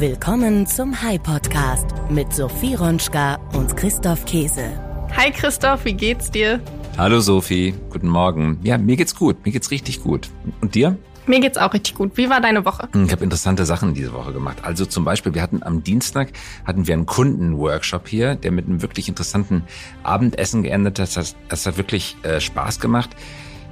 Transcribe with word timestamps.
Willkommen 0.00 0.64
zum 0.64 1.02
High 1.02 1.20
Podcast 1.20 1.86
mit 2.08 2.32
Sophie 2.32 2.76
Ronschka 2.76 3.34
und 3.54 3.76
Christoph 3.76 4.24
Käse. 4.26 4.70
Hi 5.16 5.32
Christoph, 5.32 5.84
wie 5.86 5.92
geht's 5.92 6.30
dir? 6.30 6.60
Hallo 6.96 7.18
Sophie, 7.18 7.74
guten 7.90 8.06
Morgen. 8.06 8.60
Ja, 8.62 8.78
mir 8.78 8.94
geht's 8.94 9.16
gut, 9.16 9.44
mir 9.44 9.50
geht's 9.50 9.72
richtig 9.72 10.00
gut. 10.04 10.30
Und 10.60 10.76
dir? 10.76 10.96
Mir 11.26 11.40
geht's 11.40 11.58
auch 11.58 11.74
richtig 11.74 11.96
gut. 11.96 12.16
Wie 12.16 12.30
war 12.30 12.40
deine 12.40 12.64
Woche? 12.64 12.88
Ich 13.04 13.10
habe 13.10 13.24
interessante 13.24 13.66
Sachen 13.66 13.92
diese 13.92 14.12
Woche 14.12 14.32
gemacht. 14.32 14.58
Also 14.62 14.86
zum 14.86 15.04
Beispiel, 15.04 15.34
wir 15.34 15.42
hatten 15.42 15.64
am 15.64 15.82
Dienstag 15.82 16.28
hatten 16.64 16.86
wir 16.86 16.94
einen 16.94 17.06
Kundenworkshop 17.06 18.06
hier, 18.06 18.36
der 18.36 18.52
mit 18.52 18.66
einem 18.66 18.82
wirklich 18.82 19.08
interessanten 19.08 19.64
Abendessen 20.04 20.62
geendet 20.62 21.00
hat. 21.00 21.16
Das, 21.16 21.34
das 21.48 21.66
hat 21.66 21.76
wirklich 21.76 22.16
äh, 22.22 22.40
Spaß 22.40 22.78
gemacht. 22.78 23.10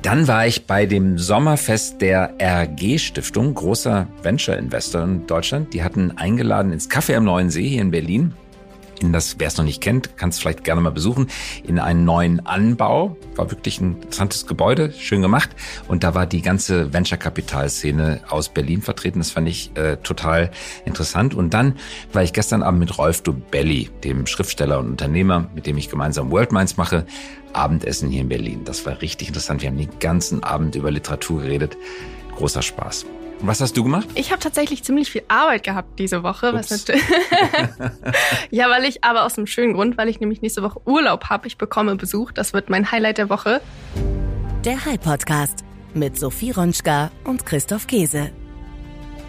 Dann 0.06 0.28
war 0.28 0.46
ich 0.46 0.66
bei 0.66 0.86
dem 0.86 1.18
Sommerfest 1.18 2.00
der 2.00 2.34
RG 2.40 2.96
Stiftung, 2.96 3.52
großer 3.54 4.06
Venture 4.22 4.56
Investor 4.56 5.02
in 5.02 5.26
Deutschland. 5.26 5.74
Die 5.74 5.82
hatten 5.82 6.12
eingeladen 6.12 6.72
ins 6.72 6.88
Café 6.88 7.16
am 7.16 7.24
Neuen 7.24 7.50
See 7.50 7.66
hier 7.66 7.82
in 7.82 7.90
Berlin 7.90 8.32
in 9.00 9.12
das, 9.12 9.36
wer 9.38 9.48
es 9.48 9.56
noch 9.56 9.64
nicht 9.64 9.80
kennt, 9.80 10.16
kann 10.16 10.30
es 10.30 10.38
vielleicht 10.38 10.64
gerne 10.64 10.80
mal 10.80 10.90
besuchen, 10.90 11.28
in 11.64 11.78
einen 11.78 12.04
neuen 12.04 12.44
Anbau. 12.46 13.16
War 13.34 13.50
wirklich 13.50 13.80
ein 13.80 13.96
interessantes 14.02 14.46
Gebäude, 14.46 14.92
schön 14.92 15.22
gemacht. 15.22 15.50
Und 15.88 16.04
da 16.04 16.14
war 16.14 16.26
die 16.26 16.42
ganze 16.42 16.92
Venture-Kapital-Szene 16.92 18.20
aus 18.28 18.48
Berlin 18.48 18.82
vertreten. 18.82 19.18
Das 19.18 19.30
fand 19.30 19.48
ich 19.48 19.76
äh, 19.76 19.96
total 19.98 20.50
interessant. 20.84 21.34
Und 21.34 21.54
dann 21.54 21.76
war 22.12 22.22
ich 22.22 22.32
gestern 22.32 22.62
Abend 22.62 22.80
mit 22.80 22.98
Rolf 22.98 23.22
Dubelli, 23.22 23.90
dem 24.04 24.26
Schriftsteller 24.26 24.78
und 24.78 24.88
Unternehmer, 24.88 25.48
mit 25.54 25.66
dem 25.66 25.76
ich 25.76 25.90
gemeinsam 25.90 26.30
World 26.30 26.52
Minds 26.52 26.76
mache, 26.76 27.06
Abendessen 27.52 28.10
hier 28.10 28.20
in 28.22 28.28
Berlin. 28.28 28.64
Das 28.64 28.84
war 28.86 29.00
richtig 29.00 29.28
interessant. 29.28 29.62
Wir 29.62 29.70
haben 29.70 29.78
den 29.78 29.98
ganzen 29.98 30.42
Abend 30.42 30.74
über 30.74 30.90
Literatur 30.90 31.42
geredet. 31.42 31.76
Großer 32.36 32.62
Spaß. 32.62 33.06
Was 33.40 33.60
hast 33.60 33.76
du 33.76 33.84
gemacht? 33.84 34.08
Ich 34.14 34.30
habe 34.30 34.40
tatsächlich 34.40 34.82
ziemlich 34.82 35.10
viel 35.10 35.22
Arbeit 35.28 35.62
gehabt 35.62 35.98
diese 35.98 36.22
Woche. 36.22 36.54
Was 36.54 36.86
ja, 38.50 38.70
weil 38.70 38.84
ich 38.84 39.04
aber 39.04 39.24
aus 39.24 39.36
einem 39.36 39.46
schönen 39.46 39.74
Grund, 39.74 39.98
weil 39.98 40.08
ich 40.08 40.20
nämlich 40.20 40.42
nächste 40.42 40.62
Woche 40.62 40.80
Urlaub 40.86 41.26
habe. 41.26 41.46
Ich 41.46 41.58
bekomme 41.58 41.96
Besuch. 41.96 42.32
Das 42.32 42.54
wird 42.54 42.70
mein 42.70 42.90
Highlight 42.90 43.18
der 43.18 43.28
Woche. 43.28 43.60
Der 44.64 44.84
High 44.84 45.00
Podcast 45.00 45.64
mit 45.94 46.18
Sophie 46.18 46.50
Ronschka 46.50 47.10
und 47.24 47.44
Christoph 47.44 47.86
Käse. 47.86 48.30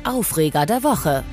Aufreger 0.04 0.66
der 0.66 0.84
Woche. 0.84 1.24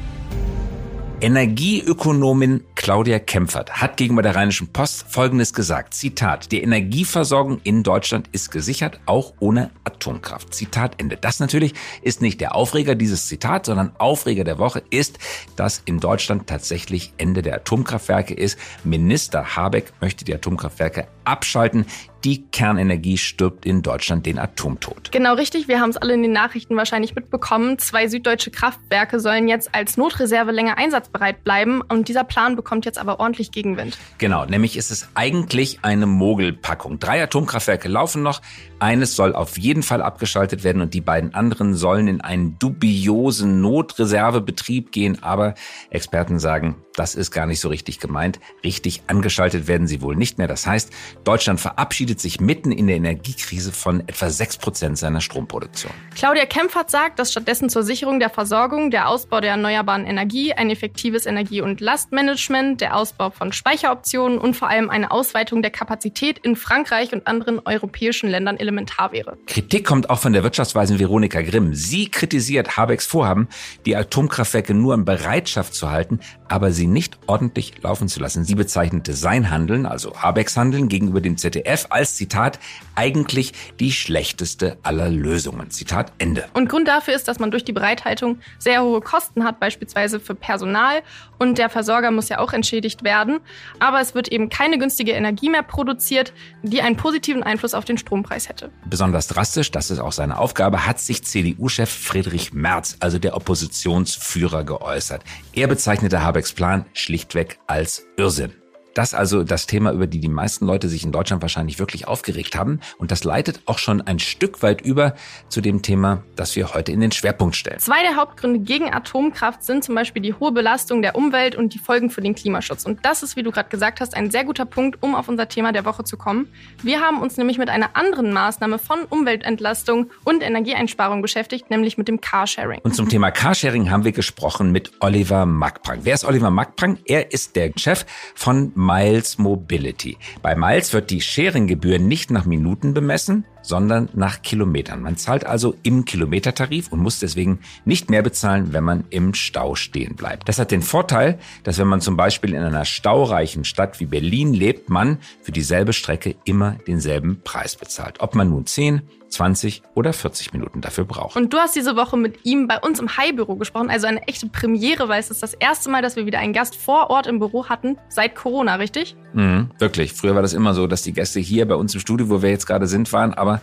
Energieökonomin 1.21 2.65
Claudia 2.85 3.19
Kempfert 3.19 3.81
hat 3.81 3.97
gegenüber 3.97 4.21
der 4.21 4.37
Rheinischen 4.37 4.71
Post 4.71 5.07
Folgendes 5.09 5.55
gesagt. 5.55 5.95
Zitat, 5.95 6.53
die 6.53 6.63
Energieversorgung 6.63 7.63
in 7.65 7.83
Deutschland 7.83 8.29
ist 8.33 8.51
gesichert, 8.51 9.01
auch 9.07 9.33
ohne 9.41 9.71
Atomkraft. 9.85 10.53
Zitat 10.53 11.01
Ende. 11.01 11.17
Das 11.17 11.41
natürlich 11.41 11.73
ist 12.03 12.21
nicht 12.21 12.43
der 12.43 12.55
Aufreger 12.55 12.95
dieses 12.95 13.27
Zitat, 13.27 13.65
sondern 13.65 13.97
Aufreger 13.97 14.45
der 14.45 14.59
Woche 14.59 14.83
ist, 14.91 15.19
dass 15.57 15.81
in 15.87 15.99
Deutschland 15.99 16.47
tatsächlich 16.47 17.15
Ende 17.17 17.41
der 17.41 17.55
Atomkraftwerke 17.55 18.35
ist. 18.35 18.59
Minister 18.85 19.57
Habeck 19.57 19.95
möchte 20.03 20.27
die 20.27 20.35
Atomkraftwerke 20.35 21.07
abschalten. 21.25 21.87
Die 22.25 22.47
Kernenergie 22.47 23.19
stirbt 23.19 23.67
in 23.67 23.83
Deutschland 23.83 24.25
den 24.25 24.39
Atomtod. 24.39 25.13
Genau 25.13 25.35
richtig, 25.35 25.69
wir 25.69 25.79
haben 25.79 25.91
es 25.91 25.99
alle 25.99 26.15
in 26.15 26.23
den 26.23 26.33
Nachrichten 26.33 26.75
wahrscheinlich 26.75 27.15
mitbekommen. 27.15 27.79
Zwei 27.79 28.09
süddeutsche 28.09 28.51
Kraftwerke 28.51 29.21
sollen 29.21 29.47
jetzt 29.47 29.75
als 29.75 29.99
Notreserve 29.99 30.51
länger 30.51 30.79
einsatzbereit 30.79 31.45
bleiben 31.45 31.83
und 31.83 32.09
dieser 32.09 32.25
Plan 32.25 32.57
bekommt 32.57 32.87
jetzt 32.87 32.97
aber 32.97 33.21
ordentlich 33.21 33.53
Gegenwind. 33.53 33.99
Genau, 34.17 34.47
nämlich 34.47 34.79
ist 34.79 34.91
es 34.91 35.11
eigentlich 35.15 35.81
eine 35.83 36.07
Mogelpackung. 36.07 36.99
Drei 36.99 37.23
Atomkraftwerke 37.23 37.89
laufen 37.89 38.23
noch, 38.23 38.41
eines 38.79 39.17
soll 39.17 39.35
auf 39.35 39.59
jeden 39.59 39.83
Fall 39.83 40.01
abgeschaltet 40.01 40.65
werden 40.65 40.81
und 40.81 40.95
die 40.95 41.03
beiden 41.03 41.35
anderen 41.35 41.75
sollen 41.75 42.09
in 42.09 42.23
einen 42.23 42.59
dubiosen 42.59 43.61
Notreservebetrieb 43.61 44.93
gehen, 44.93 45.23
aber 45.23 45.55
Experten 45.91 46.39
sagen, 46.39 46.77
das 46.97 47.15
ist 47.15 47.31
gar 47.31 47.47
nicht 47.47 47.61
so 47.61 47.69
richtig 47.69 47.99
gemeint. 47.99 48.41
Richtig 48.63 49.03
angeschaltet 49.07 49.67
werden 49.67 49.87
sie 49.87 50.01
wohl 50.01 50.17
nicht 50.17 50.39
mehr. 50.39 50.49
Das 50.49 50.67
heißt, 50.67 50.93
Deutschland 51.25 51.61
verabschiedet 51.61 52.21
sich 52.21 52.41
mitten 52.41 52.71
in 52.73 52.87
der 52.87 52.97
Energiekrise 52.97 53.73
von 53.73 54.01
etwa 54.01 54.31
6 54.31 54.59
Prozent 54.59 54.99
seiner 54.99 55.21
Stromproduktion. 55.21 55.93
Claudia 56.15 56.47
Kempfert 56.47 56.91
sagt, 56.91 57.19
dass 57.19 57.33
stattdessen 57.33 57.69
zur 57.69 57.83
Sicherung 57.83 58.21
der 58.21 58.31
Versorgung 58.31 58.91
der 58.91 59.09
Ausbau 59.09 59.41
der 59.41 59.51
erneuerbaren 59.51 60.07
Energie, 60.07 60.53
ein 60.53 60.71
effektives 60.71 61.27
Energie- 61.27 61.61
und 61.61 61.81
Lastmanagement, 61.81 62.81
der 62.81 62.97
Ausbau 62.97 63.31
von 63.31 63.53
Speicheroptionen 63.53 64.39
und 64.39 64.55
vor 64.55 64.69
allem 64.69 64.91
eine 64.91 65.11
Ausweitung 65.11 65.63
der 65.63 65.71
Kapazität 65.71 66.39
in 66.39 66.57
Frankreich 66.57 67.13
und 67.13 67.27
anderen 67.27 67.61
europäischen 67.65 68.31
Ländern 68.31 68.57
elementar 68.57 69.13
wäre. 69.13 69.37
Kritik 69.47 69.85
kommt 69.85 70.11
auch 70.11 70.19
von 70.19 70.33
der 70.33 70.45
Wirtschaftsweisen 70.45 70.99
Veronika 70.99 71.43
Grimm. 71.43 71.75
Sie 71.75 72.09
kritisiert 72.09 72.77
Habecks 72.77 73.07
Vorhaben, 73.07 73.49
die 73.85 73.97
Atomkraftwerke 73.97 74.75
nur 74.75 74.95
in 74.95 75.05
Bereitschaft 75.05 75.75
zu 75.75 75.91
halten, 75.91 76.21
aber 76.49 76.71
sie 76.73 76.84
nicht 76.87 77.19
ordentlich 77.27 77.83
laufen 77.83 78.09
zu 78.09 78.21
lassen. 78.21 78.45
Sie 78.45 78.55
bezeichnete 78.55 79.13
sein 79.13 79.51
Handeln, 79.51 79.87
also 79.87 80.15
Habecks 80.17 80.57
Handeln 80.57 80.89
gegenüber 80.89 81.21
dem 81.21 81.37
ZDF 81.37 81.87
als 81.91 82.17
Zitat 82.17 82.59
eigentlich 82.95 83.53
die 83.81 83.93
schlechteste 83.93 84.79
aller 84.83 85.09
Lösungen. 85.09 85.71
Zitat 85.71 86.13
Ende. 86.19 86.45
Und 86.55 86.69
Grund 86.69 86.89
dafür 86.89 87.15
ist, 87.15 87.29
dass 87.29 87.39
man 87.39 87.51
durch 87.51 87.65
die 87.65 87.73
Bereithaltung 87.73 88.39
sehr 88.59 88.83
hohe 88.83 89.01
Kosten 89.01 89.45
hat, 89.45 89.61
beispielsweise 89.61 90.21
für 90.21 90.35
Personal 90.35 91.03
und 91.39 91.59
der 91.59 91.69
Versorger 91.69 92.11
muss 92.11 92.29
ja 92.29 92.39
auch 92.39 92.53
entschädigt 92.53 93.05
werden. 93.05 93.41
Aber 93.79 94.01
es 94.01 94.15
wird 94.15 94.29
eben 94.29 94.49
keine 94.49 94.79
günstige 94.79 95.13
Energie 95.13 95.51
mehr 95.51 95.63
produziert, 95.63 96.33
die 96.63 96.83
einen 96.83 96.97
positiven 96.97 97.43
Einfluss 97.43 97.75
auf 97.75 97.85
den 97.85 97.99
Strompreis 97.99 98.49
hätte. 98.49 98.71
Besonders 98.87 99.29
drastisch, 99.29 99.71
das 99.71 99.91
ist 99.91 99.99
auch 99.99 100.13
seine 100.13 100.39
Aufgabe, 100.39 100.87
hat 100.87 100.99
sich 101.01 101.25
CDU-Chef 101.25 101.91
Friedrich 101.91 102.53
Merz, 102.53 102.97
also 103.01 103.19
der 103.19 103.37
Oppositionsführer, 103.37 104.65
geäußert. 104.65 105.23
Er 105.53 105.67
bezeichnete 105.67 106.23
Habecks 106.23 106.53
Plan 106.53 106.74
schlichtweg 106.93 107.59
als 107.67 108.07
Irrsinn. 108.17 108.64
Das 108.95 109.13
also 109.13 109.43
das 109.43 109.67
Thema, 109.67 109.93
über 109.93 110.07
die 110.07 110.21
die 110.21 110.29
meisten 110.29 110.67
Leute 110.67 110.89
sich 110.89 111.05
in 111.05 111.13
Deutschland 111.13 111.43
wahrscheinlich 111.43 111.79
wirklich 111.79 112.07
aufgeregt 112.07 112.57
haben. 112.57 112.81
Und 112.99 113.11
das 113.11 113.25
leitet 113.25 113.61
auch 113.67 113.79
schon 113.79 114.01
ein 114.01 114.21
Stück 114.21 114.63
weit 114.63 114.81
über 114.81 115.15
zu 115.49 115.61
dem 115.61 115.83
Thema, 115.83 116.23
das 116.37 116.55
wir 116.55 116.75
heute 116.75 116.93
in 116.93 117.01
den 117.01 117.11
Schwerpunkt 117.11 117.57
stellen. 117.57 117.81
Zwei 117.81 118.03
der 118.03 118.17
Hauptgründe 118.17 118.61
gegen 118.61 118.93
Atomkraft 118.93 119.65
sind 119.65 119.83
zum 119.83 119.97
Beispiel 119.97 120.23
die 120.23 120.35
hohe 120.35 120.53
Belastung 120.53 121.03
der 121.03 121.17
Umwelt 121.17 121.57
und 121.57 121.75
die 121.75 121.79
Folgen 121.79 122.09
für 122.09 122.21
den 122.21 122.35
Klimaschutz. 122.35 122.85
Und 122.87 123.05
das 123.05 123.23
ist, 123.23 123.35
wie 123.37 123.43
du 123.43 123.51
gerade 123.51 123.69
gesagt 123.69 124.01
hast, 124.01 124.17
ein 124.17 124.31
sehr 124.31 124.45
guter 124.45 124.65
Punkt, 124.65 125.03
um 125.03 125.15
auf 125.15 125.29
unser 125.29 125.49
Thema 125.49 125.73
der 125.73 125.85
Woche 125.85 126.05
zu 126.05 126.17
kommen. 126.17 126.49
Wir 126.83 127.01
haben 127.01 127.21
uns 127.21 127.37
nämlich 127.37 127.59
mit 127.59 127.69
einer 127.69 127.97
anderen 127.97 128.33
Maßnahme 128.33 128.79
von 128.79 129.01
Umweltentlastung 129.09 130.11
und 130.23 130.43
Energieeinsparung 130.43 131.21
beschäftigt, 131.21 131.69
nämlich 131.69 131.99
mit 131.99 132.07
dem 132.07 132.21
Carsharing. 132.21 132.81
Und 132.85 132.95
zum 132.95 133.09
Thema 133.09 133.33
Carsharing 133.33 133.91
haben 133.91 134.05
wir 134.05 134.13
gesprochen 134.13 134.71
mit 134.71 134.93
Oliver 135.01 135.47
Mackprang. 135.47 136.01
Wer 136.03 136.15
ist 136.15 136.25
Oliver 136.25 136.51
Mackprang? 136.51 136.99
Er 137.07 137.33
ist 137.33 137.57
der 137.57 137.73
Chef 137.77 138.07
von 138.35 138.73
Miles 138.85 139.39
Mobility. 139.39 140.19
Bei 140.43 140.55
Miles 140.55 140.93
wird 140.93 141.11
die 141.11 141.23
Sharing-Gebühr 141.23 141.99
nicht 141.99 142.31
nach 142.31 142.45
Minuten 142.45 142.93
bemessen, 142.93 143.47
sondern 143.63 144.11
nach 144.13 144.43
Kilometern. 144.43 145.01
Man 145.01 145.17
zahlt 145.17 145.47
also 145.47 145.75
im 145.83 146.05
Kilometertarif 146.05 146.93
und 146.93 147.01
muss 147.01 147.19
deswegen 147.19 147.61
nicht 147.87 148.11
mehr 148.11 148.23
bezahlen, 148.23 148.75
wenn 148.75 148.85
man 148.85 149.05
im 149.09 149.33
Stau 149.33 149.75
stehen 149.75 150.17
bleibt. 150.17 150.49
Das 150.51 150.59
hat 150.59 150.71
den 150.71 150.83
Vorteil, 150.83 151.39
dass 151.63 151.79
wenn 151.79 151.89
man 151.89 152.03
zum 152.03 152.19
Beispiel 152.19 152.53
in 152.53 152.63
einer 152.63 152.85
staureichen 152.85 153.65
Stadt 153.65 154.01
wie 154.01 154.07
Berlin 154.07 154.53
lebt, 154.53 154.91
man 154.91 155.19
für 155.41 155.53
dieselbe 155.53 155.95
Strecke 155.95 156.35
immer 156.45 156.77
denselben 156.87 157.41
Preis 157.43 157.77
bezahlt. 157.77 158.21
Ob 158.21 158.35
man 158.35 158.51
nun 158.51 158.67
10, 158.67 159.01
20 159.35 159.83
oder 159.95 160.13
40 160.13 160.53
Minuten 160.53 160.81
dafür 160.81 161.05
braucht. 161.05 161.37
Und 161.37 161.53
du 161.53 161.59
hast 161.59 161.77
diese 161.77 161.97
Woche 161.97 162.17
mit 162.17 162.45
ihm 162.45 162.67
bei 162.69 162.79
uns 162.79 162.99
im 163.01 163.17
High-Büro 163.17 163.57
gesprochen, 163.57 163.91
also 163.91 164.07
eine 164.07 164.27
echte 164.27 164.49
Premiere, 164.49 165.09
weil 165.09 165.21
es 165.21 165.31
ist 165.31 165.43
das 165.43 165.55
erste 165.55 165.91
Mal, 165.91 166.03
dass 166.03 166.17
wir 166.17 166.27
wieder 166.27 166.39
einen 166.39 166.53
Gast 166.53 166.77
vor 166.77 167.11
Ort 167.11 167.27
im 167.27 167.39
Büro 167.39 167.69
hatten, 167.69 167.99
seit 168.09 168.35
Corona, 168.35 168.77
richtig? 168.77 169.17
Mhm, 169.33 169.71
wirklich. 169.79 170.13
Früher 170.13 170.35
war 170.35 170.43
das 170.43 170.53
immer 170.53 170.75
so, 170.75 170.87
dass 170.87 171.03
die 171.03 171.13
Gäste 171.13 171.41
hier 171.41 171.67
bei 171.69 171.75
uns 171.75 171.95
im 171.95 172.01
Studio, 172.01 172.31
wo 172.31 172.43
wir 172.43 172.51
jetzt 172.51 172.67
gerade 172.67 172.87
sind, 172.87 173.13
waren, 173.13 173.35
aber 173.35 173.61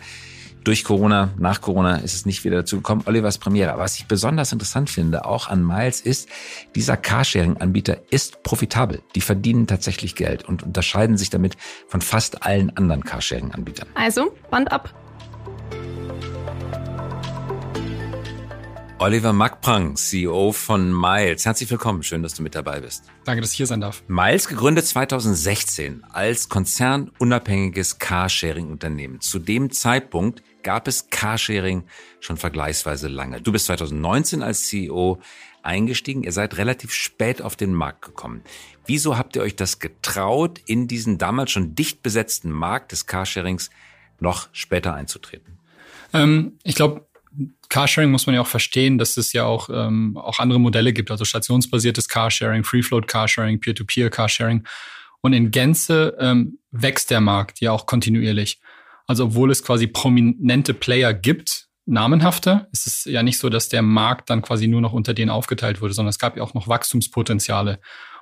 durch 0.64 0.84
Corona, 0.84 1.30
nach 1.38 1.60
Corona 1.60 1.96
ist 1.96 2.14
es 2.14 2.26
nicht 2.26 2.44
wieder 2.44 2.58
dazu 2.58 2.76
gekommen. 2.76 3.02
Olivers 3.06 3.38
Premiere. 3.38 3.72
Aber 3.72 3.82
was 3.82 3.98
ich 3.98 4.06
besonders 4.06 4.52
interessant 4.52 4.90
finde, 4.90 5.24
auch 5.24 5.48
an 5.48 5.66
Miles, 5.66 6.00
ist, 6.00 6.28
dieser 6.76 6.96
Carsharing-Anbieter 6.96 7.98
ist 8.10 8.42
profitabel. 8.42 9.02
Die 9.14 9.20
verdienen 9.20 9.66
tatsächlich 9.66 10.14
Geld 10.14 10.44
und 10.44 10.62
unterscheiden 10.62 11.16
sich 11.16 11.30
damit 11.30 11.56
von 11.88 12.00
fast 12.00 12.44
allen 12.44 12.76
anderen 12.76 13.02
Carsharing-Anbietern. 13.04 13.88
Also, 13.94 14.36
Band 14.50 14.70
ab. 14.70 14.94
Oliver 19.02 19.32
Mackprang, 19.32 19.96
CEO 19.96 20.52
von 20.52 20.92
Miles. 20.92 21.44
Herzlich 21.44 21.68
willkommen. 21.68 22.04
Schön, 22.04 22.22
dass 22.22 22.34
du 22.34 22.42
mit 22.44 22.54
dabei 22.54 22.80
bist. 22.80 23.02
Danke, 23.24 23.40
dass 23.40 23.50
ich 23.50 23.56
hier 23.56 23.66
sein 23.66 23.80
darf. 23.80 24.04
Miles 24.06 24.46
gegründet 24.46 24.86
2016 24.86 26.04
als 26.12 26.48
konzernunabhängiges 26.48 27.98
Carsharing-Unternehmen. 27.98 29.20
Zu 29.20 29.40
dem 29.40 29.72
Zeitpunkt 29.72 30.44
gab 30.62 30.86
es 30.86 31.10
Carsharing 31.10 31.82
schon 32.20 32.36
vergleichsweise 32.36 33.08
lange. 33.08 33.40
Du 33.40 33.50
bist 33.50 33.66
2019 33.66 34.40
als 34.40 34.68
CEO 34.68 35.20
eingestiegen. 35.64 36.22
Ihr 36.22 36.30
seid 36.30 36.56
relativ 36.56 36.92
spät 36.92 37.42
auf 37.42 37.56
den 37.56 37.74
Markt 37.74 38.02
gekommen. 38.02 38.42
Wieso 38.86 39.18
habt 39.18 39.34
ihr 39.34 39.42
euch 39.42 39.56
das 39.56 39.80
getraut, 39.80 40.60
in 40.64 40.86
diesen 40.86 41.18
damals 41.18 41.50
schon 41.50 41.74
dicht 41.74 42.04
besetzten 42.04 42.52
Markt 42.52 42.92
des 42.92 43.06
Carsharings 43.06 43.70
noch 44.20 44.48
später 44.52 44.94
einzutreten? 44.94 45.58
Ähm, 46.12 46.58
ich 46.62 46.74
glaube, 46.74 47.06
Carsharing 47.68 48.10
muss 48.10 48.26
man 48.26 48.34
ja 48.34 48.42
auch 48.42 48.46
verstehen, 48.46 48.98
dass 48.98 49.16
es 49.16 49.32
ja 49.32 49.44
auch, 49.44 49.70
ähm, 49.72 50.16
auch 50.16 50.38
andere 50.38 50.60
Modelle 50.60 50.92
gibt, 50.92 51.10
also 51.10 51.24
stationsbasiertes 51.24 52.08
Carsharing, 52.08 52.64
Free-Float 52.64 53.08
Carsharing, 53.08 53.60
Peer-to-Peer 53.60 54.10
Carsharing. 54.10 54.64
Und 55.22 55.32
in 55.32 55.50
Gänze 55.50 56.16
ähm, 56.20 56.58
wächst 56.70 57.10
der 57.10 57.20
Markt 57.20 57.60
ja 57.60 57.72
auch 57.72 57.86
kontinuierlich. 57.86 58.60
Also 59.06 59.24
obwohl 59.24 59.50
es 59.50 59.62
quasi 59.62 59.86
prominente 59.86 60.74
Player 60.74 61.14
gibt, 61.14 61.68
namenhafte, 61.86 62.68
ist 62.72 62.86
es 62.86 63.04
ja 63.04 63.22
nicht 63.22 63.38
so, 63.38 63.48
dass 63.48 63.68
der 63.68 63.82
Markt 63.82 64.30
dann 64.30 64.42
quasi 64.42 64.68
nur 64.68 64.80
noch 64.80 64.92
unter 64.92 65.14
denen 65.14 65.30
aufgeteilt 65.30 65.80
wurde, 65.80 65.94
sondern 65.94 66.10
es 66.10 66.18
gab 66.18 66.36
ja 66.36 66.42
auch 66.42 66.54
noch 66.54 66.68
Wachstumspotenziale. 66.68 67.80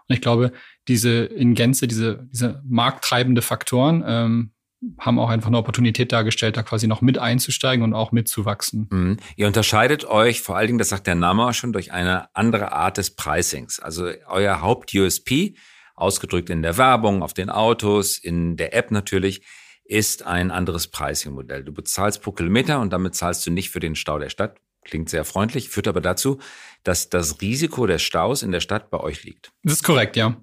Und 0.08 0.14
ich 0.14 0.20
glaube, 0.20 0.52
diese 0.88 1.24
in 1.24 1.54
Gänze, 1.54 1.86
diese, 1.86 2.28
diese 2.32 2.62
markttreibende 2.64 3.42
Faktoren 3.42 4.02
ähm, 4.06 4.52
haben 4.98 5.18
auch 5.18 5.28
einfach 5.28 5.48
eine 5.48 5.58
Opportunität 5.58 6.12
dargestellt, 6.12 6.56
da 6.56 6.62
quasi 6.62 6.86
noch 6.86 7.02
mit 7.02 7.18
einzusteigen 7.18 7.84
und 7.84 7.94
auch 7.94 8.12
mitzuwachsen. 8.12 8.88
Mhm. 8.90 9.16
Ihr 9.36 9.46
unterscheidet 9.46 10.04
euch 10.04 10.40
vor 10.40 10.56
allen 10.56 10.68
Dingen, 10.68 10.78
das 10.78 10.88
sagt 10.88 11.06
der 11.06 11.14
Name 11.14 11.46
auch 11.46 11.52
schon, 11.52 11.72
durch 11.72 11.92
eine 11.92 12.34
andere 12.34 12.72
Art 12.72 12.96
des 12.96 13.14
Pricings. 13.14 13.78
Also 13.78 14.10
euer 14.26 14.62
Haupt-USP, 14.62 15.54
ausgedrückt 15.94 16.48
in 16.48 16.62
der 16.62 16.78
Werbung, 16.78 17.22
auf 17.22 17.34
den 17.34 17.50
Autos, 17.50 18.16
in 18.16 18.56
der 18.56 18.74
App 18.74 18.90
natürlich, 18.90 19.44
ist 19.84 20.24
ein 20.24 20.50
anderes 20.50 20.86
Pricing-Modell. 20.86 21.64
Du 21.64 21.72
bezahlst 21.72 22.22
pro 22.22 22.32
Kilometer 22.32 22.80
und 22.80 22.92
damit 22.92 23.14
zahlst 23.14 23.46
du 23.46 23.50
nicht 23.50 23.70
für 23.70 23.80
den 23.80 23.96
Stau 23.96 24.18
der 24.18 24.30
Stadt. 24.30 24.58
Klingt 24.84 25.10
sehr 25.10 25.24
freundlich, 25.24 25.68
führt 25.68 25.88
aber 25.88 26.00
dazu, 26.00 26.38
dass 26.84 27.10
das 27.10 27.42
Risiko 27.42 27.86
des 27.86 28.00
Staus 28.00 28.42
in 28.42 28.50
der 28.50 28.60
Stadt 28.60 28.90
bei 28.90 28.98
euch 28.98 29.24
liegt. 29.24 29.52
Das 29.62 29.74
ist 29.74 29.82
korrekt, 29.82 30.16
ja. 30.16 30.40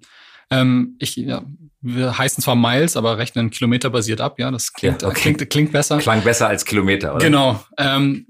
Ähm, 0.50 0.96
ich, 1.00 1.16
ja, 1.16 1.44
wir 1.82 2.18
heißen 2.18 2.42
zwar 2.42 2.56
Miles, 2.56 2.98
aber 2.98 3.18
rechnen 3.18 3.50
kilometerbasiert 3.50 4.22
ab. 4.22 4.40
Ja, 4.40 4.52
das 4.52 4.74
klingt, 4.74 5.02
ja, 5.02 5.08
okay. 5.08 5.34
klingt, 5.34 5.50
klingt 5.50 5.72
besser. 5.72 5.98
Klang 5.98 6.24
besser 6.24 6.48
als 6.48 6.66
Kilometer, 6.66 7.16
oder? 7.16 7.26
Genau. 7.26 7.64
Ähm, 7.78 8.28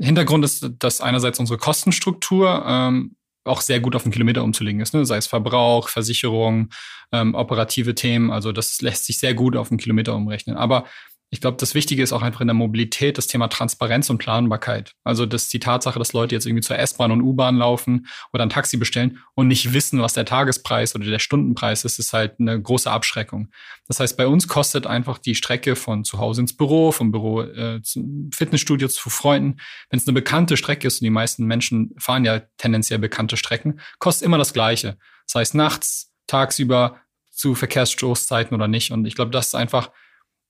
Hintergrund 0.00 0.44
ist, 0.44 0.70
dass 0.78 1.00
einerseits 1.00 1.38
unsere 1.38 1.58
Kostenstruktur 1.58 2.64
ähm, 2.66 3.16
auch 3.44 3.60
sehr 3.60 3.80
gut 3.80 3.96
auf 3.96 4.02
den 4.02 4.12
Kilometer 4.12 4.44
umzulegen 4.44 4.80
ist, 4.80 4.94
ne? 4.94 5.04
sei 5.06 5.16
es 5.16 5.26
Verbrauch, 5.26 5.88
Versicherung, 5.88 6.70
ähm, 7.12 7.34
operative 7.34 7.94
Themen. 7.94 8.30
Also 8.30 8.52
das 8.52 8.80
lässt 8.82 9.06
sich 9.06 9.18
sehr 9.18 9.34
gut 9.34 9.56
auf 9.56 9.68
den 9.68 9.78
Kilometer 9.78 10.14
umrechnen. 10.14 10.56
Aber 10.56 10.84
ich 11.30 11.42
glaube, 11.42 11.58
das 11.58 11.74
Wichtige 11.74 12.02
ist 12.02 12.12
auch 12.12 12.22
einfach 12.22 12.40
in 12.40 12.46
der 12.46 12.54
Mobilität 12.54 13.18
das 13.18 13.26
Thema 13.26 13.48
Transparenz 13.48 14.08
und 14.08 14.16
Planbarkeit. 14.18 14.94
Also 15.04 15.26
das 15.26 15.48
die 15.48 15.60
Tatsache, 15.60 15.98
dass 15.98 16.14
Leute 16.14 16.34
jetzt 16.34 16.46
irgendwie 16.46 16.62
zur 16.62 16.78
S-Bahn 16.78 17.12
und 17.12 17.20
U-Bahn 17.20 17.56
laufen 17.56 18.06
oder 18.32 18.44
ein 18.44 18.48
Taxi 18.48 18.78
bestellen 18.78 19.18
und 19.34 19.48
nicht 19.48 19.74
wissen, 19.74 20.00
was 20.00 20.14
der 20.14 20.24
Tagespreis 20.24 20.94
oder 20.94 21.04
der 21.04 21.18
Stundenpreis 21.18 21.84
ist, 21.84 21.98
ist 21.98 22.14
halt 22.14 22.40
eine 22.40 22.60
große 22.60 22.90
Abschreckung. 22.90 23.48
Das 23.86 24.00
heißt, 24.00 24.16
bei 24.16 24.26
uns 24.26 24.48
kostet 24.48 24.86
einfach 24.86 25.18
die 25.18 25.34
Strecke 25.34 25.76
von 25.76 26.04
zu 26.04 26.18
Hause 26.18 26.40
ins 26.40 26.56
Büro, 26.56 26.92
vom 26.92 27.12
Büro 27.12 27.42
äh, 27.42 27.82
zum 27.82 28.30
Fitnessstudio 28.32 28.88
zu 28.88 29.10
Freunden, 29.10 29.60
wenn 29.90 29.98
es 29.98 30.06
eine 30.06 30.14
bekannte 30.14 30.56
Strecke 30.56 30.86
ist 30.86 31.00
und 31.00 31.04
die 31.04 31.10
meisten 31.10 31.44
Menschen 31.44 31.94
fahren 31.98 32.24
ja 32.24 32.40
tendenziell 32.56 32.98
bekannte 32.98 33.36
Strecken, 33.36 33.80
kostet 33.98 34.24
immer 34.24 34.38
das 34.38 34.54
Gleiche. 34.54 34.96
Das 35.26 35.34
heißt, 35.34 35.54
nachts, 35.54 36.10
tagsüber, 36.26 37.00
zu 37.30 37.54
Verkehrsstoßzeiten 37.54 38.54
oder 38.54 38.66
nicht. 38.66 38.90
Und 38.90 39.04
ich 39.04 39.14
glaube, 39.14 39.30
das 39.30 39.48
ist 39.48 39.54
einfach 39.54 39.90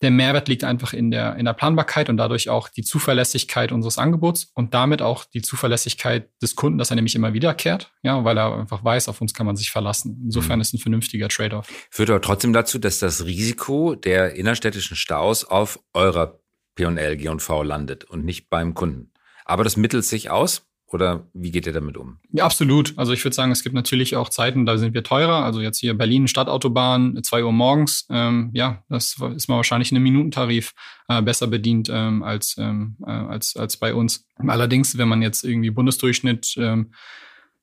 der 0.03 0.11
Mehrwert 0.11 0.49
liegt 0.49 0.65
einfach 0.65 0.93
in 0.93 1.11
der, 1.11 1.37
in 1.37 1.45
der 1.45 1.55
Planbarkeit 1.55 2.09
und 2.09 2.17
dadurch 2.17 2.49
auch 2.49 2.69
die 2.69 2.83
Zuverlässigkeit 2.83 3.73
unseres 3.73 3.99
Angebots 3.99 4.51
und 4.55 4.75
damit 4.75 5.03
auch 5.03 5.25
die 5.25 5.43
Zuverlässigkeit 5.43 6.31
des 6.41 6.55
Kunden, 6.55 6.79
dass 6.79 6.91
er 6.91 6.97
nämlich 6.97 7.17
immer 7.17 7.33
wiederkehrt, 7.33 7.91
ja, 8.03 8.23
weil 8.25 8.39
er 8.39 8.57
einfach 8.57 8.85
weiß, 8.85 9.09
auf 9.09 9.21
uns 9.21 9.35
kann 9.35 9.47
man 9.47 9.57
sich 9.57 9.71
verlassen. 9.71 10.23
Insofern 10.25 10.59
mhm. 10.59 10.63
ist 10.63 10.75
ein 10.75 10.79
vernünftiger 10.79 11.29
Trade-off. 11.29 11.69
Führt 11.91 12.11
aber 12.11 12.21
trotzdem 12.21 12.53
dazu, 12.53 12.79
dass 12.79 13.01
das 13.01 13.25
Risiko 13.25 13.95
der 13.95 14.37
innerstädtischen 14.37 14.97
Staus 14.97 15.45
auf 15.45 15.81
eurer 15.95 16.41
P&L, 16.77 17.17
G&V 17.17 17.63
landet 17.65 18.05
und 18.05 18.25
nicht 18.25 18.49
beim 18.49 18.75
Kunden. 18.75 19.13
Aber 19.45 19.65
das 19.65 19.77
mittelt 19.77 20.05
sich 20.05 20.31
aus. 20.31 20.68
Oder 20.91 21.29
wie 21.35 21.51
geht 21.51 21.67
ihr 21.67 21.73
damit 21.75 21.99
um? 21.99 22.19
Ja, 22.33 22.45
absolut. 22.45 22.97
Also 22.97 23.13
ich 23.13 23.23
würde 23.23 23.35
sagen, 23.35 23.53
es 23.53 23.63
gibt 23.63 23.75
natürlich 23.75 24.17
auch 24.17 24.31
Zeiten, 24.31 24.65
da 24.65 24.79
sind 24.79 24.95
wir 24.95 25.03
teurer. 25.03 25.45
Also 25.45 25.61
jetzt 25.61 25.81
hier 25.81 25.93
Berlin 25.93 26.29
Stadtautobahn, 26.29 27.23
zwei 27.23 27.45
Uhr 27.45 27.53
morgens. 27.53 28.07
Ähm, 28.09 28.51
ja, 28.55 28.83
das 28.89 29.17
ist 29.37 29.49
man 29.49 29.57
wahrscheinlich 29.57 29.91
in 29.91 29.99
einem 29.99 30.05
Minutentarif 30.05 30.73
äh, 31.09 31.21
besser 31.21 31.47
bedient 31.47 31.91
ähm, 31.93 32.23
als, 32.23 32.57
ähm, 32.59 32.97
äh, 33.07 33.11
als, 33.11 33.55
als 33.57 33.77
bei 33.77 33.93
uns. 33.93 34.27
Allerdings, 34.39 34.97
wenn 34.97 35.09
man 35.09 35.21
jetzt 35.21 35.45
irgendwie 35.45 35.71
Bundesdurchschnitt 35.71 36.55
ähm, 36.57 36.93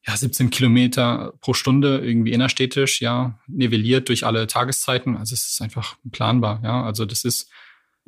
ja, 0.06 0.16
17 0.16 0.52
Kilometer 0.52 1.34
pro 1.42 1.56
Stunde 1.56 2.06
irgendwie 2.06 2.32
innerstädtisch, 2.32 3.02
ja, 3.02 3.40
nivelliert 3.48 4.08
durch 4.10 4.24
alle 4.24 4.46
Tageszeiten. 4.46 5.18
Also 5.18 5.34
es 5.34 5.48
ist 5.48 5.62
einfach 5.64 5.96
planbar, 6.12 6.62
ja. 6.64 6.84
Also 6.84 7.06
das 7.06 7.24
ist, 7.24 7.50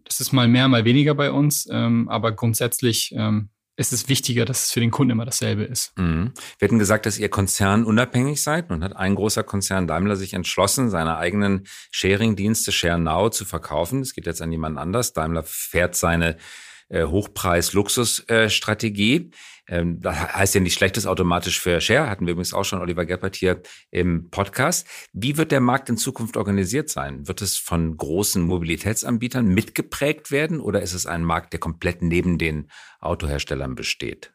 das 0.04 0.19
ist 0.19 0.31
mal 0.31 0.48
mehr, 0.48 0.68
mal 0.68 0.86
weniger 0.86 1.16
bei 1.16 1.31
uns. 1.31 1.68
Ähm, 1.72 2.08
aber 2.08 2.34
grundsätzlich 2.34 3.16
ähm, 3.18 3.50
es 3.80 3.94
ist 3.94 4.10
wichtiger, 4.10 4.44
dass 4.44 4.64
es 4.66 4.72
für 4.72 4.80
den 4.80 4.90
Kunden 4.90 5.12
immer 5.12 5.26
dasselbe 5.26 5.64
ist. 5.64 5.96
Mhm. 5.98 6.34
Wir 6.58 6.68
hatten 6.68 6.80
gesagt, 6.80 7.06
dass 7.06 7.20
ihr 7.20 7.30
Konzern 7.30 7.86
unabhängig 7.86 8.42
seid. 8.42 8.72
Nun 8.72 8.84
hat 8.84 8.96
ein 8.96 9.14
großer 9.14 9.44
Konzern 9.44 9.86
Daimler 9.86 10.16
sich 10.16 10.34
entschlossen, 10.34 10.90
seine 10.90 11.18
eigenen 11.18 11.68
Sharing-Dienste 11.92 12.72
ShareNow 12.72 13.30
zu 13.30 13.46
verkaufen. 13.46 14.02
Das 14.02 14.14
geht 14.14 14.26
jetzt 14.26 14.42
an 14.42 14.52
jemand 14.52 14.80
anders. 14.80 15.14
Daimler 15.14 15.44
fährt 15.46 15.96
seine 15.96 16.38
äh, 16.90 17.04
Hochpreis-Luxus-Strategie. 17.04 19.30
Ähm, 19.68 20.00
das 20.00 20.16
heißt 20.34 20.56
ja 20.56 20.62
nicht 20.62 20.74
schlechtes 20.74 21.06
automatisch 21.06 21.60
für 21.60 21.81
Share, 21.81 22.10
hatten 22.10 22.25
wir 22.25 22.31
übrigens 22.31 22.54
auch 22.54 22.64
schon 22.64 22.80
Oliver 22.80 23.06
Geppert 23.06 23.36
hier 23.36 23.62
im 23.92 24.30
Podcast. 24.30 24.88
Wie 25.14 25.38
wird 25.38 25.52
der 25.52 25.60
Markt 25.60 25.90
in 25.90 25.98
Zukunft 25.98 26.38
organisiert 26.38 26.90
sein? 26.90 27.28
Wird 27.28 27.42
es 27.42 27.58
von 27.58 27.98
großen 27.98 28.42
Mobilitätsanbietern 28.42 29.48
mitgeprägt 29.48 30.31
werden 30.31 30.60
oder 30.60 30.81
ist 30.81 30.94
es 30.94 31.06
ein 31.06 31.24
Markt, 31.24 31.54
der 31.54 31.60
komplett 31.60 32.02
neben 32.02 32.38
den 32.38 32.69
Autoherstellern 33.00 33.75
besteht? 33.75 34.34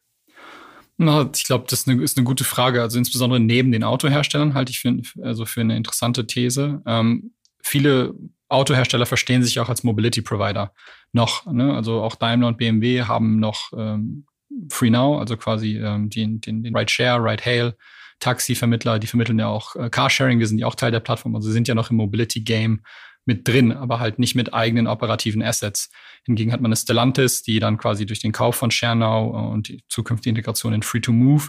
Na, 0.99 1.29
ich 1.35 1.45
glaube, 1.45 1.65
das 1.69 1.81
ist 1.81 1.89
eine, 1.89 2.03
ist 2.03 2.19
eine, 2.19 2.25
gute 2.25 2.45
Frage. 2.45 2.83
Also 2.83 2.99
insbesondere 2.99 3.41
neben 3.41 3.73
den 3.73 3.83
Autoherstellern 3.83 4.55
halte 4.55 4.71
ich 4.71 4.81
für, 4.81 5.01
also 5.23 5.47
für 5.47 5.63
eine 5.63 5.77
interessante 5.77 6.27
These. 6.27 6.83
Ähm, 6.87 7.33
viele 7.63 8.15
Autohersteller 8.49 9.07
verstehen 9.07 9.43
sich 9.43 9.59
auch 9.59 9.71
als 9.71 9.83
Mobility 9.83 10.21
Provider 10.21 10.75
noch. 11.13 11.47
Ne? 11.51 11.75
Also 11.75 12.03
auch 12.03 12.17
Daimler 12.17 12.49
und 12.49 12.59
BMW 12.59 13.03
haben 13.05 13.41
noch 13.41 13.73
ähm, 13.77 14.27
Free 14.71 14.91
Now, 14.91 15.19
also 15.19 15.37
quasi 15.37 15.79
ähm, 15.79 16.11
den, 16.11 16.41
den, 16.41 16.63
den 16.63 16.77
Ride 16.77 16.91
Share, 16.91 17.23
Ride 17.23 17.45
Hail, 17.45 17.75
Taxi-Vermittler, 18.21 18.99
die 18.99 19.07
vermitteln 19.07 19.39
ja 19.39 19.49
auch 19.49 19.75
äh, 19.77 19.91
Carsharing, 19.91 20.39
wir 20.39 20.47
sind 20.47 20.59
ja 20.59 20.67
auch 20.67 20.75
Teil 20.75 20.93
der 20.93 21.01
Plattform, 21.01 21.35
also 21.35 21.51
sind 21.51 21.69
ja 21.69 21.75
noch 21.75 21.91
im 21.91 21.97
Mobility-Game 21.97 22.83
mit 23.25 23.47
drin, 23.47 23.73
aber 23.73 24.01
halt 24.01 24.19
nicht 24.19 24.35
mit 24.35 24.53
eigenen 24.53 24.87
operativen 24.87 25.43
Assets. 25.43 25.91
Hingegen 26.25 26.53
hat 26.53 26.61
man 26.61 26.71
eine 26.71 26.77
Stellantis, 26.77 27.43
die 27.43 27.61
dann 27.61 27.79
quasi 27.79 28.07
durch 28.07 28.21
den 28.21 28.33
Kauf 28.33 28.57
von 28.57 28.71
ShareNow 28.71 29.53
und 29.53 29.69
die 29.69 29.85
zukünftige 29.89 30.31
Integration 30.31 30.73
in 30.73 30.83
Free-to-Move 30.83 31.49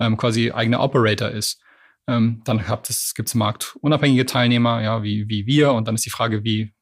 ähm, 0.00 0.16
quasi 0.16 0.50
eigener 0.50 0.80
Operator 0.80 1.30
ist. 1.30 1.62
Ähm, 2.06 2.42
dann 2.44 2.62
gibt 2.66 3.28
es 3.28 3.34
marktunabhängige 3.34 4.26
Teilnehmer, 4.26 4.82
ja, 4.82 5.02
wie, 5.02 5.28
wie 5.28 5.46
wir. 5.46 5.72
Und 5.72 5.88
dann 5.88 5.94
ist 5.94 6.04
die 6.04 6.10
Frage, 6.10 6.44
wie, 6.44 6.74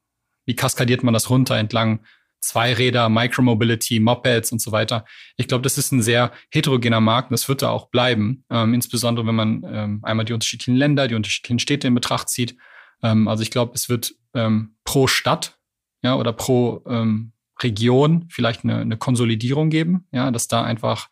wie 0.45 0.57
kaskadiert 0.57 1.05
man 1.05 1.15
das 1.15 1.31
runter 1.31 1.57
entlang 1.57 2.05
Zweiräder, 2.43 3.09
Micromobility, 3.09 4.01
Mopeds 4.01 4.53
und 4.53 4.61
so 4.61 4.73
weiter. 4.73 5.05
Ich 5.37 5.49
glaube, 5.49 5.63
das 5.63 5.79
ist 5.79 5.93
ein 5.93 6.03
sehr 6.03 6.33
heterogener 6.51 7.01
Markt 7.01 7.31
und 7.31 7.35
das 7.35 7.49
wird 7.49 7.63
da 7.63 7.71
auch 7.71 7.89
bleiben. 7.89 8.45
Ähm, 8.51 8.75
insbesondere 8.75 9.27
wenn 9.27 9.35
man 9.35 9.63
ähm, 9.67 10.01
einmal 10.03 10.25
die 10.25 10.33
unterschiedlichen 10.33 10.75
Länder, 10.75 11.09
die 11.09 11.15
unterschiedlichen 11.15 11.61
Städte 11.61 11.87
in 11.87 11.95
Betracht 11.95 12.29
zieht. 12.29 12.57
Ähm, 13.03 13.29
also 13.29 13.43
ich 13.43 13.51
glaube, 13.51 13.73
es 13.75 13.89
wird 13.89 14.15
ähm, 14.35 14.75
pro 14.85 15.07
Stadt 15.07 15.59
ja, 16.03 16.17
oder 16.17 16.33
pro 16.33 16.83
ähm, 16.89 17.33
Region 17.63 18.27
vielleicht 18.29 18.65
eine, 18.65 18.79
eine 18.79 18.97
Konsolidierung 18.97 19.71
geben, 19.71 20.07
ja, 20.11 20.31
dass 20.31 20.49
da 20.49 20.63
einfach 20.63 21.09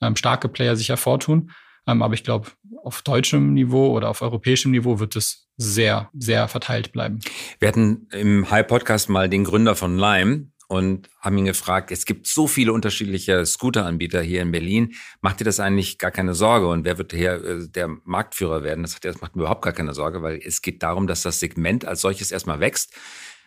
ähm, 0.00 0.16
starke 0.16 0.48
Player 0.48 0.76
sich 0.76 0.90
hervortun. 0.90 1.50
Aber 1.86 2.14
ich 2.14 2.24
glaube, 2.24 2.50
auf 2.82 3.02
deutschem 3.02 3.52
Niveau 3.52 3.94
oder 3.94 4.08
auf 4.08 4.22
europäischem 4.22 4.70
Niveau 4.70 5.00
wird 5.00 5.16
es 5.16 5.48
sehr, 5.56 6.08
sehr 6.14 6.48
verteilt 6.48 6.92
bleiben. 6.92 7.20
Wir 7.58 7.68
hatten 7.68 8.08
im 8.10 8.50
High 8.50 8.66
Podcast 8.66 9.08
mal 9.08 9.28
den 9.28 9.44
Gründer 9.44 9.76
von 9.76 9.98
Lime, 9.98 10.48
und 10.68 11.08
haben 11.20 11.38
ihn 11.38 11.44
gefragt, 11.44 11.90
es 11.90 12.04
gibt 12.04 12.26
so 12.26 12.46
viele 12.46 12.72
unterschiedliche 12.72 13.44
Scooteranbieter 13.44 14.22
hier 14.22 14.42
in 14.42 14.52
Berlin, 14.52 14.94
macht 15.20 15.40
dir 15.40 15.44
das 15.44 15.60
eigentlich 15.60 15.98
gar 15.98 16.10
keine 16.10 16.34
Sorge 16.34 16.68
und 16.68 16.84
wer 16.84 16.98
wird 16.98 17.12
hier 17.12 17.44
äh, 17.44 17.68
der 17.68 17.88
Marktführer 18.04 18.62
werden? 18.62 18.82
Das, 18.82 18.98
das 19.00 19.20
macht 19.20 19.36
mir 19.36 19.42
überhaupt 19.42 19.62
gar 19.62 19.72
keine 19.72 19.94
Sorge, 19.94 20.22
weil 20.22 20.40
es 20.44 20.62
geht 20.62 20.82
darum, 20.82 21.06
dass 21.06 21.22
das 21.22 21.40
Segment 21.40 21.84
als 21.84 22.00
solches 22.00 22.32
erstmal 22.32 22.60
wächst 22.60 22.92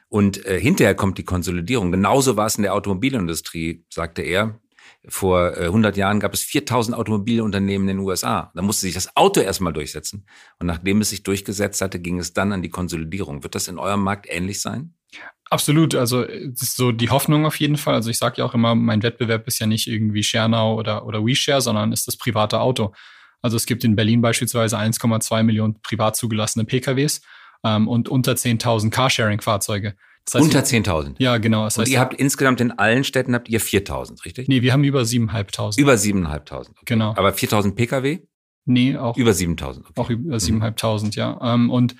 und 0.09 0.45
äh, 0.45 0.59
hinterher 0.59 0.95
kommt 0.95 1.17
die 1.17 1.25
Konsolidierung. 1.25 1.91
Genauso 1.91 2.37
war 2.37 2.45
es 2.45 2.55
in 2.55 2.63
der 2.63 2.73
Automobilindustrie, 2.73 3.85
sagte 3.89 4.21
er. 4.21 4.59
Vor 5.09 5.57
äh, 5.57 5.65
100 5.65 5.95
Jahren 5.97 6.19
gab 6.19 6.33
es 6.33 6.43
4000 6.43 6.95
Automobilunternehmen 6.95 7.87
in 7.89 7.97
den 7.97 8.05
USA. 8.05 8.51
Da 8.55 8.61
musste 8.61 8.81
sich 8.81 8.93
das 8.93 9.15
Auto 9.15 9.39
erstmal 9.39 9.73
durchsetzen. 9.73 10.25
Und 10.59 10.67
nachdem 10.67 11.01
es 11.01 11.09
sich 11.09 11.23
durchgesetzt 11.23 11.81
hatte, 11.81 11.99
ging 11.99 12.19
es 12.19 12.33
dann 12.33 12.51
an 12.51 12.61
die 12.61 12.69
Konsolidierung. 12.69 13.43
Wird 13.43 13.55
das 13.55 13.67
in 13.67 13.79
eurem 13.79 14.01
Markt 14.01 14.27
ähnlich 14.29 14.61
sein? 14.61 14.96
Absolut, 15.49 15.95
also 15.95 16.23
das 16.23 16.61
ist 16.61 16.77
so 16.77 16.91
die 16.91 17.09
Hoffnung 17.09 17.45
auf 17.45 17.59
jeden 17.59 17.77
Fall. 17.77 17.95
Also 17.95 18.09
ich 18.09 18.17
sage 18.17 18.35
ja 18.39 18.45
auch 18.45 18.53
immer, 18.53 18.75
mein 18.75 19.03
Wettbewerb 19.03 19.47
ist 19.47 19.59
ja 19.59 19.67
nicht 19.67 19.87
irgendwie 19.87 20.23
ShareNow 20.23 20.77
oder, 20.77 21.05
oder 21.05 21.25
WeShare, 21.25 21.61
sondern 21.61 21.91
ist 21.91 22.07
das 22.07 22.17
private 22.17 22.59
Auto. 22.59 22.93
Also 23.41 23.55
es 23.55 23.65
gibt 23.65 23.83
in 23.83 23.95
Berlin 23.95 24.21
beispielsweise 24.21 24.77
1,2 24.77 25.43
Millionen 25.43 25.81
privat 25.81 26.15
zugelassene 26.15 26.65
PKWs 26.65 27.21
ähm, 27.63 27.87
und 27.87 28.09
unter 28.09 28.33
10.000 28.33 28.89
Carsharing-Fahrzeuge. 28.89 29.95
Das 30.25 30.35
heißt, 30.35 30.43
Unter 30.43 30.59
10.000. 30.59 31.15
Ja, 31.19 31.37
genau. 31.37 31.63
Das 31.63 31.77
Und 31.77 31.83
heißt, 31.83 31.91
ihr 31.91 31.99
habt 32.01 32.13
insgesamt 32.15 32.59
in 32.59 32.71
allen 32.71 33.05
Städten 33.05 33.33
habt 33.33 33.47
ihr 33.47 33.61
4.000, 33.61 34.25
richtig? 34.25 34.49
nee, 34.49 34.61
wir 34.61 34.73
haben 34.73 34.83
über 34.83 35.01
7.500. 35.01 35.79
Über 35.79 35.93
7.500. 35.93 36.59
Okay. 36.59 36.69
Genau. 36.85 37.11
Aber 37.15 37.29
4.000 37.29 37.75
Pkw? 37.75 38.19
nee, 38.65 38.97
auch 38.97 39.15
Über 39.15 39.31
7.000. 39.31 39.79
Okay. 39.79 39.91
Auch 39.95 40.09
über 40.09 40.35
7.500, 40.35 41.15
ja. 41.15 41.39
Ähm, 41.41 41.69
und 41.69 41.95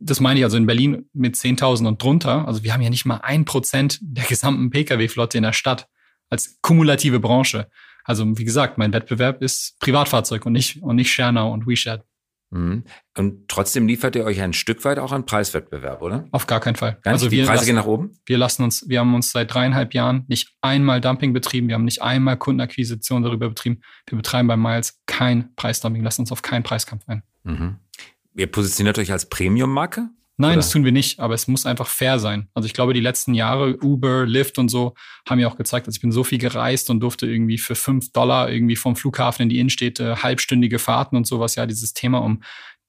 das 0.00 0.20
meine 0.20 0.40
ich 0.40 0.44
also 0.44 0.56
in 0.56 0.66
Berlin 0.66 1.08
mit 1.12 1.34
10.000 1.34 1.86
und 1.86 2.02
drunter. 2.02 2.46
Also 2.46 2.62
wir 2.64 2.72
haben 2.72 2.82
ja 2.82 2.90
nicht 2.90 3.04
mal 3.04 3.18
ein 3.18 3.44
Prozent 3.44 3.98
der 4.02 4.24
gesamten 4.24 4.70
Pkw-Flotte 4.70 5.38
in 5.38 5.44
der 5.44 5.52
Stadt 5.52 5.88
als 6.30 6.58
kumulative 6.62 7.20
Branche. 7.20 7.68
Also 8.04 8.38
wie 8.38 8.44
gesagt, 8.44 8.78
mein 8.78 8.92
Wettbewerb 8.92 9.42
ist 9.42 9.78
Privatfahrzeug 9.80 10.46
und 10.46 10.52
nicht, 10.52 10.82
und 10.82 10.96
nicht 10.96 11.12
ShareNow 11.12 11.52
und 11.52 11.66
WeShare. 11.66 12.04
Mhm. 12.50 12.84
Und 13.16 13.48
trotzdem 13.48 13.86
liefert 13.86 14.16
ihr 14.16 14.24
euch 14.24 14.40
ein 14.40 14.54
Stück 14.54 14.84
weit 14.84 14.98
auch 14.98 15.12
an 15.12 15.26
Preiswettbewerb, 15.26 16.00
oder? 16.00 16.26
Auf 16.30 16.46
gar 16.46 16.60
keinen 16.60 16.76
Fall. 16.76 16.98
Gar? 17.02 17.12
Also 17.12 17.28
die 17.28 17.36
wir 17.36 17.44
Preise 17.44 17.56
lassen, 17.56 17.66
gehen 17.66 17.74
nach 17.76 17.86
oben? 17.86 18.18
wir 18.24 18.38
lassen 18.38 18.62
uns, 18.62 18.88
wir 18.88 19.00
haben 19.00 19.14
uns 19.14 19.32
seit 19.32 19.52
dreieinhalb 19.52 19.92
Jahren 19.92 20.24
nicht 20.28 20.54
einmal 20.62 21.00
Dumping 21.00 21.34
betrieben, 21.34 21.68
wir 21.68 21.74
haben 21.74 21.84
nicht 21.84 22.00
einmal 22.00 22.38
Kundenakquisition 22.38 23.22
darüber 23.22 23.50
betrieben. 23.50 23.82
Wir 24.06 24.16
betreiben 24.16 24.48
bei 24.48 24.56
Miles 24.56 25.02
kein 25.06 25.54
Preisdumping, 25.56 26.02
lassen 26.02 26.22
uns 26.22 26.32
auf 26.32 26.40
keinen 26.40 26.62
Preiskampf 26.62 27.04
ein. 27.06 27.22
Mhm. 27.42 27.76
Ihr 28.34 28.46
positioniert 28.46 28.98
euch 28.98 29.12
als 29.12 29.28
Premium-Marke? 29.28 30.10
Nein, 30.40 30.50
Oder? 30.50 30.56
das 30.58 30.70
tun 30.70 30.84
wir 30.84 30.92
nicht, 30.92 31.18
aber 31.18 31.34
es 31.34 31.48
muss 31.48 31.66
einfach 31.66 31.88
fair 31.88 32.20
sein. 32.20 32.48
Also 32.54 32.66
ich 32.66 32.72
glaube, 32.72 32.94
die 32.94 33.00
letzten 33.00 33.34
Jahre, 33.34 33.76
Uber, 33.82 34.24
Lyft 34.24 34.58
und 34.58 34.68
so, 34.68 34.94
haben 35.28 35.40
ja 35.40 35.48
auch 35.48 35.56
gezeigt, 35.56 35.88
dass 35.88 35.96
ich 35.96 36.00
bin 36.00 36.12
so 36.12 36.22
viel 36.22 36.38
gereist 36.38 36.90
und 36.90 37.00
durfte 37.00 37.26
irgendwie 37.26 37.58
für 37.58 37.74
fünf 37.74 38.12
Dollar 38.12 38.48
irgendwie 38.48 38.76
vom 38.76 38.94
Flughafen 38.94 39.42
in 39.42 39.48
die 39.48 39.58
Innenstädte 39.58 40.22
halbstündige 40.22 40.78
Fahrten 40.78 41.16
und 41.16 41.26
sowas, 41.26 41.56
ja, 41.56 41.66
dieses 41.66 41.92
Thema, 41.92 42.18
um 42.18 42.42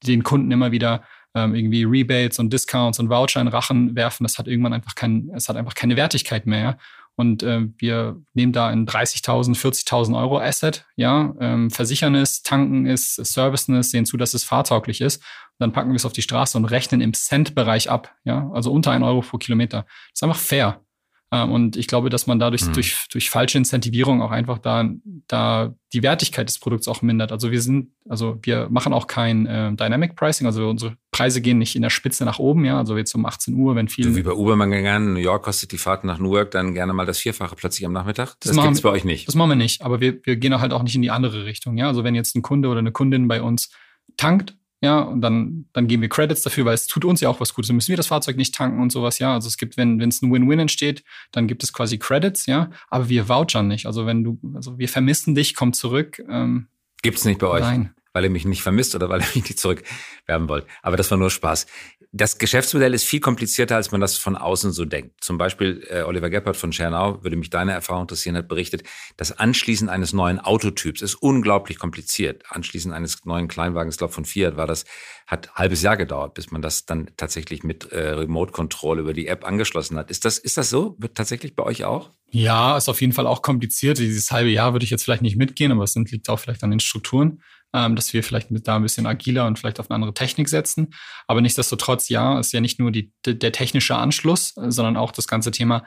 den 0.05 0.23
Kunden 0.23 0.51
immer 0.51 0.71
wieder 0.71 1.03
ähm, 1.33 1.55
irgendwie 1.55 1.85
Rebates 1.85 2.37
und 2.37 2.53
Discounts 2.53 2.99
und 2.99 3.09
Voucher 3.09 3.41
in 3.41 3.47
Rachen 3.47 3.95
werfen, 3.95 4.23
das 4.23 4.37
hat 4.37 4.47
irgendwann 4.47 4.73
einfach 4.73 4.93
kein, 4.93 5.31
es 5.33 5.49
hat 5.49 5.55
einfach 5.55 5.73
keine 5.73 5.95
Wertigkeit 5.95 6.45
mehr. 6.45 6.77
Und 7.19 7.43
äh, 7.43 7.67
wir 7.77 8.15
nehmen 8.33 8.53
da 8.53 8.69
ein 8.69 8.87
30.000, 8.87 9.53
40.000 9.53 10.17
Euro 10.17 10.39
Asset, 10.39 10.85
ja, 10.95 11.35
ähm, 11.41 11.69
versichern 11.69 12.15
es, 12.15 12.43
tanken 12.43 12.85
es, 12.85 13.15
servicen 13.15 13.75
es, 13.75 13.91
sehen 13.91 14.05
zu, 14.05 14.15
dass 14.15 14.33
es 14.33 14.45
fahrtauglich 14.45 15.01
ist. 15.01 15.17
Und 15.17 15.59
dann 15.59 15.73
packen 15.73 15.89
wir 15.89 15.97
es 15.97 16.05
auf 16.05 16.13
die 16.13 16.21
Straße 16.21 16.57
und 16.57 16.63
rechnen 16.63 17.01
im 17.01 17.13
Cent-Bereich 17.13 17.89
ab, 17.89 18.15
ja, 18.23 18.49
also 18.53 18.71
unter 18.71 18.91
ein 18.91 19.03
Euro 19.03 19.19
pro 19.19 19.37
Kilometer. 19.37 19.79
Das 19.81 20.13
ist 20.13 20.23
einfach 20.23 20.39
fair. 20.39 20.81
Ähm, 21.31 21.51
und 21.51 21.77
ich 21.77 21.85
glaube, 21.87 22.09
dass 22.09 22.25
man 22.25 22.39
dadurch 22.39 22.65
Mhm. 22.65 22.73
durch, 22.73 23.05
durch 23.11 23.29
falsche 23.29 23.57
Incentivierung 23.59 24.21
auch 24.23 24.31
einfach 24.31 24.57
da, 24.57 24.89
da 25.27 25.75
die 25.93 26.01
Wertigkeit 26.01 26.47
des 26.49 26.57
Produkts 26.59 26.87
auch 26.87 27.01
mindert. 27.03 27.31
Also 27.31 27.51
wir 27.51 27.61
sind, 27.61 27.91
also 28.07 28.39
wir 28.41 28.67
machen 28.71 28.93
auch 28.93 29.05
kein 29.05 29.45
äh, 29.45 29.71
Dynamic 29.75 30.15
Pricing, 30.15 30.47
also 30.47 30.67
unsere 30.69 30.95
Preise 31.11 31.41
gehen 31.41 31.59
nicht 31.59 31.75
in 31.75 31.81
der 31.83 31.91
Spitze 31.91 32.25
nach 32.25 32.39
oben, 32.39 32.65
ja, 32.65 32.77
also 32.79 32.97
jetzt 32.97 33.13
um 33.13 33.25
18 33.27 33.53
Uhr, 33.53 33.75
wenn 33.75 33.87
viel 33.89 34.05
So 34.05 34.15
wie 34.15 34.23
bei 34.23 34.31
Uberman 34.31 34.71
gegangen, 34.71 35.09
in 35.09 35.13
New 35.13 35.19
York 35.19 35.43
kostet 35.43 35.71
die 35.71 35.77
Fahrt 35.77 36.03
nach 36.03 36.17
Newark 36.19 36.49
dann 36.51 36.73
gerne 36.73 36.93
mal 36.93 37.05
das 37.05 37.19
Vierfache 37.19 37.55
plötzlich 37.55 37.85
am 37.85 37.93
Nachmittag. 37.93 38.35
Das, 38.39 38.53
machen 38.55 38.67
gibt's 38.69 38.83
wir- 38.83 38.89
bei 38.89 38.95
euch 38.97 39.03
nicht. 39.05 39.27
Das 39.27 39.35
machen 39.35 39.49
wir 39.49 39.55
nicht, 39.55 39.81
aber 39.83 39.99
wir, 39.99 40.19
wir 40.23 40.35
gehen 40.37 40.59
halt 40.59 40.73
auch 40.73 40.81
nicht 40.83 40.95
in 40.95 41.01
die 41.03 41.11
andere 41.11 41.45
Richtung. 41.45 41.77
Ja, 41.77 41.87
also 41.87 42.03
wenn 42.03 42.15
jetzt 42.15 42.35
ein 42.35 42.41
Kunde 42.41 42.69
oder 42.69 42.79
eine 42.79 42.91
Kundin 42.91 43.27
bei 43.27 43.41
uns 43.41 43.69
tankt, 44.17 44.55
ja, 44.81 45.01
und 45.01 45.21
dann, 45.21 45.65
dann 45.73 45.87
geben 45.87 46.01
wir 46.01 46.09
Credits 46.09 46.41
dafür, 46.41 46.63
weil 46.65 46.73
es 46.73 46.87
tut 46.87 47.03
uns 47.03 47.19
ja 47.19 47.29
auch 47.29 47.41
was 47.41 47.53
Gutes. 47.53 47.67
Dann 47.67 47.75
müssen 47.75 47.89
wir 47.89 47.97
das 47.97 48.07
Fahrzeug 48.07 48.37
nicht 48.37 48.55
tanken 48.55 48.81
und 48.81 48.91
sowas, 48.91 49.19
ja. 49.19 49.33
Also 49.33 49.47
es 49.47 49.57
gibt, 49.57 49.75
wenn 49.75 49.99
wenn 49.99 50.09
es 50.09 50.21
ein 50.21 50.31
Win-Win 50.31 50.59
entsteht, 50.59 51.03
dann 51.31 51.47
gibt 51.47 51.63
es 51.63 51.73
quasi 51.73 51.97
Credits, 51.97 52.45
ja, 52.45 52.69
aber 52.89 53.09
wir 53.09 53.27
vouchern 53.27 53.67
nicht. 53.67 53.85
Also 53.85 54.05
wenn 54.05 54.23
du, 54.23 54.39
also 54.55 54.77
wir 54.77 54.87
vermissen 54.87 55.35
dich, 55.35 55.55
komm 55.55 55.73
zurück. 55.73 56.21
Ähm, 56.29 56.67
Gibt's 57.01 57.25
nicht 57.25 57.39
bei 57.39 57.47
euch. 57.47 57.61
Nein. 57.61 57.93
Weil 58.13 58.23
ihr 58.23 58.29
mich 58.29 58.45
nicht 58.45 58.63
vermisst 58.63 58.95
oder 58.95 59.09
weil 59.09 59.21
ihr 59.21 59.27
mich 59.35 59.43
nicht 59.43 59.59
zurückwerben 59.59 60.47
wollt. 60.47 60.65
Aber 60.81 60.97
das 60.97 61.11
war 61.11 61.17
nur 61.17 61.29
Spaß. 61.29 61.67
Das 62.11 62.39
Geschäftsmodell 62.39 62.95
ist 62.95 63.03
viel 63.03 63.19
komplizierter, 63.19 63.75
als 63.75 63.91
man 63.91 64.01
das 64.01 64.17
von 64.17 64.35
außen 64.35 64.71
so 64.71 64.83
denkt. 64.83 65.23
Zum 65.23 65.37
Beispiel 65.37 65.85
äh, 65.91 66.01
Oliver 66.01 66.31
Geppert 66.31 66.57
von 66.57 66.73
Schernau, 66.73 67.23
würde 67.23 67.35
mich 67.35 67.51
deine 67.51 67.73
Erfahrung 67.73 68.03
interessieren, 68.03 68.35
hat 68.35 68.47
berichtet, 68.47 68.81
das 69.15 69.37
Anschließen 69.37 69.89
eines 69.89 70.11
neuen 70.11 70.39
Autotyps 70.39 71.03
ist 71.03 71.13
unglaublich 71.13 71.77
kompliziert. 71.77 72.41
Anschließen 72.49 72.93
eines 72.93 73.25
neuen 73.25 73.47
Kleinwagens, 73.47 73.97
glaube 73.97 74.11
von 74.11 74.25
Fiat 74.25 74.57
war 74.57 74.65
das, 74.65 74.85
hat 75.27 75.49
ein 75.49 75.55
halbes 75.55 75.83
Jahr 75.83 75.97
gedauert, 75.97 76.33
bis 76.33 76.49
man 76.49 76.63
das 76.63 76.87
dann 76.87 77.11
tatsächlich 77.15 77.63
mit 77.63 77.91
äh, 77.91 78.09
Remote 78.09 78.53
Control 78.53 78.97
über 78.97 79.13
die 79.13 79.27
App 79.27 79.45
angeschlossen 79.45 79.95
hat. 79.95 80.09
Ist 80.09 80.25
das, 80.25 80.39
ist 80.39 80.57
das 80.57 80.71
so? 80.71 80.95
Wird 80.97 81.13
tatsächlich 81.13 81.55
bei 81.55 81.61
euch 81.61 81.83
auch? 81.85 82.09
Ja, 82.31 82.75
ist 82.75 82.89
auf 82.89 83.01
jeden 83.01 83.13
Fall 83.13 83.27
auch 83.27 83.43
kompliziert. 83.43 83.99
Dieses 83.99 84.31
halbe 84.31 84.49
Jahr 84.49 84.73
würde 84.73 84.83
ich 84.83 84.89
jetzt 84.89 85.03
vielleicht 85.03 85.21
nicht 85.21 85.37
mitgehen, 85.37 85.71
aber 85.71 85.83
es 85.83 85.93
liegt 85.93 86.27
auch 86.29 86.39
vielleicht 86.39 86.63
an 86.63 86.71
den 86.71 86.79
Strukturen, 86.79 87.43
ähm, 87.73 87.95
dass 87.95 88.13
wir 88.13 88.23
vielleicht 88.23 88.51
mit 88.51 88.67
da 88.67 88.77
ein 88.77 88.83
bisschen 88.83 89.05
agiler 89.05 89.45
und 89.45 89.59
vielleicht 89.59 89.79
auf 89.79 89.89
eine 89.89 89.95
andere 89.95 90.13
Technik 90.13 90.49
setzen. 90.49 90.93
Aber 91.27 91.41
nichtsdestotrotz, 91.41 92.09
ja, 92.09 92.39
ist 92.39 92.51
ja 92.51 92.61
nicht 92.61 92.79
nur 92.79 92.91
die, 92.91 93.11
der, 93.25 93.51
technische 93.51 93.95
Anschluss, 93.95 94.53
sondern 94.55 94.97
auch 94.97 95.11
das 95.11 95.27
ganze 95.27 95.51
Thema 95.51 95.83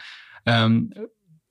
ähm, 0.46 0.92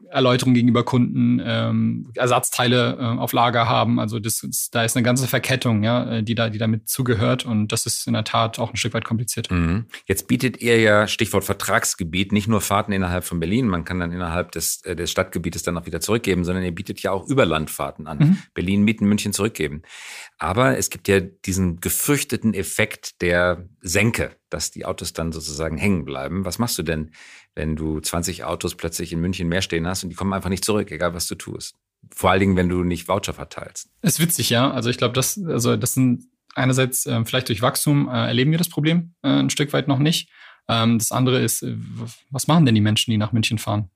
Erläuterung 0.10 0.54
gegenüber 0.54 0.84
Kunden, 0.84 1.42
ähm, 1.44 2.12
Ersatzteile 2.16 2.98
äh, 3.00 3.04
auf 3.04 3.34
Lager 3.34 3.68
haben. 3.68 4.00
Also 4.00 4.20
das, 4.20 4.44
ist, 4.44 4.74
da 4.76 4.84
ist 4.84 4.96
eine 4.96 5.04
ganze 5.04 5.28
Verkettung, 5.28 5.84
ja, 5.84 6.18
äh, 6.18 6.24
die 6.24 6.36
da, 6.36 6.50
die 6.50 6.58
damit 6.58 6.90
zugehört. 6.90 7.46
Und 7.46 7.72
das 7.72 7.86
ist 7.86 8.08
in 8.08 8.14
der 8.14 8.24
Tat 8.24 8.60
auch 8.60 8.72
ein 8.72 8.78
Stück 8.78 8.94
weit 8.94 9.06
kompliziert. 9.06 9.50
Mhm. 9.52 9.86
Jetzt 10.06 10.28
bietet 10.28 10.62
ihr 10.62 10.80
ja, 10.80 11.08
Stichwort 11.08 11.44
Vertragsgebiet, 11.44 12.32
nicht 12.32 12.48
nur 12.48 12.62
Fahrten 12.62 12.92
innerhalb 12.92 13.24
von 13.24 13.40
Berlin, 13.40 13.68
man 13.68 13.86
kann 13.86 14.00
dann 14.00 14.12
innerhalb 14.12 14.52
des, 14.52 14.82
äh, 14.84 14.96
des 14.96 15.12
Stadtgebietes 15.12 15.64
dann 15.64 15.78
auch 15.78 15.86
wieder 15.86 16.02
zurückgeben, 16.02 16.44
sondern 16.44 16.64
ihr 16.64 16.76
bietet 16.76 17.02
ja 17.02 17.12
auch 17.12 17.28
Überlandfahrten 17.28 18.08
an. 18.08 18.18
Mhm. 18.18 18.38
Berlin 18.54 18.84
mieten, 18.84 19.08
München 19.08 19.34
zurückgeben. 19.34 19.82
Aber 20.38 20.78
es 20.78 20.90
gibt 20.90 21.08
ja 21.08 21.20
diesen 21.20 21.80
gefürchteten 21.80 22.54
Effekt 22.54 23.22
der 23.22 23.68
Senke, 23.82 24.36
dass 24.54 24.72
die 24.72 24.86
Autos 24.86 25.14
dann 25.14 25.32
sozusagen 25.32 25.78
hängen 25.78 26.06
bleiben. 26.06 26.46
Was 26.46 26.60
machst 26.60 26.78
du 26.78 26.84
denn, 26.84 27.12
wenn 27.56 27.76
du 27.76 28.00
20 28.00 28.44
Autos 28.44 28.76
plötzlich 28.76 29.12
in 29.14 29.20
München 29.20 29.48
mehr 29.48 29.62
stehen 29.62 29.88
hast 29.88 30.04
und 30.04 30.10
die 30.10 30.16
kommen 30.16 30.34
einfach 30.34 30.50
nicht 30.50 30.66
zurück, 30.66 30.92
egal 30.92 31.14
was 31.14 31.28
du 31.28 31.36
tust? 31.36 31.76
Vor 32.14 32.32
allen 32.32 32.40
Dingen, 32.40 32.56
wenn 32.56 32.70
du 32.70 32.84
nicht 32.84 33.08
Voucher 33.08 33.34
verteilst. 33.34 33.90
Ist 34.02 34.20
witzig, 34.20 34.50
ja. 34.50 34.72
Also 34.72 34.90
ich 34.90 34.98
glaube, 34.98 35.14
das, 35.14 35.40
also 35.46 35.76
das 35.76 35.94
sind 35.94 36.26
einerseits 36.56 37.06
äh, 37.06 37.24
vielleicht 37.26 37.50
durch 37.50 37.62
Wachstum 37.62 38.10
äh, 38.10 38.28
erleben 38.28 38.52
wir 38.52 38.58
das 38.58 38.70
Problem 38.70 39.14
äh, 39.24 39.30
ein 39.30 39.50
Stück 39.50 39.72
weit 39.74 39.88
noch 39.88 40.00
nicht. 40.00 40.30
Ähm, 40.68 41.00
das 41.00 41.12
andere 41.12 41.42
ist, 41.42 41.64
äh, 41.64 41.76
was 42.30 42.48
machen 42.48 42.66
denn 42.66 42.76
die 42.76 42.82
Menschen, 42.82 43.12
die 43.12 43.18
nach 43.18 43.32
München 43.32 43.58
fahren? 43.58 43.90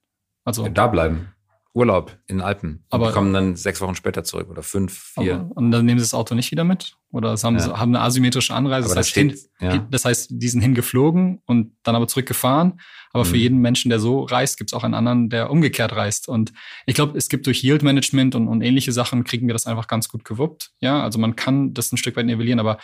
Also 0.43 0.67
Da 0.67 0.87
bleiben. 0.87 1.34
Urlaub 1.75 2.17
in 2.27 2.37
den 2.37 2.41
Alpen. 2.41 2.85
Aber- 2.89 3.11
kommen 3.11 3.33
dann 3.33 3.55
sechs 3.57 3.81
Wochen 3.81 3.95
später 3.95 4.23
zurück 4.23 4.49
oder 4.49 4.63
fünf, 4.63 5.11
vier. 5.19 5.35
aber, 5.41 5.57
und 5.57 5.71
dann 5.71 5.85
nehmen 5.85 5.99
sie 5.99 6.03
das 6.05 6.13
Auto 6.13 6.33
nicht 6.33 6.49
wieder 6.51 6.63
mit 6.63 6.95
oder 7.11 7.35
haben, 7.35 7.55
Ja. 7.55 7.59
sie, 7.59 7.73
haben 7.77 7.93
eine 7.93 8.03
asymmetrische 8.03 8.53
Anreise. 8.53 8.87
Das 8.87 8.95
das 8.95 9.07
heißt, 9.07 9.13
hin, 9.15 9.29
steht, 9.31 9.49
ja. 9.59 9.71
hin, 9.73 9.87
das 9.91 10.05
heißt, 10.05 10.29
die 10.31 10.47
sind 10.47 10.61
hingeflogen 10.61 11.41
und 11.45 11.73
dann 11.83 11.95
aber 11.95 12.07
zurückgefahren. 12.07 12.79
Aber 13.11 13.25
für 13.25 13.35
Mhm. 13.35 13.41
jeden 13.41 13.57
Menschen, 13.59 13.89
der 13.89 13.99
so 13.99 14.23
reist, 14.23 14.57
gibt 14.57 14.69
es 14.71 14.73
auch 14.73 14.83
einen 14.85 14.93
anderen, 14.93 15.29
der 15.29 15.49
umgekehrt 15.51 15.93
reist. 15.93 16.29
Und 16.29 16.53
ich 16.85 16.95
glaube, 16.95 17.17
es 17.17 17.27
gibt 17.29 17.45
durch 17.45 17.61
Yield 17.63 17.83
Management 17.83 18.35
und, 18.35 18.47
und 18.47 18.61
ähnliche 18.61 18.93
Sachen 18.93 19.25
kriegen 19.25 19.45
wir 19.47 19.53
das 19.53 19.67
einfach 19.67 19.87
ganz 19.87 20.07
gut 20.07 20.23
gewuppt. 20.23 20.71
Ja, 20.79 21.03
also 21.03 21.19
man 21.19 21.35
kann 21.35 21.73
das 21.73 21.91
ein 21.91 21.97
Stück 21.97 22.15
weit 22.15 22.25
nivellieren, 22.25 22.59
aber 22.59 22.77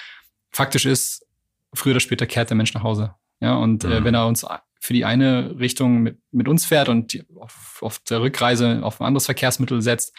faktisch 0.51 0.85
ist, 0.85 1.25
früher 1.73 1.93
oder 1.93 1.99
später 2.01 2.25
kehrt 2.25 2.49
der 2.49 2.57
Mensch 2.57 2.73
nach 2.73 2.83
Hause. 2.83 3.15
Ja, 3.39 3.55
und 3.55 3.85
äh, 3.85 4.01
Mhm. 4.01 4.03
wenn 4.03 4.13
er 4.15 4.27
uns 4.27 4.45
für 4.81 4.93
die 4.93 5.05
eine 5.05 5.59
Richtung 5.59 6.01
mit, 6.01 6.17
mit 6.31 6.47
uns 6.47 6.65
fährt 6.65 6.89
und 6.89 7.23
auf, 7.39 7.77
auf 7.81 7.99
der 7.99 8.21
Rückreise 8.21 8.83
auf 8.83 8.99
ein 8.99 9.05
anderes 9.05 9.25
Verkehrsmittel 9.25 9.81
setzt, 9.81 10.13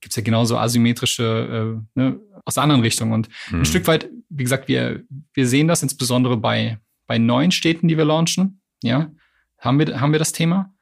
gibt's 0.00 0.16
ja 0.16 0.22
genauso 0.22 0.58
asymmetrische 0.58 1.78
äh, 1.96 1.98
ne, 1.98 2.20
aus 2.44 2.54
der 2.54 2.64
anderen 2.64 2.82
Richtung. 2.82 3.12
Und 3.12 3.28
Mhm. 3.50 3.60
ein 3.60 3.64
Stück 3.64 3.86
weit, 3.86 4.10
wie 4.28 4.42
gesagt, 4.42 4.68
wir, 4.68 5.04
wir 5.32 5.46
sehen 5.46 5.68
das 5.68 5.82
insbesondere 5.82 6.36
bei, 6.36 6.78
bei 7.06 7.18
neuen 7.18 7.52
Städten, 7.52 7.88
die 7.88 7.96
wir 7.96 8.04
launchen. 8.04 8.60
Ja, 8.82 9.10
haben 9.58 9.78
wir, 9.78 10.00
haben 10.00 10.12
wir 10.12 10.18
das 10.18 10.32
Thema, 10.32 10.72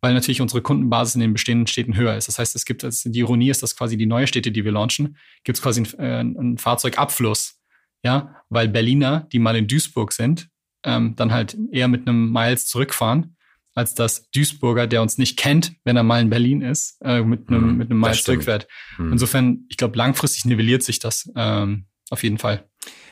weil 0.00 0.14
natürlich 0.14 0.40
unsere 0.40 0.62
Kundenbasis 0.62 1.14
in 1.14 1.20
den 1.20 1.32
bestehenden 1.34 1.66
Städten 1.66 1.96
höher 1.96 2.16
ist. 2.16 2.28
Das 2.28 2.38
heißt, 2.38 2.56
es 2.56 2.64
gibt, 2.64 2.82
also 2.82 3.10
die 3.10 3.20
Ironie 3.20 3.50
ist, 3.50 3.62
dass 3.62 3.76
quasi 3.76 3.96
die 3.96 4.06
neue 4.06 4.26
Städte, 4.26 4.50
die 4.52 4.64
wir 4.64 4.72
launchen, 4.72 5.16
gibt 5.44 5.58
es 5.58 5.62
quasi 5.62 5.82
einen, 5.98 6.34
äh, 6.36 6.40
einen 6.40 6.58
Fahrzeugabfluss. 6.58 7.60
Ja, 8.02 8.36
weil 8.50 8.68
Berliner, 8.68 9.26
die 9.32 9.38
mal 9.38 9.56
in 9.56 9.66
Duisburg 9.66 10.12
sind, 10.12 10.48
ähm, 10.86 11.14
dann 11.16 11.32
halt 11.32 11.56
eher 11.70 11.88
mit 11.88 12.08
einem 12.08 12.32
Miles 12.32 12.66
zurückfahren, 12.66 13.36
als 13.74 13.94
dass 13.94 14.30
Duisburger, 14.30 14.86
der 14.86 15.02
uns 15.02 15.18
nicht 15.18 15.36
kennt, 15.36 15.74
wenn 15.84 15.96
er 15.96 16.02
mal 16.02 16.22
in 16.22 16.30
Berlin 16.30 16.62
ist, 16.62 16.98
äh, 17.02 17.22
mit 17.22 17.48
einem, 17.48 17.72
Mhm, 17.72 17.76
mit 17.76 17.90
einem 17.90 18.00
Miles 18.00 18.24
zurückfährt. 18.24 18.66
Mhm. 18.96 19.12
Insofern, 19.12 19.66
ich 19.68 19.76
glaube, 19.76 19.98
langfristig 19.98 20.46
nivelliert 20.46 20.82
sich 20.82 20.98
das 20.98 21.30
ähm, 21.36 21.86
auf 22.08 22.22
jeden 22.22 22.38
Fall. 22.38 22.68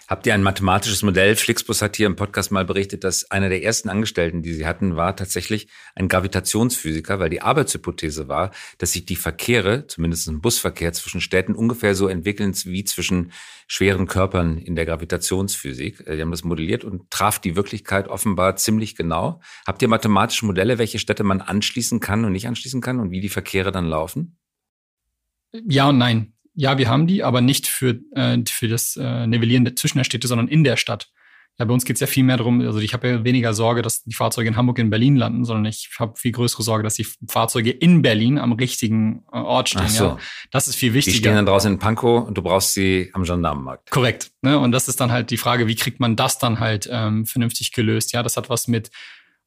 Habt 0.06 0.26
ihr 0.26 0.34
ein 0.34 0.42
mathematisches 0.42 1.02
Modell? 1.02 1.34
Flixbus 1.34 1.80
hat 1.80 1.96
hier 1.96 2.06
im 2.06 2.16
Podcast 2.16 2.52
mal 2.52 2.66
berichtet, 2.66 3.04
dass 3.04 3.30
einer 3.30 3.48
der 3.48 3.62
ersten 3.62 3.88
Angestellten, 3.88 4.42
die 4.42 4.52
sie 4.52 4.66
hatten, 4.66 4.96
war 4.96 5.16
tatsächlich 5.16 5.68
ein 5.94 6.08
Gravitationsphysiker, 6.08 7.20
weil 7.20 7.30
die 7.30 7.40
Arbeitshypothese 7.40 8.28
war, 8.28 8.50
dass 8.76 8.92
sich 8.92 9.06
die 9.06 9.16
Verkehre, 9.16 9.86
zumindest 9.86 10.28
im 10.28 10.42
Busverkehr 10.42 10.92
zwischen 10.92 11.22
Städten, 11.22 11.54
ungefähr 11.54 11.94
so 11.94 12.06
entwickeln 12.06 12.54
wie 12.64 12.84
zwischen 12.84 13.32
schweren 13.66 14.06
Körpern 14.06 14.58
in 14.58 14.76
der 14.76 14.84
Gravitationsphysik. 14.84 16.06
Äh, 16.06 16.16
Die 16.16 16.22
haben 16.22 16.30
das 16.30 16.44
modelliert 16.44 16.84
und 16.84 17.10
traf 17.10 17.38
die 17.38 17.56
Wirklichkeit 17.56 18.08
offenbar 18.08 18.56
ziemlich 18.56 18.96
genau. 18.96 19.40
Habt 19.66 19.80
ihr 19.80 19.88
mathematische 19.88 20.44
Modelle, 20.44 20.76
welche 20.76 20.98
Städte 20.98 21.24
man 21.24 21.40
anschließen 21.40 22.00
kann 22.00 22.26
und 22.26 22.32
nicht 22.32 22.46
anschließen 22.46 22.82
kann 22.82 23.00
und 23.00 23.10
wie 23.10 23.20
die 23.20 23.30
Verkehre 23.30 23.72
dann 23.72 23.86
laufen? 23.86 24.36
Ja 25.52 25.88
und 25.88 25.98
nein. 25.98 26.33
Ja, 26.54 26.78
wir 26.78 26.88
haben 26.88 27.06
die, 27.06 27.22
aber 27.22 27.40
nicht 27.40 27.66
für, 27.66 27.98
äh, 28.14 28.38
für 28.48 28.68
das 28.68 28.96
äh, 28.96 29.26
Nivellieren 29.26 29.64
der- 29.64 29.76
zwischen 29.76 29.98
der 29.98 30.04
Städte, 30.04 30.28
sondern 30.28 30.48
in 30.48 30.64
der 30.64 30.76
Stadt. 30.76 31.08
Ja, 31.56 31.64
bei 31.66 31.72
uns 31.72 31.84
geht 31.84 31.94
es 31.96 32.00
ja 32.00 32.08
viel 32.08 32.24
mehr 32.24 32.36
darum, 32.36 32.60
also 32.62 32.80
ich 32.80 32.94
habe 32.94 33.08
ja 33.08 33.22
weniger 33.22 33.54
Sorge, 33.54 33.80
dass 33.80 34.02
die 34.02 34.12
Fahrzeuge 34.14 34.48
in 34.48 34.56
Hamburg 34.56 34.80
in 34.80 34.90
Berlin 34.90 35.14
landen, 35.14 35.44
sondern 35.44 35.66
ich 35.66 35.88
habe 36.00 36.14
viel 36.16 36.32
größere 36.32 36.64
Sorge, 36.64 36.82
dass 36.82 36.94
die 36.94 37.06
Fahrzeuge 37.28 37.70
in 37.70 38.02
Berlin 38.02 38.38
am 38.38 38.52
richtigen 38.52 39.22
äh, 39.32 39.36
Ort 39.36 39.68
stehen. 39.68 39.82
Ach 39.84 39.88
so. 39.90 40.04
Ja. 40.04 40.18
Das 40.50 40.66
ist 40.66 40.74
viel 40.74 40.94
wichtiger. 40.94 41.12
Die 41.14 41.18
stehen 41.18 41.34
dann 41.36 41.46
draußen 41.46 41.72
in 41.72 41.78
Pankow 41.78 42.26
und 42.26 42.36
du 42.36 42.42
brauchst 42.42 42.74
sie 42.74 43.10
am 43.12 43.22
Gendarmenmarkt. 43.22 43.90
Korrekt. 43.92 44.32
Ne? 44.42 44.58
Und 44.58 44.72
das 44.72 44.88
ist 44.88 45.00
dann 45.00 45.12
halt 45.12 45.30
die 45.30 45.36
Frage, 45.36 45.68
wie 45.68 45.76
kriegt 45.76 46.00
man 46.00 46.16
das 46.16 46.38
dann 46.38 46.58
halt 46.58 46.88
ähm, 46.90 47.24
vernünftig 47.24 47.70
gelöst? 47.70 48.12
Ja, 48.12 48.24
das 48.24 48.36
hat 48.36 48.48
was 48.50 48.66
mit 48.66 48.90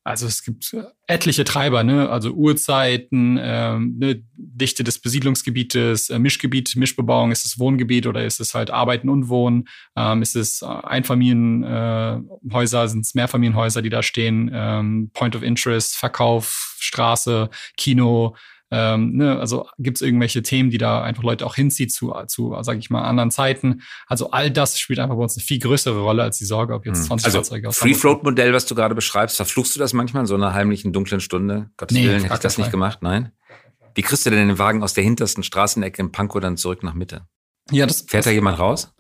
also 0.08 0.26
es 0.26 0.44
gibt 0.44 0.76
etliche 1.08 1.44
Treiber, 1.44 1.84
ne? 1.84 2.10
also 2.10 2.32
Uhrzeiten, 2.32 3.38
ähm, 3.42 3.98
ne? 4.00 4.24
Dichte 4.36 4.86
des 4.86 5.00
Besiedlungsgebietes, 5.00 6.10
äh, 6.10 6.18
Mischgebiet, 6.18 6.78
Mischbebauung, 6.78 7.32
ist 7.32 7.46
es 7.46 7.60
Wohngebiet 7.60 8.08
oder 8.08 8.24
ist 8.24 8.40
es 8.40 8.56
halt 8.56 8.72
Arbeiten 8.72 9.10
und 9.10 9.28
Wohnen? 9.28 9.68
Ähm, 9.98 10.22
ist 10.22 10.38
es 10.38 10.64
Einfamilienhäuser, 10.64 12.84
äh, 12.84 12.88
sind 12.88 13.02
es 13.02 13.16
Mehrfamilienhäuser, 13.16 13.82
die 13.82 13.90
da 13.90 14.02
stehen? 14.02 14.50
Ähm, 14.54 15.12
Point 15.14 15.36
of 15.36 15.44
Interest, 15.44 15.98
Verkauf, 15.98 16.78
Straße, 16.80 17.50
Kino, 17.76 18.38
ähm, 18.70 19.14
ne, 19.14 19.40
also 19.40 19.68
gibt 19.78 19.98
es 19.98 20.02
irgendwelche 20.02 20.44
Themen, 20.44 20.70
die 20.70 20.78
da 20.78 21.02
einfach 21.02 21.24
Leute 21.24 21.46
auch 21.46 21.56
hinzieht 21.56 21.92
zu, 21.94 22.14
zu 22.28 22.56
sage 22.62 22.80
ich 22.80 22.90
mal, 22.90 23.04
anderen 23.04 23.32
Zeiten. 23.32 23.82
Also 24.08 24.32
all 24.32 24.52
das 24.52 24.78
spielt 24.78 25.00
einfach 25.00 25.16
bei 25.16 25.24
uns 25.24 25.38
eine 25.38 25.44
viel 25.44 25.60
größere 25.60 26.00
Rolle 26.00 26.24
als 26.24 26.38
die 26.38 26.46
Sorge, 26.46 26.74
ob 26.74 26.86
jetzt 26.86 27.06
20 27.06 27.10
hm. 27.10 27.28
also 27.28 27.38
Fahrzeuge 27.38 27.68
aus 27.70 27.78
Free-Float-Modell, 27.78 28.54
was 28.54 28.66
du 28.66 28.76
gerade 28.76 28.96
beschreibst, 28.96 29.38
verfluchst 29.38 29.76
du 29.76 29.80
das 29.80 29.94
manchmal 29.94 30.24
in 30.24 30.28
so 30.28 30.36
einer 30.36 30.54
heimlichen, 30.54 30.92
dunklen 30.92 31.22
Stunde? 31.22 31.70
Gottes 31.78 31.98
nee, 31.98 32.06
Willen, 32.06 32.24
hätte 32.24 32.34
ich 32.34 32.40
das 32.40 32.58
nicht 32.58 32.72
gemacht? 32.72 33.00
Nein? 33.02 33.32
Wie 33.96 34.02
kriegst 34.02 34.26
du 34.26 34.30
denn 34.30 34.48
den 34.48 34.60
Wagen 34.60 34.84
aus 34.84 34.94
der 34.94 35.04
hintersten 35.04 35.44
Straßenecke 35.44 36.02
in 36.02 36.12
Pankow 36.12 36.42
dann 36.42 36.58
zurück 36.58 36.84
nach 36.84 36.94
Mitte? 36.94 37.26
Ja, 37.72 37.86
das 37.86 38.02
fährt 38.02 38.26
da 38.26 38.32
jemand 38.32 38.60
raus? 38.60 38.94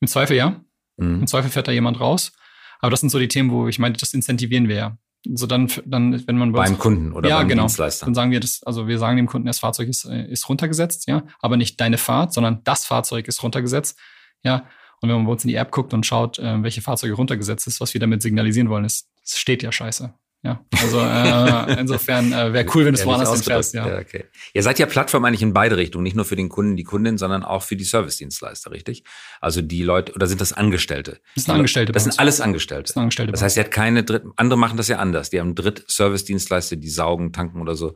Im 0.00 0.08
Zweifel 0.08 0.36
ja. 0.36 0.60
Mhm. 0.96 1.20
Im 1.20 1.26
Zweifel 1.26 1.50
fährt 1.50 1.68
da 1.68 1.72
jemand 1.72 2.00
raus. 2.00 2.32
Aber 2.80 2.90
das 2.90 3.00
sind 3.00 3.08
so 3.08 3.18
die 3.18 3.28
Themen, 3.28 3.50
wo 3.50 3.68
ich 3.68 3.78
meine, 3.78 3.96
das 3.96 4.12
incentivieren 4.12 4.68
wir 4.68 4.76
ja. 4.76 4.98
So 5.32 5.46
dann, 5.46 5.70
dann, 5.86 6.26
wenn 6.26 6.36
man 6.36 6.52
bei 6.52 6.64
beim 6.64 6.78
Kunden 6.78 7.12
oder 7.12 7.28
ja, 7.28 7.38
beim 7.38 7.48
genau. 7.48 7.62
Dienstleister. 7.62 8.06
Dann 8.06 8.14
sagen 8.14 8.30
wir 8.30 8.40
das, 8.40 8.62
also 8.62 8.86
wir 8.86 8.98
sagen 8.98 9.16
dem 9.16 9.26
Kunden, 9.26 9.46
das 9.46 9.58
Fahrzeug 9.58 9.88
ist, 9.88 10.04
äh, 10.04 10.26
ist 10.26 10.48
runtergesetzt, 10.48 11.06
ja, 11.08 11.22
aber 11.40 11.56
nicht 11.56 11.80
deine 11.80 11.98
Fahrt, 11.98 12.34
sondern 12.34 12.60
das 12.64 12.84
Fahrzeug 12.84 13.26
ist 13.28 13.42
runtergesetzt, 13.42 13.98
ja. 14.42 14.66
Und 15.00 15.08
wenn 15.08 15.16
man 15.16 15.26
bei 15.26 15.32
uns 15.32 15.44
in 15.44 15.48
die 15.48 15.56
App 15.56 15.70
guckt 15.70 15.92
und 15.92 16.06
schaut, 16.06 16.38
äh, 16.38 16.62
welche 16.62 16.80
Fahrzeuge 16.80 17.14
runtergesetzt 17.14 17.66
ist, 17.66 17.80
was 17.80 17.92
wir 17.94 18.00
damit 18.00 18.22
signalisieren 18.22 18.68
wollen, 18.70 18.84
ist, 18.84 19.08
es 19.22 19.38
steht 19.38 19.62
ja 19.62 19.72
scheiße. 19.72 20.14
Ja, 20.44 20.62
also 20.82 21.00
äh, 21.00 21.80
insofern 21.80 22.30
äh, 22.34 22.52
wäre 22.52 22.66
cool, 22.74 22.84
wenn 22.84 22.92
es 22.92 23.06
woanders 23.06 23.32
hinfährst. 23.32 23.72
Ja. 23.72 23.88
ja, 23.88 23.98
okay. 23.98 24.26
Ihr 24.52 24.62
seid 24.62 24.78
ja 24.78 24.84
Plattform 24.84 25.24
eigentlich 25.24 25.40
in 25.40 25.54
beide 25.54 25.78
Richtungen, 25.78 26.02
nicht 26.02 26.16
nur 26.16 26.26
für 26.26 26.36
den 26.36 26.50
Kunden, 26.50 26.76
die 26.76 26.84
Kundin, 26.84 27.16
sondern 27.16 27.42
auch 27.42 27.62
für 27.62 27.76
die 27.76 27.84
Servicedienstleister, 27.84 28.70
richtig? 28.70 29.04
Also 29.40 29.62
die 29.62 29.82
Leute, 29.82 30.12
oder 30.12 30.26
sind 30.26 30.42
das 30.42 30.52
Angestellte? 30.52 31.18
Das 31.34 31.44
sind 31.44 31.54
Angestellte. 31.54 31.92
Das 31.92 32.04
sind 32.04 32.18
alles 32.18 32.42
Angestellte. 32.42 32.82
Das, 32.82 32.92
sind 32.92 33.00
Angestellte 33.00 33.32
das 33.32 33.40
heißt, 33.40 33.56
ihr 33.56 33.62
habt 33.62 33.72
keine 33.72 34.04
Dritt, 34.04 34.24
andere 34.36 34.58
machen 34.58 34.76
das 34.76 34.88
ja 34.88 34.98
anders. 34.98 35.30
Die 35.30 35.40
haben 35.40 35.54
Dritt-Servicedienstleister, 35.54 36.76
die 36.76 36.90
saugen, 36.90 37.32
tanken 37.32 37.62
oder 37.62 37.74
so, 37.74 37.94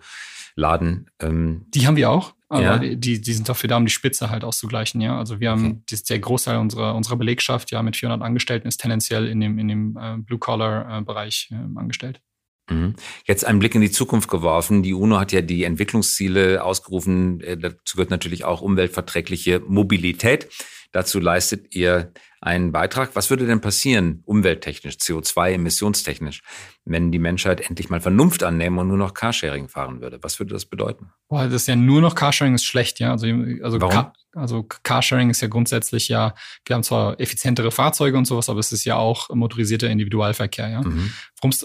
laden. 0.57 1.11
Ähm. 1.21 1.67
Die 1.75 1.87
haben 1.87 1.97
wir 1.97 2.09
auch. 2.11 2.33
Aber 2.49 2.63
ja. 2.63 2.79
die, 2.79 3.21
die 3.21 3.33
sind 3.35 3.47
dafür 3.47 3.69
da, 3.69 3.77
um 3.77 3.85
die 3.85 3.93
Spitze 3.93 4.31
halt 4.31 4.43
auszugleichen, 4.43 5.03
ja. 5.03 5.19
Also 5.19 5.39
wir 5.39 5.51
haben, 5.51 5.67
okay. 5.67 5.83
das, 5.91 6.03
der 6.05 6.19
Großteil 6.19 6.57
unserer, 6.57 6.95
unserer 6.95 7.17
Belegschaft, 7.17 7.71
ja, 7.73 7.83
mit 7.83 7.97
400 7.97 8.27
Angestellten 8.27 8.67
ist 8.67 8.79
tendenziell 8.79 9.27
in 9.27 9.39
dem, 9.41 9.59
in 9.59 9.69
dem 9.69 9.99
äh, 10.01 10.17
Blue-Collar-Bereich 10.17 11.51
äh, 11.53 11.79
angestellt. 11.79 12.23
Mhm. 12.71 12.95
Jetzt 13.25 13.45
einen 13.47 13.59
Blick 13.59 13.75
in 13.75 13.81
die 13.81 13.91
Zukunft 13.91 14.29
geworfen. 14.29 14.83
Die 14.83 14.95
UNO 14.95 15.19
hat 15.19 15.33
ja 15.33 15.41
die 15.41 15.65
Entwicklungsziele 15.65 16.63
ausgerufen. 16.63 17.41
Äh, 17.41 17.57
dazu 17.57 17.97
gehört 17.97 18.11
natürlich 18.11 18.45
auch 18.45 18.61
umweltverträgliche 18.61 19.61
Mobilität. 19.67 20.49
Dazu 20.93 21.21
leistet 21.21 21.75
ihr 21.75 22.13
einen 22.41 22.73
Beitrag. 22.73 23.11
Was 23.15 23.31
würde 23.31 23.47
denn 23.47 23.61
passieren, 23.61 24.23
umwelttechnisch, 24.25 24.95
CO2-emissionstechnisch, 24.97 26.43
wenn 26.85 27.11
die 27.11 27.19
Menschheit 27.19 27.61
endlich 27.61 27.91
mal 27.91 28.01
Vernunft 28.01 28.43
annehmen 28.43 28.79
und 28.79 28.89
nur 28.89 28.97
noch 28.97 29.15
Carsharing 29.15 29.69
fahren 29.69 30.01
würde? 30.01 30.19
Was 30.23 30.39
würde 30.39 30.55
das 30.55 30.67
bedeuten? 30.67 31.11
Boah, 31.29 31.45
das 31.45 31.63
ist 31.63 31.69
ja 31.69 31.77
nur 31.77 32.01
noch 32.01 32.15
Carsharing 32.15 32.55
ist 32.55 32.65
schlecht, 32.65 33.01
ja. 33.01 33.11
Also, 33.11 33.27
also 33.63 33.81
Warum? 33.81 33.93
Car 33.93 34.13
also 34.35 34.63
Carsharing 34.63 35.31
ist 35.31 35.41
ja 35.41 35.49
grundsätzlich 35.49 36.09
ja, 36.09 36.35
wir 36.65 36.75
haben 36.75 36.83
zwar 36.83 37.19
effizientere 37.19 37.71
Fahrzeuge 37.71 38.17
und 38.17 38.27
sowas, 38.27 38.49
aber 38.49 38.61
es 38.61 38.73
ist 38.73 38.85
ja 38.85 38.97
auch 38.97 39.31
motorisierter 39.31 39.89
Individualverkehr, 39.89 40.69
ja. 40.69 40.83
Mhm. 40.83 41.13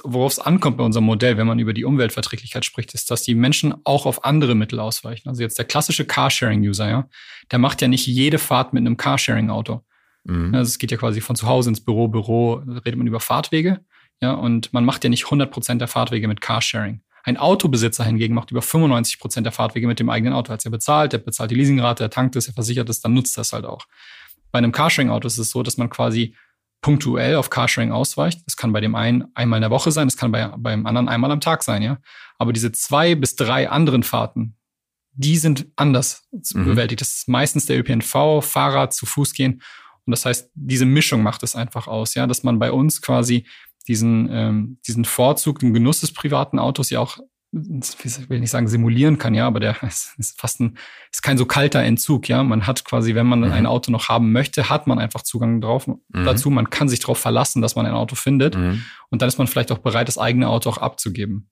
Worauf 0.03 0.31
es 0.31 0.39
ankommt 0.39 0.77
bei 0.77 0.83
unserem 0.83 1.05
Modell, 1.05 1.37
wenn 1.37 1.47
man 1.47 1.59
über 1.59 1.73
die 1.73 1.83
Umweltverträglichkeit 1.83 2.65
spricht, 2.65 2.93
ist, 2.93 3.11
dass 3.11 3.21
die 3.23 3.35
Menschen 3.35 3.75
auch 3.83 4.05
auf 4.05 4.23
andere 4.23 4.55
Mittel 4.55 4.79
ausweichen. 4.79 5.29
Also 5.29 5.41
jetzt 5.43 5.57
der 5.57 5.65
klassische 5.65 6.05
Carsharing-User, 6.05 6.89
ja, 6.89 7.09
der 7.51 7.59
macht 7.59 7.81
ja 7.81 7.87
nicht 7.87 8.07
jede 8.07 8.39
Fahrt 8.39 8.73
mit 8.73 8.81
einem 8.81 8.97
Carsharing-Auto. 8.97 9.83
Mhm. 10.23 10.53
Also 10.55 10.69
es 10.69 10.77
geht 10.77 10.91
ja 10.91 10.97
quasi 10.97 11.21
von 11.21 11.35
zu 11.35 11.47
Hause 11.47 11.69
ins 11.69 11.83
Büro, 11.83 12.07
Büro, 12.07 12.61
redet 12.85 12.97
man 12.97 13.07
über 13.07 13.19
Fahrtwege, 13.19 13.81
ja, 14.21 14.31
und 14.31 14.73
man 14.73 14.85
macht 14.85 15.03
ja 15.03 15.09
nicht 15.09 15.25
100 15.25 15.51
Prozent 15.51 15.81
der 15.81 15.87
Fahrtwege 15.87 16.27
mit 16.27 16.39
Carsharing. 16.39 17.01
Ein 17.23 17.37
Autobesitzer 17.37 18.03
hingegen 18.03 18.33
macht 18.35 18.51
über 18.51 18.61
95 18.61 19.19
Prozent 19.19 19.45
der 19.45 19.53
Fahrtwege 19.53 19.87
mit 19.87 19.99
dem 19.99 20.09
eigenen 20.09 20.33
Auto. 20.33 20.53
Er 20.53 20.71
bezahlt, 20.71 21.13
der 21.13 21.19
bezahlt 21.19 21.51
die 21.51 21.55
Leasingrate, 21.55 22.03
er 22.03 22.09
tankt 22.09 22.35
es, 22.35 22.47
er 22.47 22.53
versichert 22.53 22.89
es, 22.89 22.99
dann 22.99 23.13
nutzt 23.13 23.37
das 23.37 23.53
halt 23.53 23.65
auch. 23.65 23.85
Bei 24.51 24.57
einem 24.57 24.71
Carsharing-Auto 24.71 25.27
ist 25.27 25.37
es 25.37 25.49
so, 25.49 25.63
dass 25.63 25.77
man 25.77 25.89
quasi 25.89 26.35
punktuell 26.81 27.35
auf 27.37 27.49
Carsharing 27.49 27.91
ausweicht. 27.91 28.41
Das 28.45 28.57
kann 28.57 28.73
bei 28.73 28.81
dem 28.81 28.93
einen 28.93 29.25
einmal 29.35 29.57
in 29.57 29.61
der 29.61 29.71
Woche 29.71 29.91
sein, 29.91 30.07
das 30.07 30.17
kann 30.17 30.31
bei, 30.31 30.49
beim 30.57 30.85
anderen 30.85 31.07
einmal 31.07 31.31
am 31.31 31.41
Tag 31.41 31.63
sein, 31.63 31.81
ja. 31.81 31.97
Aber 32.37 32.53
diese 32.53 32.71
zwei 32.71 33.15
bis 33.15 33.35
drei 33.35 33.69
anderen 33.69 34.03
Fahrten, 34.03 34.57
die 35.13 35.37
sind 35.37 35.67
anders 35.75 36.27
mhm. 36.31 36.65
bewältigt. 36.65 37.01
Das 37.01 37.15
ist 37.15 37.29
meistens 37.29 37.65
der 37.65 37.79
ÖPNV, 37.79 38.41
Fahrrad, 38.41 38.93
zu 38.93 39.05
Fuß 39.05 39.33
gehen. 39.33 39.61
Und 40.05 40.11
das 40.11 40.25
heißt, 40.25 40.51
diese 40.53 40.85
Mischung 40.85 41.23
macht 41.23 41.43
es 41.43 41.55
einfach 41.55 41.87
aus, 41.87 42.13
ja, 42.13 42.27
dass 42.27 42.43
man 42.43 42.59
bei 42.59 42.71
uns 42.71 43.01
quasi 43.01 43.45
diesen, 43.87 44.29
ähm, 44.31 44.79
diesen 44.87 45.05
Vorzug, 45.05 45.59
den 45.59 45.73
Genuss 45.73 46.01
des 46.01 46.13
privaten 46.13 46.59
Autos 46.59 46.89
ja 46.89 46.99
auch, 46.99 47.17
ich 47.51 48.29
will 48.29 48.39
nicht 48.39 48.49
sagen 48.49 48.67
simulieren 48.67 49.19
kann, 49.19 49.35
ja, 49.35 49.45
aber 49.45 49.59
der 49.59 49.81
ist, 49.83 50.15
ist 50.17 50.39
fast 50.39 50.59
ein, 50.59 50.77
ist 51.11 51.21
kein 51.21 51.37
so 51.37 51.45
kalter 51.45 51.81
Entzug, 51.83 52.27
ja. 52.27 52.43
Man 52.43 52.65
hat 52.65 52.83
quasi, 52.83 53.13
wenn 53.15 53.27
man 53.27 53.41
mhm. 53.41 53.51
ein 53.51 53.65
Auto 53.65 53.91
noch 53.91 54.09
haben 54.09 54.31
möchte, 54.31 54.69
hat 54.69 54.87
man 54.87 54.99
einfach 54.99 55.21
Zugang 55.21 55.61
drauf, 55.61 55.87
mhm. 55.87 55.97
dazu. 56.09 56.49
Man 56.49 56.69
kann 56.69 56.89
sich 56.89 56.99
darauf 56.99 57.19
verlassen, 57.19 57.61
dass 57.61 57.75
man 57.75 57.85
ein 57.85 57.93
Auto 57.93 58.15
findet. 58.15 58.57
Mhm. 58.57 58.83
Und 59.09 59.21
dann 59.21 59.27
ist 59.27 59.37
man 59.37 59.47
vielleicht 59.47 59.71
auch 59.71 59.77
bereit, 59.79 60.07
das 60.07 60.17
eigene 60.17 60.47
Auto 60.47 60.69
auch 60.69 60.79
abzugeben. 60.79 61.49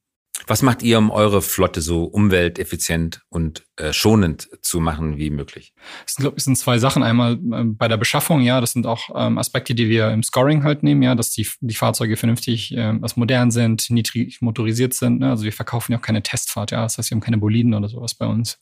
Was 0.47 0.61
macht 0.61 0.83
ihr, 0.83 0.97
um 0.97 1.11
eure 1.11 1.41
Flotte 1.41 1.81
so 1.81 2.03
umwelteffizient 2.03 3.21
und 3.29 3.63
äh, 3.77 3.93
schonend 3.93 4.49
zu 4.61 4.79
machen 4.79 5.17
wie 5.17 5.29
möglich? 5.29 5.73
Es 6.05 6.15
sind, 6.15 6.39
sind 6.39 6.57
zwei 6.57 6.77
Sachen. 6.79 7.03
Einmal 7.03 7.33
äh, 7.33 7.63
bei 7.63 7.87
der 7.87 7.97
Beschaffung, 7.97 8.41
ja, 8.41 8.61
das 8.61 8.73
sind 8.73 8.85
auch 8.85 9.09
ähm, 9.15 9.37
Aspekte, 9.37 9.75
die 9.75 9.89
wir 9.89 10.09
im 10.11 10.23
Scoring 10.23 10.63
halt 10.63 10.83
nehmen, 10.83 11.01
ja, 11.01 11.15
dass 11.15 11.31
die, 11.31 11.47
die 11.61 11.75
Fahrzeuge 11.75 12.17
vernünftig, 12.17 12.75
äh, 12.75 12.93
was 13.01 13.17
modern 13.17 13.51
sind, 13.51 13.89
niedrig 13.89 14.41
motorisiert 14.41 14.93
sind. 14.93 15.19
Ne? 15.19 15.29
Also 15.29 15.43
wir 15.43 15.53
verkaufen 15.53 15.91
ja 15.91 15.97
auch 15.97 16.03
keine 16.03 16.23
Testfahrt, 16.23 16.71
ja. 16.71 16.83
Das 16.83 16.97
heißt, 16.97 17.11
wir 17.11 17.15
haben 17.15 17.21
keine 17.21 17.37
Boliden 17.37 17.73
oder 17.73 17.89
sowas 17.89 18.15
bei 18.15 18.25
uns. 18.25 18.59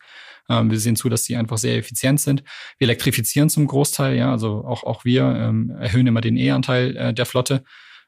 Ähm, 0.49 0.71
wir 0.71 0.79
sehen 0.79 0.95
zu, 0.95 1.09
dass 1.09 1.25
sie 1.25 1.35
einfach 1.35 1.57
sehr 1.57 1.77
effizient 1.77 2.19
sind. 2.19 2.43
Wir 2.77 2.87
elektrifizieren 2.87 3.49
zum 3.49 3.67
Großteil, 3.67 4.17
ja, 4.17 4.31
also 4.31 4.65
auch, 4.65 4.83
auch 4.83 5.05
wir 5.05 5.23
ähm, 5.23 5.69
erhöhen 5.79 6.07
immer 6.07 6.21
den 6.21 6.37
E-Anteil 6.37 6.97
äh, 6.97 7.13
der 7.13 7.25
Flotte. 7.25 7.63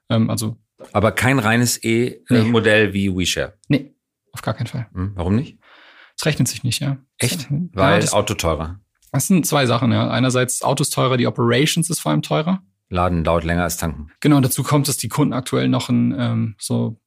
Ähm, 0.09 0.29
also 0.29 0.57
aber 0.91 1.11
kein 1.11 1.39
reines 1.39 1.83
E-Modell 1.83 2.87
nee. 2.87 2.93
wie 2.93 3.15
WeShare. 3.15 3.53
Nee, 3.67 3.93
auf 4.33 4.41
gar 4.41 4.53
keinen 4.53 4.67
Fall. 4.67 4.87
Hm, 4.93 5.11
warum 5.15 5.35
nicht? 5.35 5.57
Es 6.17 6.25
rechnet 6.25 6.47
sich 6.47 6.63
nicht, 6.63 6.81
ja. 6.81 6.97
Echt? 7.17 7.47
Weil 7.73 8.03
ja, 8.03 8.11
Auto 8.11 8.33
teurer. 8.33 8.79
Das 9.11 9.27
sind 9.27 9.45
zwei 9.45 9.65
Sachen, 9.65 9.91
ja. 9.91 10.09
Einerseits 10.09 10.61
Autos 10.61 10.89
teurer, 10.89 11.17
die 11.17 11.27
Operations 11.27 11.89
ist 11.89 11.99
vor 11.99 12.11
allem 12.11 12.21
teurer. 12.21 12.61
Laden 12.89 13.23
dauert 13.23 13.43
länger 13.43 13.63
als 13.63 13.77
tanken. 13.77 14.11
Genau, 14.19 14.37
und 14.37 14.43
dazu 14.43 14.63
kommt, 14.63 14.87
dass 14.87 14.97
die 14.97 15.09
Kunden 15.09 15.33
aktuell 15.33 15.67
noch 15.67 15.89
ein, 15.89 16.13
ähm, 16.17 16.55
so, 16.59 16.99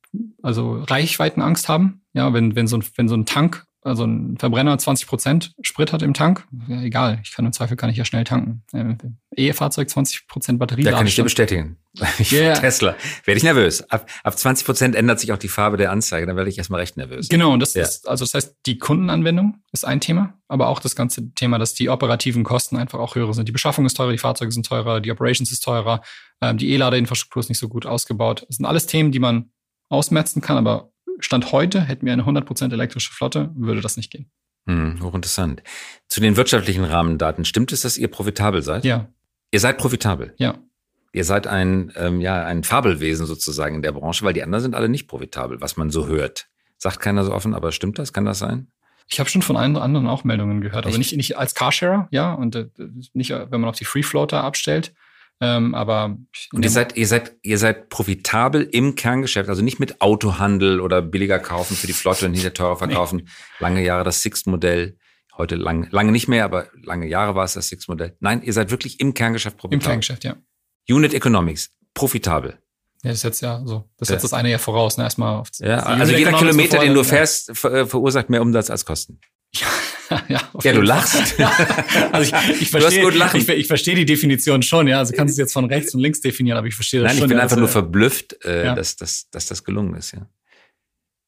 also 0.42 0.82
Reichweitenangst 0.82 1.68
haben. 1.68 2.02
Ja, 2.12 2.32
wenn, 2.32 2.56
wenn 2.56 2.66
so 2.66 2.76
ein, 2.76 2.84
wenn 2.96 3.08
so 3.08 3.14
ein 3.14 3.26
Tank 3.26 3.66
also 3.84 4.04
ein 4.04 4.38
Verbrenner 4.38 4.78
20 4.78 5.06
Prozent 5.06 5.54
Sprit 5.60 5.92
hat 5.92 6.02
im 6.02 6.14
Tank, 6.14 6.46
ja, 6.68 6.80
egal, 6.80 7.20
ich 7.22 7.32
kann 7.32 7.44
im 7.44 7.52
Zweifel 7.52 7.76
kann 7.76 7.90
ich 7.90 7.98
ja 7.98 8.06
schnell 8.06 8.24
tanken. 8.24 8.62
Äh, 8.72 8.96
E-Fahrzeug 9.36 9.90
20 9.90 10.26
Prozent 10.26 10.58
Batterie. 10.58 10.84
Da 10.84 10.92
kann 10.92 11.06
ich 11.06 11.14
dir 11.14 11.22
bestätigen. 11.22 11.76
Yeah. 12.32 12.58
Tesla. 12.58 12.96
Werde 13.24 13.38
ich 13.38 13.44
nervös. 13.44 13.88
Ab, 13.90 14.08
ab 14.24 14.36
20 14.36 14.66
Prozent 14.66 14.94
ändert 14.96 15.20
sich 15.20 15.32
auch 15.32 15.38
die 15.38 15.48
Farbe 15.48 15.76
der 15.76 15.92
Anzeige, 15.92 16.26
dann 16.26 16.34
werde 16.36 16.50
ich 16.50 16.58
erstmal 16.58 16.80
recht 16.80 16.96
nervös. 16.96 17.28
Genau, 17.28 17.52
und 17.52 17.60
das 17.60 17.74
ja. 17.74 17.82
ist, 17.82 18.08
also 18.08 18.24
das 18.24 18.34
heißt, 18.34 18.56
die 18.66 18.78
Kundenanwendung 18.78 19.62
ist 19.70 19.84
ein 19.84 20.00
Thema, 20.00 20.34
aber 20.48 20.68
auch 20.68 20.80
das 20.80 20.96
ganze 20.96 21.32
Thema, 21.34 21.58
dass 21.58 21.74
die 21.74 21.90
operativen 21.90 22.42
Kosten 22.42 22.76
einfach 22.76 22.98
auch 22.98 23.14
höher 23.14 23.32
sind. 23.34 23.46
Die 23.48 23.52
Beschaffung 23.52 23.84
ist 23.84 23.96
teurer, 23.96 24.12
die 24.12 24.18
Fahrzeuge 24.18 24.50
sind 24.50 24.66
teurer, 24.66 25.00
die 25.00 25.12
Operations 25.12 25.52
ist 25.52 25.60
teurer, 25.60 26.00
ähm, 26.40 26.56
die 26.56 26.70
E-Ladeinfrastruktur 26.70 27.40
ist 27.40 27.48
nicht 27.48 27.60
so 27.60 27.68
gut 27.68 27.86
ausgebaut. 27.86 28.44
Das 28.48 28.56
sind 28.56 28.66
alles 28.66 28.86
Themen, 28.86 29.12
die 29.12 29.20
man 29.20 29.50
ausmerzen 29.88 30.40
kann, 30.40 30.56
aber 30.56 30.93
Stand 31.20 31.52
heute 31.52 31.80
hätten 31.80 32.06
wir 32.06 32.12
eine 32.12 32.24
100% 32.24 32.72
elektrische 32.72 33.12
Flotte, 33.12 33.50
würde 33.54 33.80
das 33.80 33.96
nicht 33.96 34.10
gehen. 34.10 34.30
Hm, 34.66 35.02
hochinteressant. 35.02 35.62
Zu 36.08 36.20
den 36.20 36.36
wirtschaftlichen 36.36 36.84
Rahmendaten. 36.84 37.44
Stimmt 37.44 37.72
es, 37.72 37.82
dass 37.82 37.98
ihr 37.98 38.08
profitabel 38.08 38.62
seid? 38.62 38.84
Ja. 38.84 39.08
Ihr 39.50 39.60
seid 39.60 39.78
profitabel? 39.78 40.34
Ja. 40.38 40.58
Ihr 41.12 41.24
seid 41.24 41.46
ein, 41.46 41.92
ähm, 41.96 42.20
ja, 42.20 42.44
ein 42.44 42.64
Fabelwesen 42.64 43.26
sozusagen 43.26 43.76
in 43.76 43.82
der 43.82 43.92
Branche, 43.92 44.24
weil 44.24 44.32
die 44.32 44.42
anderen 44.42 44.62
sind 44.62 44.74
alle 44.74 44.88
nicht 44.88 45.06
profitabel, 45.06 45.60
was 45.60 45.76
man 45.76 45.90
so 45.90 46.06
hört. 46.06 46.48
Sagt 46.76 47.00
keiner 47.00 47.24
so 47.24 47.32
offen, 47.32 47.54
aber 47.54 47.70
stimmt 47.72 47.98
das? 47.98 48.12
Kann 48.12 48.24
das 48.24 48.40
sein? 48.40 48.68
Ich 49.06 49.20
habe 49.20 49.28
schon 49.28 49.42
von 49.42 49.56
anderen 49.56 50.06
auch 50.08 50.24
Meldungen 50.24 50.60
gehört. 50.60 50.86
Also 50.86 50.98
nicht, 50.98 51.14
nicht 51.14 51.36
als 51.36 51.54
Carsharer, 51.54 52.08
ja, 52.10 52.32
und 52.32 52.56
äh, 52.56 52.68
nicht, 53.12 53.30
wenn 53.30 53.60
man 53.60 53.66
auf 53.70 53.76
die 53.76 53.84
Free 53.84 54.02
Floater 54.02 54.42
abstellt. 54.42 54.94
Ähm, 55.40 55.74
aber 55.74 56.16
und 56.52 56.64
ihr 56.64 56.70
seid, 56.70 56.96
ihr 56.96 57.06
seid, 57.06 57.36
ihr 57.42 57.58
seid 57.58 57.88
profitabel 57.88 58.62
im 58.62 58.94
Kerngeschäft, 58.94 59.48
also 59.48 59.62
nicht 59.62 59.80
mit 59.80 60.00
Autohandel 60.00 60.80
oder 60.80 61.02
billiger 61.02 61.38
kaufen 61.38 61.76
für 61.76 61.86
die 61.86 61.92
Flotte 61.92 62.26
und 62.26 62.34
hinter 62.34 62.54
teurer 62.54 62.76
verkaufen. 62.76 63.22
Nee. 63.24 63.30
Lange 63.58 63.84
Jahre 63.84 64.04
das 64.04 64.22
Sixt-Modell. 64.22 64.96
Heute 65.36 65.56
lang, 65.56 65.88
lange 65.90 66.12
nicht 66.12 66.28
mehr, 66.28 66.44
aber 66.44 66.68
lange 66.84 67.08
Jahre 67.08 67.34
war 67.34 67.44
es 67.44 67.54
das 67.54 67.66
Sixt-Modell. 67.66 68.16
Nein, 68.20 68.42
ihr 68.42 68.52
seid 68.52 68.70
wirklich 68.70 69.00
im 69.00 69.14
Kerngeschäft 69.14 69.56
profitabel. 69.56 69.82
Im 69.82 69.84
Kerngeschäft, 69.84 70.22
ja. 70.22 70.36
Unit 70.88 71.12
Economics, 71.12 71.70
profitabel. 71.92 72.58
Ja, 73.02 73.10
das 73.10 73.18
ist 73.18 73.22
jetzt 73.24 73.42
ja 73.42 73.60
so. 73.64 73.90
Das 73.98 74.08
setzt 74.08 74.22
ja. 74.22 74.28
das 74.28 74.32
eine 74.32 74.50
ja 74.50 74.58
voraus, 74.58 74.96
ne? 74.96 75.04
Erstmal 75.04 75.36
auf 75.36 75.48
Ja, 75.58 75.80
also 75.80 76.14
jeder 76.14 76.32
Kilometer, 76.32 76.78
den 76.78 76.94
du 76.94 77.04
fährst, 77.04 77.50
ver 77.54 77.86
verursacht 77.86 78.30
mehr 78.30 78.40
Umsatz 78.40 78.70
als 78.70 78.86
Kosten. 78.86 79.20
Ja, 79.52 79.66
ja, 80.28 80.40
ja 80.62 80.72
du 80.72 80.80
lachst. 80.80 81.40
also 82.12 82.34
ich, 82.34 82.62
ich 82.62 82.70
verstehe, 82.70 83.08
ich, 83.34 83.48
ich, 83.48 83.66
verstehe 83.66 83.94
die 83.94 84.04
Definition 84.04 84.62
schon, 84.62 84.86
ja. 84.88 84.98
Also 84.98 85.14
kannst 85.14 85.32
du 85.32 85.42
es 85.42 85.46
jetzt 85.46 85.52
von 85.52 85.64
rechts 85.66 85.94
und 85.94 86.00
links 86.00 86.20
definieren, 86.20 86.58
aber 86.58 86.66
ich 86.66 86.74
verstehe 86.74 87.00
das 87.00 87.12
Nein, 87.12 87.18
schon. 87.18 87.28
Nein, 87.28 87.30
ich 87.30 87.36
bin 87.36 87.42
einfach 87.42 87.56
nur 87.56 87.68
verblüfft, 87.68 88.44
äh, 88.44 88.66
ja. 88.66 88.74
dass, 88.74 88.96
dass, 88.96 89.30
dass 89.30 89.46
das 89.46 89.64
gelungen 89.64 89.94
ist, 89.94 90.12
ja. 90.12 90.26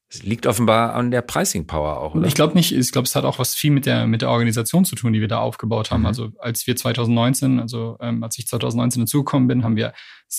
Es 0.09 0.23
liegt 0.23 0.47
offenbar 0.47 0.93
an 0.95 1.11
der 1.11 1.21
Pricing 1.21 1.67
Power 1.67 1.99
auch, 1.99 2.15
oder? 2.15 2.25
Ich 2.27 2.33
glaube 2.33 2.53
nicht. 2.53 2.71
Ich 2.71 2.91
glaube, 2.93 3.05
es 3.05 3.15
hat 3.15 3.25
auch 3.25 3.39
was 3.39 3.55
viel 3.55 3.71
mit 3.71 3.85
der, 3.85 4.07
mit 4.07 4.21
der 4.21 4.29
Organisation 4.29 4.85
zu 4.85 4.95
tun, 4.95 5.11
die 5.11 5.19
wir 5.19 5.27
da 5.27 5.39
aufgebaut 5.39 5.91
haben. 5.91 6.01
Mhm. 6.01 6.05
Also 6.05 6.31
als 6.39 6.65
wir 6.65 6.77
2019, 6.77 7.59
also 7.59 7.97
ähm, 7.99 8.23
als 8.23 8.39
ich 8.39 8.47
2019 8.47 9.01
dazugekommen 9.01 9.49
bin, 9.49 9.65
haben 9.65 9.75
wir 9.75 9.89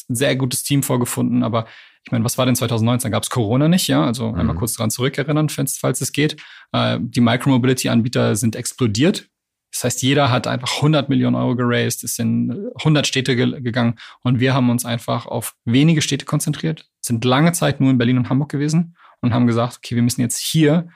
ein 0.09 0.15
sehr 0.15 0.37
gutes 0.37 0.63
Team 0.63 0.83
vorgefunden. 0.83 1.43
Aber 1.43 1.67
ich 2.09 2.13
meine, 2.13 2.25
was 2.25 2.39
war 2.39 2.47
denn 2.47 2.57
2019? 2.57 3.11
Gab 3.11 3.23
es 3.23 3.29
Corona 3.29 3.69
nicht, 3.69 3.87
ja? 3.87 4.03
Also 4.03 4.31
mhm. 4.31 4.39
einmal 4.39 4.57
kurz 4.57 4.73
daran 4.73 4.91
zurückerinnern, 4.91 5.51
falls 5.51 6.01
es 6.01 6.13
geht. 6.13 6.37
Äh, 6.73 6.99
die 7.03 7.21
Micromobility-Anbieter 7.21 8.35
sind 8.35 8.57
explodiert. 8.57 9.29
Das 9.71 9.85
heißt, 9.85 10.03
jeder 10.03 10.31
hat 10.31 10.47
einfach 10.47 10.77
100 10.77 11.11
Millionen 11.11 11.37
Euro 11.37 11.55
geraced, 11.55 12.03
ist 12.05 12.19
in 12.19 12.71
100 12.79 13.07
Städte 13.07 13.37
ge 13.37 13.61
gegangen 13.61 13.97
und 14.23 14.41
wir 14.41 14.55
haben 14.55 14.71
uns 14.71 14.87
einfach 14.87 15.27
auf 15.27 15.55
wenige 15.67 16.01
Städte 16.01 16.25
konzentriert, 16.25 16.89
sind 17.03 17.27
lange 17.27 17.53
Zeit 17.53 17.79
nur 17.79 17.91
in 17.91 17.99
Berlin 17.99 18.17
und 18.17 18.31
Hamburg 18.31 18.49
gewesen 18.49 18.97
und 19.21 19.35
haben 19.35 19.47
gesagt, 19.47 19.77
okay, 19.77 19.95
wir 19.95 20.03
müssen 20.03 20.23
jetzt 20.23 20.39
hier 20.39 20.89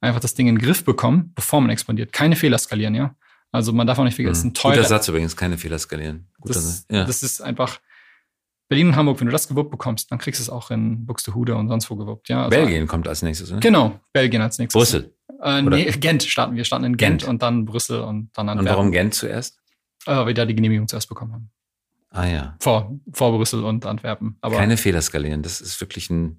einfach 0.00 0.20
das 0.20 0.34
Ding 0.34 0.46
in 0.46 0.54
den 0.54 0.62
Griff 0.62 0.84
bekommen, 0.84 1.32
bevor 1.34 1.60
man 1.60 1.70
expandiert. 1.70 2.12
Keine 2.12 2.36
Fehler 2.36 2.58
skalieren, 2.58 2.94
ja. 2.94 3.16
Also 3.50 3.72
man 3.72 3.88
darf 3.88 3.98
auch 3.98 4.04
nicht 4.04 4.14
vergessen, 4.14 4.50
mhm. 4.50 4.54
teuer. 4.54 4.76
Guter 4.76 4.88
Satz 4.88 5.08
übrigens, 5.08 5.36
keine 5.36 5.58
Fehler 5.58 5.80
skalieren. 5.80 6.28
Guter 6.40 6.54
das, 6.54 6.86
ja. 6.88 7.04
das 7.04 7.24
ist 7.24 7.40
einfach 7.40 7.80
Berlin 8.70 8.86
und 8.86 8.96
Hamburg, 8.96 9.18
wenn 9.18 9.26
du 9.26 9.32
das 9.32 9.48
gewuppt 9.48 9.72
bekommst, 9.72 10.12
dann 10.12 10.20
kriegst 10.20 10.38
du 10.38 10.42
es 10.42 10.48
auch 10.48 10.70
in 10.70 11.04
Buxtehude 11.04 11.56
und 11.56 11.68
sonst 11.68 11.90
wo 11.90 11.96
gewuppt, 11.96 12.28
ja. 12.28 12.44
Also 12.44 12.50
Belgien 12.50 12.86
kommt 12.86 13.08
als 13.08 13.20
nächstes, 13.20 13.50
oder? 13.50 13.58
Genau, 13.58 13.98
Belgien 14.12 14.40
als 14.40 14.58
nächstes. 14.58 14.78
Brüssel. 14.78 15.12
Äh, 15.42 15.62
nee, 15.62 15.90
Gent 15.90 16.22
starten 16.22 16.54
wir. 16.54 16.64
starten 16.64 16.84
in 16.84 16.96
Gent, 16.96 17.22
Gent, 17.22 17.28
und 17.28 17.42
dann 17.42 17.64
Brüssel 17.64 18.00
und 18.00 18.30
dann 18.34 18.48
Antwerpen. 18.48 18.68
Und 18.68 18.72
warum 18.72 18.92
Gent 18.92 19.14
zuerst? 19.14 19.58
Äh, 20.06 20.14
weil 20.14 20.28
wir 20.28 20.34
da 20.34 20.46
die 20.46 20.54
Genehmigung 20.54 20.86
zuerst 20.86 21.08
bekommen 21.08 21.32
haben. 21.32 21.50
Ah 22.10 22.26
ja. 22.26 22.56
Vor, 22.60 22.96
vor 23.12 23.32
Brüssel 23.36 23.64
und 23.64 23.84
Antwerpen. 23.86 24.36
Aber 24.40 24.56
Keine 24.56 24.76
Fehler 24.76 25.02
skalieren, 25.02 25.42
das 25.42 25.60
ist 25.60 25.80
wirklich 25.80 26.08
ein 26.08 26.38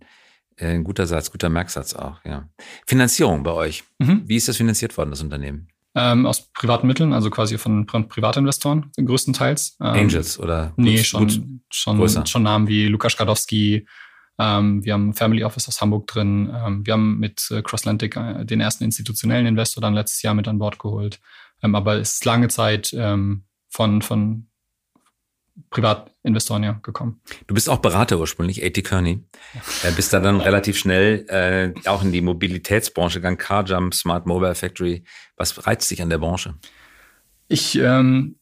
äh, 0.56 0.68
ein 0.68 0.84
guter 0.84 1.08
Satz, 1.08 1.32
guter 1.32 1.50
Merksatz 1.50 1.94
auch, 1.94 2.24
ja. 2.24 2.48
Finanzierung 2.86 3.44
bei 3.44 3.52
euch. 3.52 3.84
Mhm. 4.00 4.24
Wie 4.26 4.38
ist 4.38 4.48
das 4.48 4.58
finanziert 4.58 4.98
worden, 4.98 5.10
das 5.10 5.22
Unternehmen? 5.22 5.68
Ähm, 5.94 6.26
aus 6.26 6.52
privaten 6.54 6.88
Mitteln, 6.88 7.12
also 7.12 7.30
quasi 7.30 7.58
von 7.58 7.86
Privatinvestoren 7.86 8.92
größtenteils. 8.96 9.78
Ähm, 9.82 9.88
Angels 9.88 10.40
oder? 10.40 10.72
Nee, 10.78 10.96
gut, 10.98 11.06
schon, 11.06 11.28
gut 11.28 11.62
schon, 11.70 12.26
schon 12.26 12.44
Namen 12.44 12.68
wie 12.70 12.88
Lukas 12.88 13.18
Gadowski. 13.18 13.86
Ähm, 14.40 14.86
wir 14.86 14.94
haben 14.94 15.14
Family 15.14 15.44
Office 15.44 15.68
aus 15.68 15.82
Hamburg 15.82 16.08
drin. 16.08 16.52
Ähm, 16.54 16.86
wir 16.86 16.94
haben 16.94 17.20
mit 17.20 17.46
äh, 17.52 17.62
Crosslantic 17.62 18.16
äh, 18.16 18.46
den 18.46 18.62
ersten 18.62 18.86
institutionellen 18.86 19.46
Investor 19.46 19.82
dann 19.82 19.94
letztes 19.94 20.22
Jahr 20.22 20.34
mit 20.34 20.48
an 20.48 20.60
Bord 20.60 20.80
geholt. 20.80 21.20
Ähm, 21.62 21.76
aber 21.76 21.96
es 21.96 22.14
ist 22.14 22.26
lange 22.26 22.48
Zeit 22.48 22.94
ähm, 22.98 23.44
von, 23.70 24.02
von 24.02 24.48
Privatinvestoren 25.70 26.64
ja 26.64 26.74
gekommen. 26.82 27.22
Du 27.48 27.54
bist 27.54 27.70
auch 27.70 27.80
Berater 27.80 28.20
ursprünglich, 28.20 28.64
A.T. 28.64 28.82
Kearney. 28.82 29.24
Ja. 29.54 29.90
Äh, 29.90 29.92
bist 29.94 30.14
da 30.14 30.20
dann 30.20 30.42
relativ 30.42 30.78
schnell 30.78 31.26
äh, 31.28 31.90
auch 31.90 32.04
in 32.04 32.12
die 32.12 32.22
Mobilitätsbranche 32.22 33.20
gegangen, 33.20 33.38
Carjump, 33.38 33.94
Smart 33.94 34.26
Mobile 34.26 34.56
Factory. 34.56 35.04
Was 35.36 35.66
reizt 35.68 35.92
dich 35.92 36.02
an 36.02 36.10
der 36.10 36.20
Branche? 36.20 36.56
Ich, 37.48 37.78
ähm, 37.78 38.38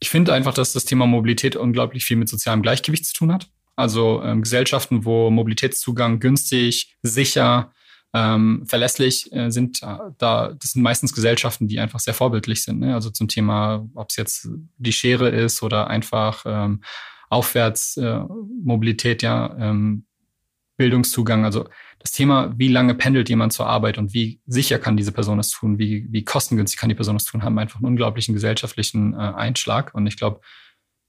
ich 0.00 0.10
finde 0.10 0.32
einfach, 0.32 0.54
dass 0.54 0.72
das 0.72 0.86
Thema 0.86 1.06
Mobilität 1.06 1.56
unglaublich 1.56 2.04
viel 2.04 2.16
mit 2.16 2.28
sozialem 2.28 2.62
Gleichgewicht 2.62 3.06
zu 3.06 3.14
tun 3.14 3.32
hat. 3.32 3.48
Also 3.76 4.22
ähm, 4.22 4.42
Gesellschaften, 4.42 5.04
wo 5.04 5.30
Mobilitätszugang 5.30 6.20
günstig, 6.20 6.96
sicher, 7.02 7.72
ähm, 8.14 8.64
verlässlich 8.64 9.30
äh, 9.32 9.50
sind 9.50 9.82
da, 9.82 10.54
das 10.58 10.70
sind 10.72 10.82
meistens 10.82 11.12
Gesellschaften, 11.12 11.66
die 11.66 11.80
einfach 11.80 11.98
sehr 11.98 12.14
vorbildlich 12.14 12.62
sind. 12.62 12.78
Ne? 12.78 12.94
Also 12.94 13.10
zum 13.10 13.26
Thema, 13.26 13.86
ob 13.94 14.10
es 14.10 14.16
jetzt 14.16 14.48
die 14.78 14.92
Schere 14.92 15.28
ist 15.28 15.62
oder 15.62 15.88
einfach 15.88 16.44
ähm, 16.46 16.82
Aufwärtsmobilität, 17.28 19.22
äh, 19.24 19.26
ja, 19.26 19.56
ähm, 19.58 20.06
Bildungszugang. 20.76 21.44
Also 21.44 21.68
das 21.98 22.12
Thema, 22.12 22.52
wie 22.56 22.68
lange 22.68 22.94
pendelt 22.94 23.28
jemand 23.28 23.52
zur 23.52 23.66
Arbeit 23.66 23.98
und 23.98 24.14
wie 24.14 24.40
sicher 24.46 24.78
kann 24.78 24.96
diese 24.96 25.12
Person 25.12 25.38
das 25.38 25.50
tun, 25.50 25.78
wie, 25.78 26.06
wie 26.10 26.24
kostengünstig 26.24 26.78
kann 26.78 26.88
die 26.88 26.94
Person 26.94 27.16
das 27.16 27.24
tun, 27.24 27.42
haben 27.42 27.58
einfach 27.58 27.80
einen 27.80 27.86
unglaublichen 27.86 28.34
gesellschaftlichen 28.34 29.14
äh, 29.14 29.16
Einschlag. 29.16 29.94
Und 29.94 30.06
ich 30.06 30.16
glaube, 30.16 30.40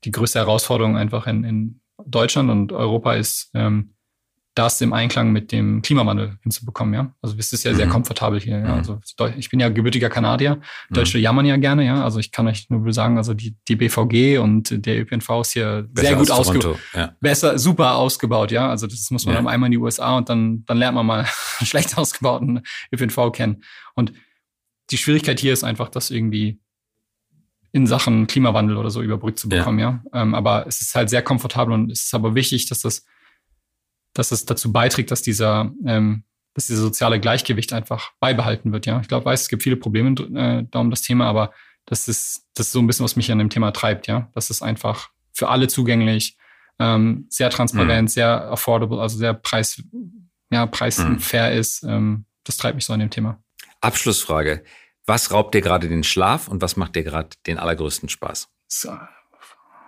die 0.03 0.11
größte 0.11 0.39
Herausforderung 0.39 0.97
einfach 0.97 1.27
in, 1.27 1.43
in 1.43 1.81
Deutschland 2.05 2.49
und 2.49 2.71
Europa 2.71 3.13
ist, 3.13 3.51
ähm, 3.53 3.94
das 4.55 4.79
im 4.79 4.93
Einklang 4.93 5.33
mit 5.33 5.51
dem 5.51 5.81
Klimawandel 5.81 6.37
hinzubekommen, 6.41 6.93
ja. 6.93 7.13
Also 7.21 7.35
es 7.37 7.51
ist 7.51 7.65
ja 7.65 7.73
sehr 7.73 7.87
mhm. 7.87 7.91
komfortabel 7.91 8.39
hier, 8.39 8.59
ja. 8.59 8.67
Mhm. 8.67 8.73
Also 8.73 8.99
ich 9.37 9.49
bin 9.49 9.59
ja 9.59 9.67
gebürtiger 9.67 10.09
Kanadier. 10.09 10.55
Mhm. 10.55 10.93
Deutsche 10.93 11.17
mhm. 11.17 11.23
jammern 11.25 11.45
ja 11.45 11.57
gerne, 11.57 11.85
ja. 11.85 12.01
Also 12.01 12.19
ich 12.19 12.31
kann 12.31 12.47
euch 12.47 12.69
nur 12.69 12.93
sagen, 12.93 13.17
also 13.17 13.33
die, 13.33 13.57
die 13.67 13.75
BVG 13.75 14.39
und 14.39 14.85
der 14.85 15.01
ÖPNV 15.01 15.41
ist 15.41 15.51
hier 15.51 15.87
Besser 15.91 16.07
sehr 16.07 16.17
gut 16.17 16.31
ausgebaut. 16.31 16.79
Ja. 16.93 17.15
Besser, 17.19 17.59
super 17.59 17.95
ausgebaut, 17.95 18.51
ja. 18.51 18.69
Also 18.69 18.87
das 18.87 19.11
muss 19.11 19.25
man 19.25 19.35
ja. 19.35 19.41
dann 19.41 19.49
einmal 19.49 19.67
in 19.67 19.71
die 19.71 19.77
USA 19.77 20.15
und 20.15 20.29
dann, 20.29 20.63
dann 20.65 20.77
lernt 20.77 20.95
man 20.95 21.05
mal 21.05 21.25
schlecht 21.61 21.97
ausgebauten 21.97 22.61
ÖPNV 22.93 23.33
kennen. 23.33 23.61
Und 23.93 24.13
die 24.89 24.97
Schwierigkeit 24.97 25.39
hier 25.39 25.51
ist 25.51 25.65
einfach, 25.65 25.89
das 25.89 26.11
irgendwie 26.11 26.61
in 27.73 27.87
Sachen 27.87 28.25
Klimawandel 28.27 28.77
oder 28.77 28.89
so 28.89 29.01
überbrückt 29.01 29.37
zu 29.37 29.49
bekommen, 29.49 29.79
ja. 29.79 30.01
ja. 30.13 30.21
Ähm, 30.21 30.33
aber 30.33 30.65
es 30.65 30.79
ist 30.79 30.95
halt 30.95 31.09
sehr 31.09 31.21
komfortabel 31.21 31.73
und 31.73 31.91
es 31.91 32.05
ist 32.05 32.13
aber 32.13 32.33
wichtig, 32.33 32.69
dass 32.69 32.79
das 32.79 33.05
dass 34.15 34.31
es 34.31 34.45
dazu 34.45 34.71
beiträgt, 34.71 35.11
dass 35.11 35.21
dieser, 35.21 35.71
ähm, 35.85 36.23
dass 36.55 36.67
dieser 36.67 36.81
soziale 36.81 37.19
Gleichgewicht 37.19 37.73
einfach 37.73 38.13
beibehalten 38.19 38.71
wird. 38.71 38.87
Ja, 38.87 38.99
ich 39.01 39.07
glaube, 39.07 39.25
weiß, 39.25 39.43
es 39.43 39.49
gibt 39.49 39.61
viele 39.61 39.75
Probleme 39.75 40.09
äh, 40.35 40.65
da 40.71 40.79
um 40.79 40.89
das 40.89 41.03
Thema, 41.03 41.27
aber 41.27 41.53
das 41.85 42.07
ist, 42.07 42.47
das 42.55 42.67
ist 42.67 42.71
so 42.73 42.79
ein 42.79 42.87
bisschen, 42.87 43.03
was 43.03 43.15
mich 43.15 43.31
an 43.31 43.37
dem 43.37 43.49
Thema 43.51 43.71
treibt. 43.71 44.07
Ja, 44.07 44.29
das 44.33 44.49
ist 44.49 44.63
einfach 44.63 45.09
für 45.33 45.49
alle 45.49 45.67
zugänglich, 45.67 46.37
ähm, 46.79 47.27
sehr 47.29 47.49
transparent, 47.49 48.03
mhm. 48.03 48.07
sehr 48.07 48.49
affordable, 48.49 48.99
also 48.99 49.17
sehr 49.17 49.33
preis, 49.33 49.83
ja, 50.49 50.65
preisfair 50.65 51.51
mhm. 51.51 51.59
ist. 51.59 51.83
Ähm, 51.83 52.25
das 52.45 52.57
treibt 52.57 52.75
mich 52.75 52.85
so 52.85 52.93
an 52.93 53.01
dem 53.01 53.09
Thema. 53.09 53.43
Abschlussfrage. 53.81 54.63
Was 55.05 55.31
raubt 55.31 55.53
dir 55.53 55.61
gerade 55.61 55.87
den 55.89 56.03
Schlaf 56.03 56.47
und 56.47 56.61
was 56.61 56.77
macht 56.77 56.95
dir 56.95 57.03
gerade 57.03 57.29
den 57.45 57.59
allergrößten 57.59 58.09
Spaß? 58.09 58.47
So, 58.67 58.97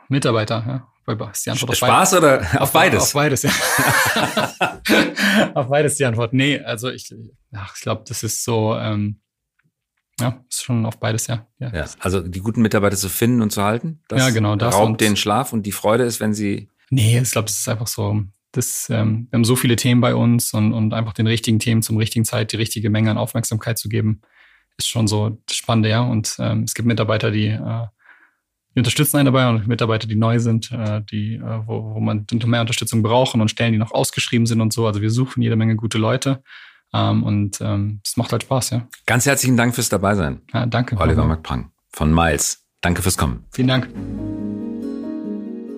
Mitarbeiter, 0.10 0.64
ja. 0.68 0.88
Die 1.08 1.50
Antwort 1.50 1.78
Spaß 1.78 2.14
auf 2.14 2.20
oder 2.20 2.42
auf, 2.42 2.62
auf 2.62 2.72
beides? 2.74 3.04
Auf 3.04 3.14
beides, 3.14 3.44
ja. 3.44 3.52
auf 5.54 5.70
beides 5.70 5.96
die 5.96 6.04
Antwort. 6.04 6.34
Nee, 6.34 6.60
also 6.60 6.90
ich, 6.90 7.16
ach, 7.54 7.76
ich 7.76 7.82
glaube, 7.82 8.04
das 8.06 8.24
ist 8.24 8.44
so, 8.44 8.76
ähm, 8.76 9.22
ja, 10.20 10.44
ist 10.50 10.64
schon 10.64 10.86
auf 10.86 11.00
beides, 11.00 11.28
ja. 11.28 11.48
ja. 11.60 11.74
ja. 11.74 11.86
Also 12.00 12.22
die 12.22 12.40
guten 12.40 12.62
Mitarbeiter 12.62 12.98
zu 12.98 13.08
finden 13.08 13.42
und 13.42 13.52
zu 13.52 13.64
halten, 13.64 14.02
das 14.10 14.20
ja, 14.20 14.30
genau, 14.32 14.58
das 14.58 14.76
raubt 14.76 15.00
den 15.00 15.16
Schlaf 15.16 15.54
und 15.54 15.66
die 15.66 15.72
Freude 15.72 16.04
ist, 16.04 16.20
wenn 16.20 16.34
sie. 16.34 16.70
Nee, 16.90 17.20
ich 17.20 17.32
glaube, 17.32 17.48
es 17.48 17.60
ist 17.60 17.70
einfach 17.70 17.88
so. 17.88 18.24
Das, 18.52 18.90
ähm, 18.90 19.28
wir 19.30 19.38
haben 19.38 19.46
so 19.46 19.56
viele 19.56 19.76
Themen 19.76 20.02
bei 20.02 20.16
uns 20.16 20.54
und, 20.54 20.74
und 20.74 20.94
einfach 20.94 21.14
den 21.14 21.28
richtigen 21.28 21.60
Themen 21.60 21.84
zum 21.84 21.98
richtigen 21.98 22.26
Zeit 22.26 22.52
die 22.52 22.58
richtige 22.58 22.90
Menge 22.90 23.12
an 23.12 23.18
Aufmerksamkeit 23.18 23.78
zu 23.78 23.88
geben, 23.88 24.22
ist 24.78 24.88
schon 24.88 25.08
so 25.08 25.42
das 25.48 25.56
Spannende, 25.56 25.90
ja. 25.90 26.02
Und 26.02 26.36
ähm, 26.40 26.64
es 26.64 26.74
gibt 26.74 26.88
Mitarbeiter, 26.88 27.30
die 27.30 27.48
äh, 27.48 27.86
wir 28.78 28.82
unterstützen 28.82 29.18
einen 29.18 29.26
dabei 29.26 29.50
und 29.50 29.68
Mitarbeiter, 29.68 30.08
die 30.08 30.16
neu 30.16 30.38
sind, 30.38 30.72
äh, 30.72 31.02
die, 31.02 31.34
äh, 31.34 31.62
wo, 31.66 31.96
wo 31.96 32.00
man 32.00 32.28
mehr 32.46 32.62
Unterstützung 32.62 33.02
brauchen 33.02 33.42
und 33.42 33.50
Stellen, 33.50 33.72
die 33.72 33.80
noch 33.80 33.92
ausgeschrieben 33.92 34.46
sind 34.46 34.62
und 34.62 34.72
so. 34.72 34.86
Also 34.86 35.02
wir 35.02 35.10
suchen 35.10 35.42
jede 35.42 35.56
Menge 35.56 35.76
gute 35.76 35.98
Leute. 35.98 36.44
Ähm, 36.94 37.24
und 37.24 37.60
ähm, 37.60 38.02
es 38.06 38.18
macht 38.18 38.32
halt 38.32 38.44
Spaß, 38.44 38.70
ja. 38.70 38.88
Ganz 39.08 39.26
herzlichen 39.26 39.58
Dank 39.58 39.74
fürs 39.74 39.90
Dabeisein. 39.90 40.42
Ja, 40.54 40.68
danke. 40.68 40.96
Oliver 40.98 41.26
Markprang 41.26 41.72
von 41.92 42.14
Miles. 42.14 42.68
Danke 42.82 43.02
fürs 43.02 43.18
Kommen. 43.18 43.48
Vielen 43.52 43.68
Dank. 43.68 43.90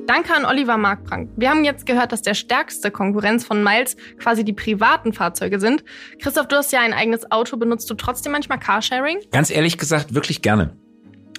Danke 0.05 0.35
an 0.35 0.43
Oliver 0.43 0.75
Markprank. 0.75 1.29
Wir 1.37 1.51
haben 1.51 1.63
jetzt 1.63 1.85
gehört, 1.85 2.11
dass 2.11 2.21
der 2.21 2.33
stärkste 2.33 2.91
Konkurrenz 2.91 3.45
von 3.45 3.63
Miles 3.63 3.95
quasi 4.17 4.43
die 4.43 4.51
privaten 4.51 5.13
Fahrzeuge 5.13 5.61
sind. 5.61 5.85
Christoph, 6.21 6.49
du 6.49 6.57
hast 6.57 6.73
ja 6.73 6.81
ein 6.81 6.91
eigenes 6.91 7.31
Auto. 7.31 7.55
Benutzt 7.55 7.89
du 7.89 7.93
trotzdem 7.93 8.33
manchmal 8.33 8.59
Carsharing? 8.59 9.19
Ganz 9.31 9.51
ehrlich 9.51 9.77
gesagt, 9.77 10.13
wirklich 10.13 10.41
gerne. 10.41 10.75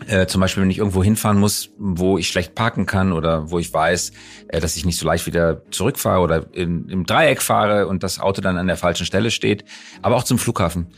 Äh, 0.07 0.27
zum 0.27 0.41
Beispiel, 0.41 0.63
wenn 0.63 0.71
ich 0.71 0.79
irgendwo 0.79 1.05
hinfahren 1.05 1.39
muss, 1.39 1.71
wo 1.79 2.19
ich 2.19 2.29
schlecht 2.29 2.55
parken 2.55 2.87
kann 2.87 3.13
oder 3.13 3.51
wo 3.51 3.59
ich 3.59 3.73
weiß, 3.73 4.13
äh, 4.49 4.61
dass 4.61 4.77
ich 4.77 4.85
nicht 4.85 4.99
so 4.99 5.07
leicht 5.07 5.27
wieder 5.27 5.63
zurückfahre 5.71 6.21
oder 6.21 6.47
in, 6.55 6.89
im 6.89 7.05
Dreieck 7.05 7.43
fahre 7.43 7.87
und 7.87 8.03
das 8.03 8.19
Auto 8.19 8.41
dann 8.41 8.57
an 8.57 8.67
der 8.67 8.77
falschen 8.77 9.07
Stelle 9.07 9.31
steht. 9.31 9.65
Aber 10.03 10.17
auch 10.17 10.25
zum 10.25 10.39
Flughafen. 10.39 10.89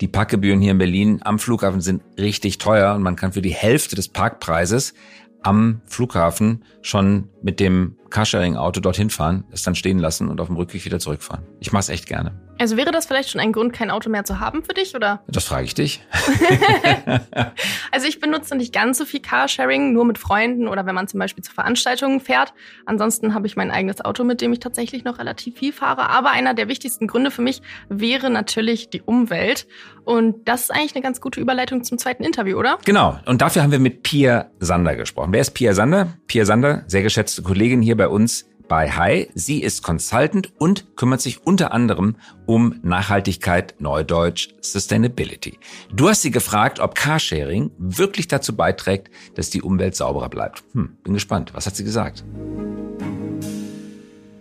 Die 0.00 0.08
Parkgebühren 0.08 0.60
hier 0.60 0.72
in 0.72 0.78
Berlin 0.78 1.20
am 1.22 1.38
Flughafen 1.38 1.80
sind 1.80 2.02
richtig 2.18 2.58
teuer 2.58 2.94
und 2.94 3.02
man 3.02 3.16
kann 3.16 3.32
für 3.32 3.42
die 3.42 3.50
Hälfte 3.50 3.96
des 3.96 4.08
Parkpreises 4.08 4.94
am 5.42 5.80
Flughafen 5.86 6.64
schon 6.82 7.28
mit 7.42 7.60
dem 7.60 7.96
Carsharing-Auto 8.12 8.80
dorthin 8.80 9.10
fahren, 9.10 9.44
es 9.50 9.62
dann 9.62 9.74
stehen 9.74 9.98
lassen 9.98 10.28
und 10.28 10.40
auf 10.40 10.46
dem 10.46 10.56
Rückweg 10.56 10.84
wieder 10.84 11.00
zurückfahren. 11.00 11.44
Ich 11.58 11.72
mache 11.72 11.80
es 11.80 11.88
echt 11.88 12.06
gerne. 12.06 12.32
Also 12.58 12.76
wäre 12.76 12.92
das 12.92 13.06
vielleicht 13.06 13.30
schon 13.30 13.40
ein 13.40 13.50
Grund, 13.50 13.72
kein 13.72 13.90
Auto 13.90 14.08
mehr 14.08 14.24
zu 14.24 14.38
haben 14.38 14.62
für 14.62 14.74
dich, 14.74 14.94
oder? 14.94 15.22
Das 15.26 15.44
frage 15.44 15.64
ich 15.64 15.74
dich. 15.74 16.00
also 17.90 18.06
ich 18.06 18.20
benutze 18.20 18.54
nicht 18.54 18.72
ganz 18.72 18.98
so 18.98 19.04
viel 19.04 19.20
Carsharing, 19.20 19.92
nur 19.92 20.04
mit 20.04 20.18
Freunden 20.18 20.68
oder 20.68 20.86
wenn 20.86 20.94
man 20.94 21.08
zum 21.08 21.18
Beispiel 21.18 21.42
zu 21.42 21.52
Veranstaltungen 21.52 22.20
fährt. 22.20 22.52
Ansonsten 22.86 23.34
habe 23.34 23.48
ich 23.48 23.56
mein 23.56 23.72
eigenes 23.72 24.04
Auto, 24.04 24.22
mit 24.22 24.40
dem 24.40 24.52
ich 24.52 24.60
tatsächlich 24.60 25.02
noch 25.02 25.18
relativ 25.18 25.58
viel 25.58 25.72
fahre. 25.72 26.10
Aber 26.10 26.30
einer 26.30 26.54
der 26.54 26.68
wichtigsten 26.68 27.08
Gründe 27.08 27.32
für 27.32 27.42
mich 27.42 27.62
wäre 27.88 28.30
natürlich 28.30 28.90
die 28.90 29.02
Umwelt. 29.02 29.66
Und 30.04 30.46
das 30.46 30.62
ist 30.62 30.70
eigentlich 30.70 30.94
eine 30.94 31.02
ganz 31.02 31.20
gute 31.20 31.40
Überleitung 31.40 31.84
zum 31.84 31.98
zweiten 31.98 32.22
Interview, 32.22 32.58
oder? 32.58 32.78
Genau. 32.84 33.18
Und 33.26 33.40
dafür 33.40 33.62
haben 33.62 33.72
wir 33.72 33.78
mit 33.78 34.02
Pia 34.02 34.50
Sander 34.58 34.94
gesprochen. 34.94 35.32
Wer 35.32 35.40
ist 35.40 35.52
Pia 35.52 35.74
Sander? 35.74 36.14
Pia 36.26 36.44
Sander, 36.44 36.84
sehr 36.86 37.02
geschätzte 37.02 37.42
Kollegin 37.42 37.82
hier 37.82 37.96
bei 37.96 38.01
uns 38.10 38.46
bei 38.68 38.90
Hi. 38.90 39.28
Sie 39.34 39.62
ist 39.62 39.82
Consultant 39.82 40.52
und 40.58 40.96
kümmert 40.96 41.20
sich 41.20 41.46
unter 41.46 41.72
anderem 41.72 42.16
um 42.46 42.80
Nachhaltigkeit, 42.82 43.74
Neudeutsch, 43.80 44.48
Sustainability. 44.62 45.58
Du 45.92 46.08
hast 46.08 46.22
sie 46.22 46.30
gefragt, 46.30 46.80
ob 46.80 46.94
Carsharing 46.94 47.70
wirklich 47.76 48.28
dazu 48.28 48.56
beiträgt, 48.56 49.10
dass 49.34 49.50
die 49.50 49.60
Umwelt 49.60 49.94
sauberer 49.94 50.30
bleibt. 50.30 50.64
Hm, 50.72 50.96
bin 51.04 51.12
gespannt. 51.12 51.52
Was 51.54 51.66
hat 51.66 51.76
sie 51.76 51.84
gesagt? 51.84 52.24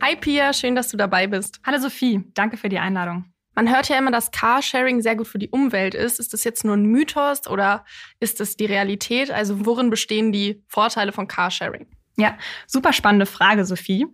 Hi 0.02 0.16
Pia, 0.16 0.54
schön, 0.54 0.76
dass 0.76 0.88
du 0.88 0.98
dabei 0.98 1.28
bist. 1.28 1.60
Hallo 1.66 1.80
Sophie, 1.80 2.24
danke 2.34 2.56
für 2.56 2.70
die 2.70 2.80
Einladung. 2.80 3.26
Man 3.54 3.70
hört 3.70 3.90
ja 3.90 3.98
immer, 3.98 4.12
dass 4.12 4.32
Carsharing 4.32 5.02
sehr 5.02 5.18
gut 5.18 5.28
für 5.28 5.40
die 5.40 5.50
Umwelt 5.50 5.94
ist. 5.94 6.20
Ist 6.20 6.32
das 6.32 6.46
jetzt 6.46 6.64
nur 6.64 6.78
ein 6.78 6.86
Mythos 6.86 7.48
oder 7.48 7.84
ist 8.22 8.40
das 8.40 8.56
die 8.56 8.66
Realität? 8.66 9.30
Also 9.30 9.66
worin 9.66 9.90
bestehen 9.90 10.32
die 10.32 10.64
Vorteile 10.68 11.12
von 11.12 11.28
Carsharing? 11.28 11.88
Ja, 12.18 12.38
super 12.68 12.94
spannende 12.94 13.26
Frage, 13.26 13.66
Sophie. 13.66 14.06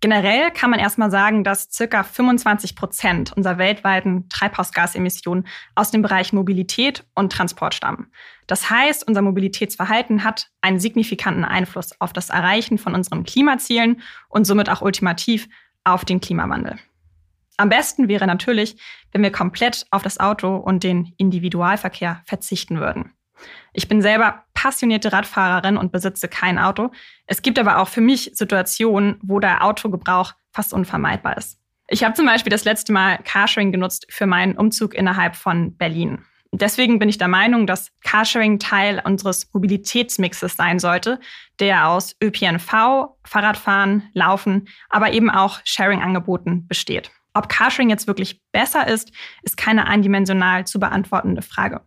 Generell 0.00 0.50
kann 0.50 0.68
man 0.68 0.80
erstmal 0.80 1.10
sagen, 1.10 1.44
dass 1.44 1.70
circa 1.72 2.02
25 2.02 2.76
Prozent 2.76 3.32
unserer 3.32 3.56
weltweiten 3.56 4.28
Treibhausgasemissionen 4.28 5.46
aus 5.74 5.92
dem 5.92 6.02
Bereich 6.02 6.34
Mobilität 6.34 7.04
und 7.14 7.32
Transport 7.32 7.72
stammen. 7.72 8.12
Das 8.46 8.68
heißt, 8.68 9.08
unser 9.08 9.22
Mobilitätsverhalten 9.22 10.22
hat 10.22 10.50
einen 10.60 10.78
signifikanten 10.78 11.46
Einfluss 11.46 11.98
auf 12.02 12.12
das 12.12 12.28
Erreichen 12.28 12.76
von 12.76 12.94
unseren 12.94 13.24
Klimazielen 13.24 14.02
und 14.28 14.44
somit 14.44 14.68
auch 14.68 14.82
ultimativ 14.82 15.48
auf 15.84 16.04
den 16.04 16.20
Klimawandel. 16.20 16.78
Am 17.56 17.70
besten 17.70 18.06
wäre 18.06 18.26
natürlich, 18.26 18.76
wenn 19.12 19.22
wir 19.22 19.32
komplett 19.32 19.86
auf 19.90 20.02
das 20.02 20.20
Auto 20.20 20.56
und 20.56 20.82
den 20.82 21.14
Individualverkehr 21.16 22.20
verzichten 22.26 22.78
würden. 22.78 23.14
Ich 23.72 23.88
bin 23.88 24.02
selber 24.02 24.44
passionierte 24.54 25.12
Radfahrerin 25.12 25.76
und 25.76 25.92
besitze 25.92 26.28
kein 26.28 26.58
Auto. 26.58 26.90
Es 27.26 27.42
gibt 27.42 27.58
aber 27.58 27.78
auch 27.78 27.88
für 27.88 28.00
mich 28.00 28.30
Situationen, 28.34 29.18
wo 29.22 29.40
der 29.40 29.64
Autogebrauch 29.64 30.32
fast 30.52 30.72
unvermeidbar 30.72 31.36
ist. 31.36 31.58
Ich 31.88 32.02
habe 32.02 32.14
zum 32.14 32.26
Beispiel 32.26 32.50
das 32.50 32.64
letzte 32.64 32.92
Mal 32.92 33.18
Carsharing 33.24 33.72
genutzt 33.72 34.06
für 34.08 34.26
meinen 34.26 34.56
Umzug 34.56 34.94
innerhalb 34.94 35.36
von 35.36 35.76
Berlin. 35.76 36.24
Deswegen 36.52 37.00
bin 37.00 37.08
ich 37.08 37.18
der 37.18 37.28
Meinung, 37.28 37.66
dass 37.66 37.90
Carsharing 38.04 38.60
Teil 38.60 39.02
unseres 39.04 39.52
Mobilitätsmixes 39.52 40.54
sein 40.54 40.78
sollte, 40.78 41.18
der 41.58 41.88
aus 41.88 42.14
ÖPNV, 42.22 43.16
Fahrradfahren, 43.24 44.08
Laufen, 44.12 44.68
aber 44.88 45.12
eben 45.12 45.30
auch 45.30 45.60
Sharing-Angeboten 45.64 46.68
besteht. 46.68 47.10
Ob 47.34 47.48
Carsharing 47.48 47.90
jetzt 47.90 48.06
wirklich 48.06 48.40
besser 48.52 48.86
ist, 48.86 49.10
ist 49.42 49.56
keine 49.56 49.88
eindimensional 49.88 50.64
zu 50.64 50.78
beantwortende 50.78 51.42
Frage. 51.42 51.80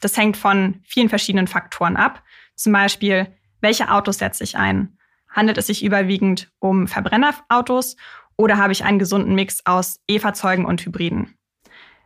Das 0.00 0.16
hängt 0.16 0.36
von 0.36 0.80
vielen 0.84 1.08
verschiedenen 1.08 1.46
Faktoren 1.46 1.96
ab. 1.96 2.22
Zum 2.54 2.72
Beispiel, 2.72 3.26
welche 3.60 3.90
Autos 3.90 4.18
setze 4.18 4.44
ich 4.44 4.56
ein? 4.56 4.98
Handelt 5.28 5.58
es 5.58 5.66
sich 5.66 5.84
überwiegend 5.84 6.52
um 6.58 6.86
Verbrennerautos 6.86 7.96
oder 8.36 8.56
habe 8.58 8.72
ich 8.72 8.84
einen 8.84 8.98
gesunden 8.98 9.34
Mix 9.34 9.64
aus 9.64 10.00
E-Fahrzeugen 10.08 10.64
und 10.64 10.84
Hybriden? 10.84 11.34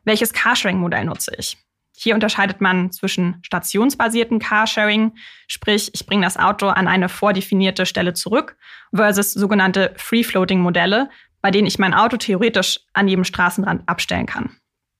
Welches 0.05 0.33
Carsharing-Modell 0.33 1.05
nutze 1.05 1.33
ich? 1.37 1.59
Hier 1.96 2.14
unterscheidet 2.14 2.61
man 2.61 2.92
zwischen 2.92 3.40
stationsbasierten 3.42 4.38
Carsharing, 4.38 5.16
sprich 5.48 5.90
ich 5.92 6.07
bringe 6.07 6.24
das 6.24 6.37
Auto 6.37 6.68
an 6.68 6.87
eine 6.87 7.09
vordefinierte 7.09 7.87
Stelle 7.87 8.14
zurück, 8.14 8.57
versus 8.94 9.33
sogenannte 9.33 9.94
Free-Floating-Modelle, 9.96 11.11
bei 11.42 11.51
denen 11.51 11.66
ich 11.66 11.81
mein 11.81 11.94
Auto 11.94 12.16
theoretisch 12.16 12.81
an 12.92 13.09
jedem 13.09 13.24
Straßenrand 13.24 13.88
abstellen 13.88 14.27
kann. 14.27 14.57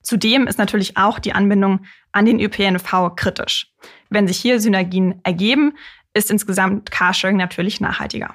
Zudem 0.09 0.47
ist 0.47 0.57
natürlich 0.57 0.97
auch 0.97 1.19
die 1.19 1.35
Anbindung 1.35 1.85
an 2.13 2.25
den 2.25 2.41
ÖPNV 2.41 3.15
kritisch. 3.15 3.67
Wenn 4.09 4.27
sich 4.27 4.39
hier 4.39 4.59
Synergien 4.59 5.21
ergeben, 5.23 5.75
ist 6.15 6.31
insgesamt 6.31 6.91
Carsharing 6.91 7.37
natürlich 7.37 7.79
nachhaltiger. 7.83 8.35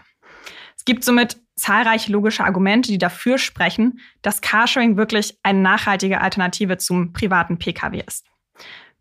Es 0.78 0.86
gibt 0.86 1.04
somit 1.04 1.42
zahlreiche 1.56 2.12
logische 2.12 2.44
Argumente, 2.44 2.92
die 2.92 3.00
dafür 3.00 3.40
sprechen, 3.40 4.02
dass 4.22 4.42
Carsharing 4.42 4.98
wirklich 4.98 5.40
eine 5.42 5.62
nachhaltige 5.62 6.22
Alternative 6.22 6.78
zum 6.78 7.12
privaten 7.12 7.58
Pkw 7.58 8.04
ist. 8.06 8.28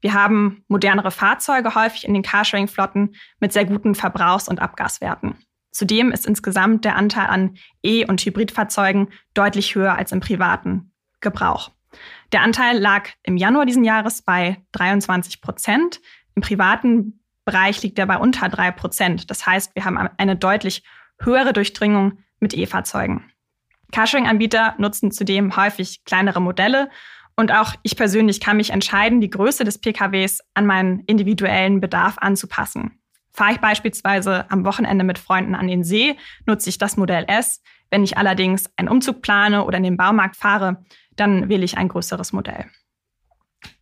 Wir 0.01 0.15
haben 0.15 0.65
modernere 0.67 1.11
Fahrzeuge 1.11 1.75
häufig 1.75 2.07
in 2.07 2.15
den 2.15 2.23
Carsharing-Flotten 2.23 3.17
mit 3.39 3.53
sehr 3.53 3.67
guten 3.67 3.95
Verbrauchs- 3.95 4.49
und 4.49 4.61
Abgaswerten. 4.61 5.35
Zudem 5.73 6.11
ist 6.11 6.25
insgesamt 6.25 6.87
der 6.87 6.97
Anteil 6.97 7.27
an 7.27 7.59
E- 7.83 8.07
und 8.07 8.23
Hybridfahrzeugen 8.23 9.09
deutlich 9.35 9.75
höher 9.75 9.95
als 9.95 10.11
im 10.11 10.21
privaten 10.21 10.95
Gebrauch. 11.21 11.71
Der 12.33 12.42
Anteil 12.42 12.79
lag 12.79 13.11
im 13.23 13.37
Januar 13.37 13.66
diesen 13.66 13.85
Jahres 13.85 14.23
bei 14.23 14.57
23 14.73 15.42
Prozent. 15.42 16.01
Im 16.35 16.42
privaten 16.42 17.21
Bereich 17.45 17.83
liegt 17.83 17.99
er 17.99 18.07
bei 18.07 18.16
unter 18.16 18.49
drei 18.49 18.71
Prozent. 18.71 19.31
Das 19.31 19.47
heißt, 19.47 19.75
wir 19.75 19.85
haben 19.85 19.99
eine 19.99 20.37
deutlich 20.37 20.83
höhere 21.21 21.53
Durchdringung 21.53 22.18
mit 22.40 22.55
E-Fahrzeugen. 22.55 23.31
Carsharing-Anbieter 23.92 24.75
nutzen 24.79 25.11
zudem 25.11 25.57
häufig 25.57 26.05
kleinere 26.05 26.40
Modelle 26.40 26.88
und 27.37 27.53
auch 27.53 27.75
ich 27.83 27.97
persönlich 27.97 28.40
kann 28.40 28.57
mich 28.57 28.71
entscheiden, 28.71 29.21
die 29.21 29.31
Größe 29.31 29.64
des 29.64 29.79
PKWs 29.79 30.40
an 30.55 30.64
meinen 30.64 31.01
individuellen 31.01 31.81
Bedarf 31.81 32.16
anzupassen. 32.18 32.99
Fahre 33.33 33.53
ich 33.53 33.61
beispielsweise 33.61 34.51
am 34.51 34.64
Wochenende 34.64 35.05
mit 35.05 35.18
Freunden 35.18 35.55
an 35.55 35.68
den 35.68 35.85
See, 35.85 36.16
nutze 36.47 36.71
ich 36.71 36.79
das 36.79 36.97
Modell 36.97 37.25
S. 37.29 37.62
Wenn 37.90 38.05
ich 38.05 38.16
allerdings 38.16 38.71
einen 38.77 38.88
Umzug 38.88 39.21
plane 39.21 39.64
oder 39.64 39.77
in 39.77 39.85
den 39.85 39.97
Baumarkt 39.99 40.37
fahre, 40.37 40.83
dann 41.16 41.48
wähle 41.48 41.64
ich 41.64 41.79
ein 41.79 41.88
größeres 41.88 42.33
Modell. 42.33 42.66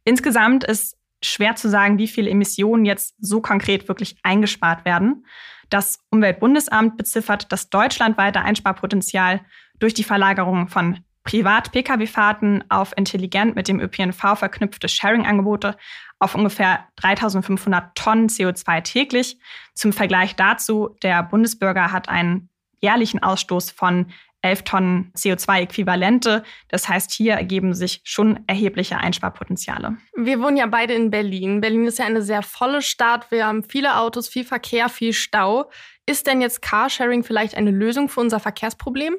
Insgesamt 0.04 0.64
ist 0.64 0.96
schwer 1.22 1.56
zu 1.56 1.68
sagen, 1.68 1.98
wie 1.98 2.08
viele 2.08 2.30
Emissionen 2.30 2.84
jetzt 2.84 3.14
so 3.20 3.40
konkret 3.40 3.88
wirklich 3.88 4.16
eingespart 4.22 4.84
werden. 4.84 5.26
Das 5.68 6.00
Umweltbundesamt 6.10 6.96
beziffert 6.96 7.52
das 7.52 7.70
deutschlandweite 7.70 8.40
Einsparpotenzial 8.42 9.40
durch 9.78 9.94
die 9.94 10.04
Verlagerung 10.04 10.68
von 10.68 11.04
Privat-Pkw-Fahrten 11.24 12.64
auf 12.70 12.96
intelligent 12.96 13.54
mit 13.54 13.68
dem 13.68 13.78
ÖPNV 13.78 14.36
verknüpfte 14.36 14.88
Sharing-Angebote 14.88 15.76
auf 16.18 16.34
ungefähr 16.34 16.88
3500 16.96 17.94
Tonnen 17.94 18.28
CO2 18.28 18.82
täglich. 18.82 19.38
Zum 19.74 19.92
Vergleich 19.92 20.34
dazu, 20.34 20.96
der 21.02 21.22
Bundesbürger 21.22 21.92
hat 21.92 22.08
einen 22.08 22.48
jährlichen 22.80 23.22
Ausstoß 23.22 23.70
von 23.70 24.06
11 24.42 24.62
Tonnen 24.64 25.12
CO2-Äquivalente. 25.16 26.42
Das 26.68 26.88
heißt, 26.88 27.12
hier 27.12 27.34
ergeben 27.34 27.74
sich 27.74 28.00
schon 28.04 28.40
erhebliche 28.46 28.98
Einsparpotenziale. 28.98 29.96
Wir 30.16 30.40
wohnen 30.40 30.56
ja 30.56 30.66
beide 30.66 30.94
in 30.94 31.10
Berlin. 31.10 31.60
Berlin 31.60 31.86
ist 31.86 31.98
ja 31.98 32.06
eine 32.06 32.22
sehr 32.22 32.42
volle 32.42 32.82
Stadt. 32.82 33.30
Wir 33.30 33.46
haben 33.46 33.64
viele 33.64 33.98
Autos, 33.98 34.28
viel 34.28 34.44
Verkehr, 34.44 34.88
viel 34.88 35.12
Stau. 35.12 35.70
Ist 36.06 36.26
denn 36.26 36.40
jetzt 36.40 36.62
Carsharing 36.62 37.22
vielleicht 37.22 37.54
eine 37.54 37.70
Lösung 37.70 38.08
für 38.08 38.20
unser 38.20 38.40
Verkehrsproblem? 38.40 39.16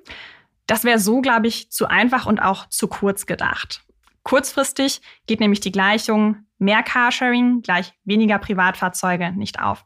Das 0.67 0.83
wäre 0.83 0.99
so, 0.99 1.21
glaube 1.21 1.47
ich, 1.47 1.71
zu 1.71 1.87
einfach 1.87 2.25
und 2.25 2.39
auch 2.41 2.67
zu 2.69 2.87
kurz 2.87 3.25
gedacht. 3.25 3.83
Kurzfristig 4.23 5.01
geht 5.25 5.39
nämlich 5.39 5.59
die 5.59 5.71
Gleichung 5.71 6.45
mehr 6.59 6.83
Carsharing 6.83 7.61
gleich 7.61 7.93
weniger 8.03 8.37
Privatfahrzeuge 8.37 9.31
nicht 9.31 9.59
auf. 9.59 9.85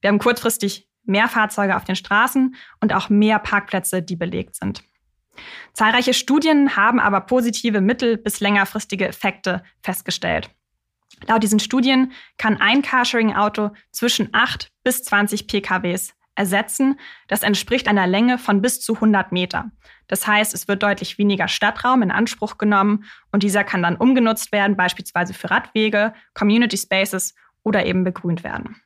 Wir 0.00 0.08
haben 0.08 0.18
kurzfristig 0.18 0.88
mehr 1.08 1.28
Fahrzeuge 1.28 1.76
auf 1.76 1.84
den 1.84 1.96
Straßen 1.96 2.54
und 2.80 2.92
auch 2.92 3.08
mehr 3.08 3.38
Parkplätze, 3.38 4.02
die 4.02 4.16
belegt 4.16 4.56
sind. 4.56 4.82
Zahlreiche 5.72 6.14
Studien 6.14 6.76
haben 6.76 6.98
aber 7.00 7.20
positive 7.20 7.80
mittel- 7.80 8.16
bis 8.16 8.40
längerfristige 8.40 9.06
Effekte 9.06 9.62
festgestellt. 9.82 10.50
Laut 11.26 11.42
diesen 11.42 11.60
Studien 11.60 12.12
kann 12.36 12.60
ein 12.60 12.82
Carsharing-Auto 12.82 13.70
zwischen 13.90 14.28
8 14.32 14.70
bis 14.82 15.02
20 15.02 15.46
PKWs 15.46 16.14
ersetzen. 16.34 17.00
Das 17.28 17.42
entspricht 17.42 17.88
einer 17.88 18.06
Länge 18.06 18.38
von 18.38 18.60
bis 18.60 18.80
zu 18.80 18.94
100 18.94 19.32
Meter. 19.32 19.70
Das 20.06 20.26
heißt, 20.26 20.54
es 20.54 20.68
wird 20.68 20.82
deutlich 20.82 21.18
weniger 21.18 21.48
Stadtraum 21.48 22.02
in 22.02 22.10
Anspruch 22.10 22.58
genommen 22.58 23.04
und 23.32 23.42
dieser 23.42 23.64
kann 23.64 23.82
dann 23.82 23.96
umgenutzt 23.96 24.52
werden, 24.52 24.76
beispielsweise 24.76 25.34
für 25.34 25.50
Radwege, 25.50 26.12
Community 26.34 26.76
Spaces 26.76 27.34
oder 27.62 27.86
eben 27.86 28.04
begrünt 28.04 28.44
werden. 28.44 28.76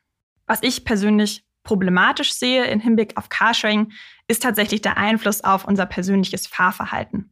Was 0.46 0.62
ich 0.62 0.84
persönlich 0.84 1.44
problematisch 1.62 2.32
sehe 2.32 2.64
im 2.66 2.80
Hinblick 2.80 3.16
auf 3.16 3.28
Carsharing, 3.28 3.92
ist 4.28 4.42
tatsächlich 4.42 4.82
der 4.82 4.96
Einfluss 4.96 5.42
auf 5.42 5.64
unser 5.64 5.86
persönliches 5.86 6.46
Fahrverhalten. 6.46 7.30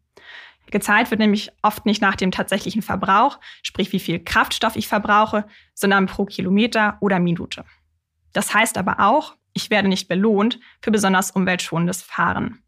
Gezahlt 0.71 1.11
wird 1.11 1.21
nämlich 1.21 1.51
oft 1.63 1.87
nicht 1.87 2.03
nach 2.03 2.17
dem 2.17 2.31
tatsächlichen 2.31 2.83
Verbrauch, 2.83 3.39
sprich 3.63 3.93
wie 3.93 4.01
viel 4.01 4.23
Kraftstoff 4.23 4.77
ich 4.77 4.89
verbrauche, 4.89 5.47
sondern 5.75 6.07
pro 6.07 6.27
Kilometer 6.27 6.99
oder 7.01 7.19
Minute. 7.21 7.65
Das 8.33 8.53
heißt 8.53 8.77
aber 8.77 9.01
auch, 9.01 9.35
ich 9.55 9.71
werde 9.71 9.89
nicht 9.89 10.09
belohnt 10.09 10.61
für 10.83 10.91
besonders 10.91 11.31
umweltschonendes 11.31 12.03
Fahren. 12.03 12.63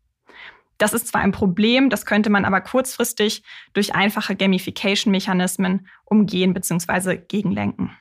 Das 0.78 0.94
ist 0.94 1.08
zwar 1.08 1.20
ein 1.20 1.32
Problem, 1.32 1.90
das 1.90 2.06
könnte 2.06 2.30
man 2.30 2.46
aber 2.46 2.62
kurzfristig 2.62 3.42
durch 3.74 3.94
einfache 3.94 4.34
Gamification-Mechanismen 4.34 5.86
umgehen 6.06 6.54
bzw. 6.54 7.18
gegenlenken. 7.18 7.96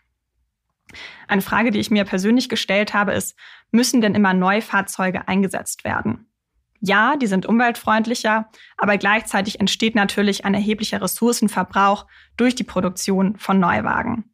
Eine 1.28 1.42
Frage, 1.42 1.72
die 1.72 1.80
ich 1.80 1.92
mir 1.92 2.06
persönlich 2.06 2.50
gestellt 2.50 2.94
habe, 2.94 3.14
ist, 3.14 3.38
müssen 3.72 4.02
denn 4.02 4.16
immer 4.16 4.34
Neufahrzeuge 4.34 5.28
eingesetzt 5.28 5.84
werden? 5.84 6.26
Ja, 6.82 7.18
die 7.18 7.28
sind 7.28 7.46
umweltfreundlicher, 7.46 8.50
aber 8.78 8.98
gleichzeitig 8.98 9.60
entsteht 9.60 9.96
natürlich 9.96 10.46
ein 10.46 10.54
erheblicher 10.54 11.02
Ressourcenverbrauch 11.02 12.08
durch 12.38 12.56
die 12.56 12.64
Produktion 12.64 13.38
von 13.38 13.60
Neuwagen. 13.60 14.32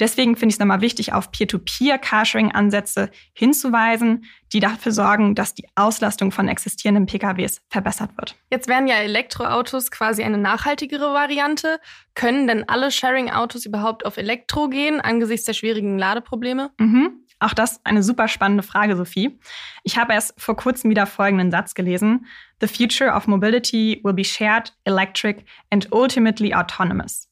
Deswegen 0.00 0.34
finde 0.34 0.48
ich 0.48 0.54
es 0.54 0.58
nochmal 0.58 0.80
wichtig, 0.80 1.12
auf 1.12 1.30
Peer-to-Peer-Carsharing-Ansätze 1.30 3.10
hinzuweisen, 3.34 4.24
die 4.52 4.60
dafür 4.60 4.92
sorgen, 4.92 5.34
dass 5.34 5.54
die 5.54 5.68
Auslastung 5.76 6.32
von 6.32 6.48
existierenden 6.48 7.06
PKWs 7.06 7.60
verbessert 7.68 8.16
wird. 8.16 8.34
Jetzt 8.50 8.66
wären 8.66 8.88
ja 8.88 8.96
Elektroautos 8.96 9.90
quasi 9.90 10.22
eine 10.22 10.38
nachhaltigere 10.38 11.12
Variante. 11.12 11.78
Können 12.14 12.48
denn 12.48 12.68
alle 12.68 12.90
Sharing-Autos 12.90 13.66
überhaupt 13.66 14.06
auf 14.06 14.16
Elektro 14.16 14.68
gehen 14.68 15.00
angesichts 15.00 15.44
der 15.46 15.52
schwierigen 15.52 15.98
Ladeprobleme? 15.98 16.70
Mhm. 16.78 17.26
Auch 17.38 17.54
das 17.54 17.80
eine 17.84 18.02
super 18.02 18.28
spannende 18.28 18.62
Frage, 18.62 18.96
Sophie. 18.96 19.38
Ich 19.82 19.96
habe 19.96 20.12
erst 20.12 20.38
vor 20.38 20.56
kurzem 20.56 20.90
wieder 20.90 21.06
folgenden 21.06 21.50
Satz 21.50 21.74
gelesen. 21.74 22.26
The 22.60 22.66
future 22.66 23.12
of 23.14 23.26
mobility 23.26 24.00
will 24.04 24.12
be 24.12 24.24
shared, 24.24 24.74
electric 24.84 25.44
and 25.70 25.88
ultimately 25.90 26.54
autonomous. 26.54 27.29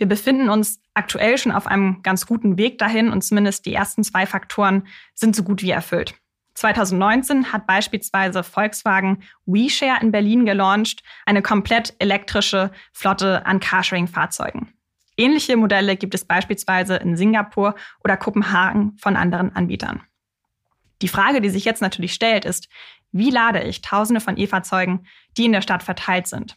Wir 0.00 0.08
befinden 0.08 0.48
uns 0.48 0.80
aktuell 0.94 1.36
schon 1.36 1.52
auf 1.52 1.66
einem 1.66 2.00
ganz 2.02 2.24
guten 2.24 2.56
Weg 2.56 2.78
dahin 2.78 3.10
und 3.10 3.20
zumindest 3.20 3.66
die 3.66 3.74
ersten 3.74 4.02
zwei 4.02 4.24
Faktoren 4.24 4.86
sind 5.12 5.36
so 5.36 5.42
gut 5.42 5.60
wie 5.60 5.72
erfüllt. 5.72 6.14
2019 6.54 7.52
hat 7.52 7.66
beispielsweise 7.66 8.42
Volkswagen 8.42 9.22
WeShare 9.44 10.00
in 10.00 10.10
Berlin 10.10 10.46
gelauncht, 10.46 11.02
eine 11.26 11.42
komplett 11.42 11.96
elektrische 11.98 12.70
Flotte 12.94 13.44
an 13.44 13.60
Carsharing-Fahrzeugen. 13.60 14.72
Ähnliche 15.18 15.58
Modelle 15.58 15.96
gibt 15.96 16.14
es 16.14 16.24
beispielsweise 16.24 16.96
in 16.96 17.18
Singapur 17.18 17.74
oder 18.02 18.16
Kopenhagen 18.16 18.96
von 18.96 19.16
anderen 19.16 19.54
Anbietern. 19.54 20.00
Die 21.02 21.08
Frage, 21.08 21.42
die 21.42 21.50
sich 21.50 21.66
jetzt 21.66 21.82
natürlich 21.82 22.14
stellt, 22.14 22.46
ist, 22.46 22.70
wie 23.12 23.28
lade 23.28 23.62
ich 23.64 23.82
Tausende 23.82 24.22
von 24.22 24.38
E-Fahrzeugen, 24.38 25.06
die 25.36 25.44
in 25.44 25.52
der 25.52 25.60
Stadt 25.60 25.82
verteilt 25.82 26.26
sind? 26.26 26.56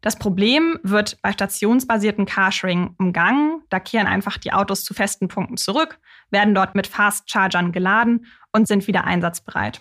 Das 0.00 0.16
Problem 0.16 0.78
wird 0.82 1.18
bei 1.22 1.32
stationsbasierten 1.32 2.26
Carsharing 2.26 2.94
umgangen. 2.98 3.62
Da 3.70 3.80
kehren 3.80 4.06
einfach 4.06 4.38
die 4.38 4.52
Autos 4.52 4.84
zu 4.84 4.94
festen 4.94 5.28
Punkten 5.28 5.56
zurück, 5.56 5.98
werden 6.30 6.54
dort 6.54 6.74
mit 6.74 6.86
Fast 6.86 7.30
Chargern 7.30 7.72
geladen 7.72 8.26
und 8.52 8.68
sind 8.68 8.86
wieder 8.86 9.04
einsatzbereit. 9.04 9.80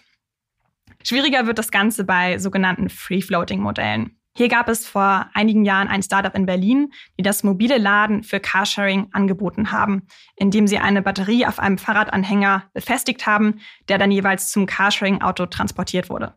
Schwieriger 1.04 1.45
wird 1.45 1.60
das 1.60 1.71
Ganze 1.71 2.04
bei 2.04 2.39
sogenannten 2.39 2.89
Free-Floating-Modellen. 2.89 4.17
Hier 4.38 4.49
gab 4.49 4.67
es 4.67 4.86
vor 4.86 5.30
einigen 5.34 5.63
Jahren 5.63 5.88
ein 5.88 6.04
Startup 6.04 6.36
in 6.36 6.45
Berlin, 6.45 6.91
die 7.17 7.23
das 7.23 7.43
mobile 7.43 7.78
Laden 7.78 8.21
für 8.23 8.41
Carsharing 8.41 9.08
angeboten 9.13 9.71
haben, 9.71 10.08
indem 10.36 10.67
sie 10.67 10.78
eine 10.78 11.01
Batterie 11.01 11.45
auf 11.45 11.58
einem 11.58 11.78
Fahrradanhänger 11.78 12.63
befestigt 12.73 13.25
haben, 13.28 13.62
der 13.88 13.97
dann 13.97 14.12
jeweils 14.12 14.51
zum 14.51 14.65
Carsharing-Auto 14.65 15.45
transportiert 15.45 16.10
wurde. 16.10 16.34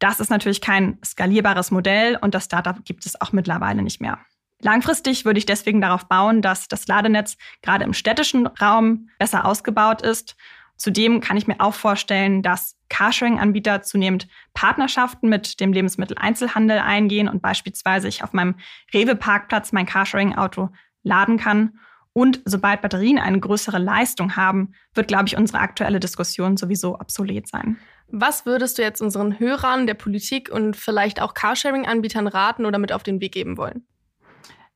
Das 0.00 0.18
ist 0.18 0.30
natürlich 0.30 0.60
kein 0.60 0.98
skalierbares 1.04 1.70
Modell 1.70 2.18
und 2.20 2.34
das 2.34 2.46
Startup 2.46 2.84
gibt 2.84 3.06
es 3.06 3.20
auch 3.20 3.32
mittlerweile 3.32 3.82
nicht 3.82 4.00
mehr. 4.00 4.18
Langfristig 4.62 5.24
würde 5.24 5.38
ich 5.38 5.46
deswegen 5.46 5.80
darauf 5.80 6.06
bauen, 6.06 6.42
dass 6.42 6.68
das 6.68 6.86
Ladenetz 6.86 7.36
gerade 7.62 7.84
im 7.84 7.94
städtischen 7.94 8.46
Raum 8.46 9.08
besser 9.18 9.46
ausgebaut 9.46 10.02
ist. 10.02 10.36
Zudem 10.76 11.20
kann 11.20 11.36
ich 11.36 11.46
mir 11.46 11.60
auch 11.60 11.74
vorstellen, 11.74 12.42
dass 12.42 12.76
Carsharing-Anbieter 12.88 13.82
zunehmend 13.82 14.26
Partnerschaften 14.54 15.28
mit 15.28 15.60
dem 15.60 15.72
Lebensmitteleinzelhandel 15.72 16.78
eingehen 16.78 17.28
und 17.28 17.42
beispielsweise 17.42 18.08
ich 18.08 18.24
auf 18.24 18.32
meinem 18.32 18.56
Rewe-Parkplatz 18.92 19.72
mein 19.72 19.86
Carsharing-Auto 19.86 20.70
laden 21.02 21.38
kann. 21.38 21.78
Und 22.12 22.40
sobald 22.44 22.82
Batterien 22.82 23.18
eine 23.18 23.38
größere 23.38 23.78
Leistung 23.78 24.36
haben, 24.36 24.72
wird, 24.94 25.08
glaube 25.08 25.26
ich, 25.26 25.36
unsere 25.36 25.60
aktuelle 25.60 26.00
Diskussion 26.00 26.56
sowieso 26.56 26.98
obsolet 26.98 27.46
sein. 27.46 27.76
Was 28.08 28.44
würdest 28.46 28.78
du 28.78 28.82
jetzt 28.82 29.00
unseren 29.00 29.38
Hörern 29.38 29.86
der 29.86 29.94
Politik 29.94 30.50
und 30.50 30.76
vielleicht 30.76 31.22
auch 31.22 31.34
Carsharing-Anbietern 31.34 32.26
raten 32.26 32.66
oder 32.66 32.78
mit 32.78 32.92
auf 32.92 33.04
den 33.04 33.20
Weg 33.20 33.32
geben 33.32 33.56
wollen? 33.56 33.86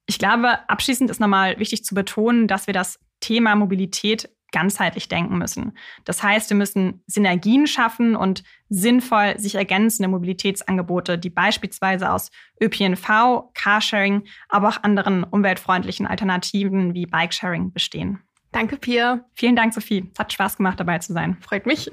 Ich 0.07 0.19
glaube, 0.19 0.69
abschließend 0.69 1.11
ist 1.11 1.21
nochmal 1.21 1.59
wichtig 1.59 1.85
zu 1.85 1.95
betonen, 1.95 2.47
dass 2.47 2.67
wir 2.67 2.75
das 2.75 3.01
Thema 3.21 3.57
Mobilität 3.57 4.29
ganzheitlich 4.55 5.09
denken 5.09 5.37
müssen. 5.37 5.77
Das 6.05 6.23
heißt, 6.23 6.49
wir 6.49 6.57
müssen 6.57 7.03
Synergien 7.07 7.67
schaffen 7.67 8.15
und 8.15 8.45
sinnvoll 8.69 9.39
sich 9.39 9.57
ergänzende 9.57 10.09
Mobilitätsangebote, 10.09 11.19
die 11.19 11.29
beispielsweise 11.29 12.11
aus 12.11 12.31
ÖPNV, 12.63 13.51
Carsharing, 13.53 14.23
aber 14.49 14.69
auch 14.69 14.83
anderen 14.83 15.25
umweltfreundlichen 15.25 16.07
Alternativen 16.07 16.95
wie 16.95 17.07
Bikesharing 17.07 17.73
bestehen. 17.73 18.21
Danke, 18.53 18.77
Pia. 18.77 19.25
Vielen 19.35 19.57
Dank, 19.57 19.75
Sophie. 19.75 20.09
Es 20.13 20.19
hat 20.21 20.33
Spaß 20.33 20.57
gemacht, 20.57 20.79
dabei 20.79 21.01
zu 21.01 21.13
sein. 21.13 21.37
Freut 21.41 21.67
mich. 21.67 21.91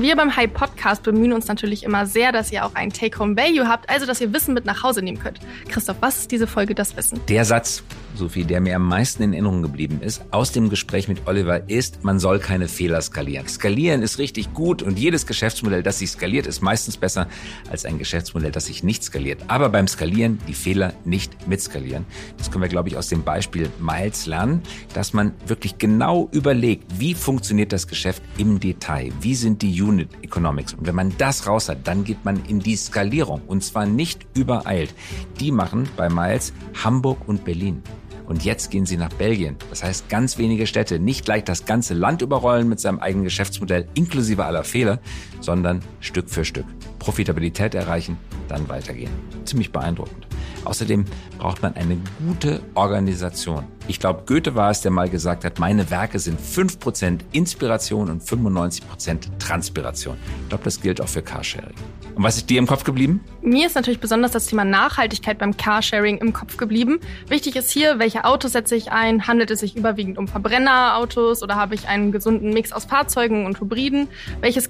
Wir 0.00 0.14
beim 0.14 0.36
Hype 0.36 0.54
Podcast 0.54 1.02
bemühen 1.02 1.32
uns 1.32 1.48
natürlich 1.48 1.82
immer 1.82 2.06
sehr, 2.06 2.30
dass 2.30 2.52
ihr 2.52 2.64
auch 2.64 2.76
einen 2.76 2.92
Take-Home-Value 2.92 3.66
habt, 3.66 3.90
also 3.90 4.06
dass 4.06 4.20
ihr 4.20 4.32
Wissen 4.32 4.54
mit 4.54 4.64
nach 4.64 4.84
Hause 4.84 5.02
nehmen 5.02 5.18
könnt. 5.18 5.40
Christoph, 5.68 5.96
was 5.98 6.18
ist 6.18 6.30
diese 6.30 6.46
Folge 6.46 6.76
das 6.76 6.96
Wissen? 6.96 7.20
Der 7.28 7.44
Satz, 7.44 7.82
Sophie, 8.14 8.44
der 8.44 8.60
mir 8.60 8.76
am 8.76 8.86
meisten 8.86 9.22
in 9.22 9.32
Erinnerung 9.32 9.62
geblieben 9.62 10.00
ist, 10.00 10.22
aus 10.30 10.52
dem 10.52 10.70
Gespräch 10.70 11.08
mit 11.08 11.26
Oliver, 11.26 11.68
ist, 11.68 12.04
man 12.04 12.18
soll 12.18 12.38
keine 12.38 12.68
Fehler 12.68 13.00
skalieren. 13.00 13.48
Skalieren 13.48 14.02
ist 14.02 14.18
richtig 14.18 14.52
gut 14.54 14.82
und 14.82 14.98
jedes 14.98 15.26
Geschäftsmodell, 15.26 15.82
das 15.82 15.98
sich 15.98 16.10
skaliert, 16.10 16.46
ist 16.46 16.60
meistens 16.60 16.96
besser 16.96 17.28
als 17.70 17.84
ein 17.84 17.98
Geschäftsmodell, 17.98 18.50
das 18.50 18.66
sich 18.66 18.82
nicht 18.82 19.02
skaliert. 19.04 19.40
Aber 19.48 19.68
beim 19.68 19.88
Skalieren 19.88 20.38
die 20.48 20.54
Fehler 20.54 20.92
nicht 21.04 21.48
mitskalieren. 21.48 22.06
Das 22.36 22.50
können 22.50 22.62
wir, 22.62 22.68
glaube 22.68 22.88
ich, 22.88 22.96
aus 22.96 23.08
dem 23.08 23.22
Beispiel 23.22 23.70
Miles 23.80 24.26
lernen, 24.26 24.62
dass 24.94 25.12
man 25.12 25.32
wirklich 25.46 25.78
genau 25.78 26.28
überlegt, 26.32 26.84
wie 26.98 27.14
funktioniert 27.14 27.72
das 27.72 27.86
Geschäft 27.88 28.22
im 28.36 28.60
Detail? 28.60 29.12
Wie 29.20 29.34
sind 29.34 29.62
die 29.62 29.72
Unit 29.88 30.10
Economics? 30.22 30.74
Und 30.74 30.86
wenn 30.86 30.94
man 30.94 31.14
das 31.16 31.46
raus 31.46 31.68
hat, 31.68 31.86
dann 31.88 32.04
geht 32.04 32.24
man 32.24 32.44
in 32.44 32.60
die 32.60 32.76
Skalierung 32.76 33.40
und 33.46 33.64
zwar 33.64 33.86
nicht 33.86 34.26
übereilt. 34.34 34.94
Die 35.40 35.50
machen 35.50 35.88
bei 35.96 36.10
Miles 36.10 36.52
Hamburg 36.84 37.26
und 37.26 37.44
Berlin. 37.44 37.82
Und 38.26 38.44
jetzt 38.44 38.70
gehen 38.70 38.84
sie 38.84 38.98
nach 38.98 39.12
Belgien. 39.14 39.56
Das 39.70 39.82
heißt, 39.82 40.10
ganz 40.10 40.36
wenige 40.36 40.66
Städte, 40.66 40.98
nicht 40.98 41.24
gleich 41.24 41.44
das 41.44 41.64
ganze 41.64 41.94
Land 41.94 42.20
überrollen 42.20 42.68
mit 42.68 42.78
seinem 42.78 42.98
eigenen 42.98 43.24
Geschäftsmodell 43.24 43.88
inklusive 43.94 44.44
aller 44.44 44.64
Fehler, 44.64 45.00
sondern 45.40 45.82
Stück 46.00 46.28
für 46.30 46.44
Stück. 46.44 46.66
Profitabilität 46.98 47.74
erreichen, 47.74 48.16
dann 48.48 48.68
weitergehen. 48.68 49.10
Ziemlich 49.44 49.72
beeindruckend. 49.72 50.26
Außerdem 50.64 51.04
braucht 51.38 51.62
man 51.62 51.74
eine 51.74 51.96
gute 52.18 52.60
Organisation. 52.74 53.64
Ich 53.86 54.00
glaube, 54.00 54.24
Goethe 54.26 54.54
war 54.54 54.70
es, 54.70 54.82
der 54.82 54.90
mal 54.90 55.08
gesagt 55.08 55.44
hat, 55.44 55.58
meine 55.58 55.90
Werke 55.90 56.18
sind 56.18 56.38
5% 56.38 57.20
Inspiration 57.32 58.10
und 58.10 58.22
95% 58.22 59.38
Transpiration. 59.38 60.18
Ich 60.42 60.48
glaube, 60.50 60.64
das 60.64 60.80
gilt 60.82 61.00
auch 61.00 61.08
für 61.08 61.22
Carsharing. 61.22 61.74
Und 62.14 62.22
was 62.22 62.36
ist 62.36 62.50
dir 62.50 62.58
im 62.58 62.66
Kopf 62.66 62.84
geblieben? 62.84 63.20
Mir 63.40 63.66
ist 63.66 63.76
natürlich 63.76 64.00
besonders 64.00 64.32
das 64.32 64.46
Thema 64.46 64.64
Nachhaltigkeit 64.64 65.38
beim 65.38 65.56
Carsharing 65.56 66.18
im 66.18 66.32
Kopf 66.32 66.56
geblieben. 66.56 66.98
Wichtig 67.28 67.56
ist 67.56 67.70
hier, 67.70 67.98
welche 67.98 68.24
Autos 68.24 68.52
setze 68.52 68.76
ich 68.76 68.90
ein? 68.90 69.26
Handelt 69.26 69.50
es 69.50 69.60
sich 69.60 69.76
überwiegend 69.76 70.18
um 70.18 70.28
Verbrennerautos 70.28 71.42
oder 71.42 71.54
habe 71.54 71.76
ich 71.76 71.88
einen 71.88 72.12
gesunden 72.12 72.52
Mix 72.52 72.72
aus 72.72 72.84
Fahrzeugen 72.84 73.46
und 73.46 73.60
Hybriden? 73.60 74.08
Welches 74.40 74.68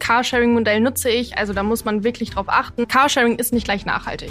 Carsharing-Modell 0.58 0.80
nutze 0.80 1.10
ich? 1.10 1.38
Also 1.38 1.52
da 1.52 1.62
muss 1.62 1.84
man 1.84 2.04
wirklich 2.04 2.30
drauf 2.30 2.46
achten. 2.48 2.88
Carsharing 2.88 3.36
ist 3.36 3.52
nicht 3.52 3.64
gleich 3.64 3.86
nachhaltig. 3.86 4.30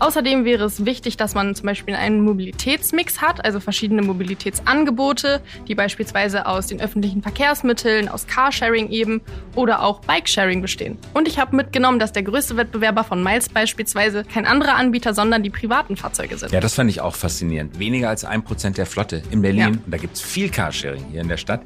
Außerdem 0.00 0.44
wäre 0.44 0.64
es 0.64 0.84
wichtig, 0.84 1.16
dass 1.16 1.34
man 1.34 1.56
zum 1.56 1.66
Beispiel 1.66 1.96
einen 1.96 2.20
Mobilitätsmix 2.20 3.20
hat, 3.20 3.44
also 3.44 3.58
verschiedene 3.58 4.02
Mobilitätsangebote, 4.02 5.40
die 5.66 5.74
beispielsweise 5.74 6.46
aus 6.46 6.68
den 6.68 6.80
öffentlichen 6.80 7.20
Verkehrsmitteln, 7.20 8.08
aus 8.08 8.28
Carsharing 8.28 8.90
eben 8.90 9.20
oder 9.56 9.82
auch 9.82 10.00
Bikesharing 10.02 10.62
bestehen. 10.62 10.98
Und 11.14 11.26
ich 11.26 11.40
habe 11.40 11.56
mitgenommen, 11.56 11.98
dass 11.98 12.12
der 12.12 12.22
größte 12.22 12.56
Wettbewerber 12.56 13.02
von 13.02 13.24
Miles 13.24 13.48
beispielsweise 13.48 14.22
kein 14.22 14.46
anderer 14.46 14.76
Anbieter, 14.76 15.14
sondern 15.14 15.42
die 15.42 15.50
privaten 15.50 15.96
Fahrzeuge 15.96 16.38
sind. 16.38 16.52
Ja, 16.52 16.60
das 16.60 16.74
fand 16.74 16.90
ich 16.90 17.00
auch 17.00 17.16
faszinierend. 17.16 17.80
Weniger 17.80 18.08
als 18.08 18.24
ein 18.24 18.44
Prozent 18.44 18.78
der 18.78 18.86
Flotte 18.86 19.22
in 19.32 19.42
Berlin, 19.42 19.60
ja. 19.60 19.66
und 19.68 19.82
da 19.88 19.96
gibt 19.96 20.14
es 20.14 20.20
viel 20.20 20.48
Carsharing 20.48 21.06
hier 21.10 21.22
in 21.22 21.28
der 21.28 21.38
Stadt, 21.38 21.62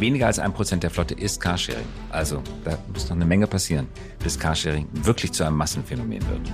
weniger 0.00 0.26
als 0.26 0.38
ein 0.38 0.52
Prozent 0.52 0.82
der 0.82 0.90
Flotte 0.90 1.14
ist 1.14 1.40
Carsharing. 1.40 1.86
Also 2.10 2.42
da 2.64 2.78
muss 2.92 3.08
noch 3.08 3.16
eine 3.16 3.24
Menge 3.24 3.46
passieren, 3.46 3.86
bis 4.22 4.38
Carsharing 4.38 4.88
wirklich 4.92 5.32
zu 5.32 5.44
einem 5.44 5.56
Massenphänomen 5.56 6.20
wird. 6.28 6.52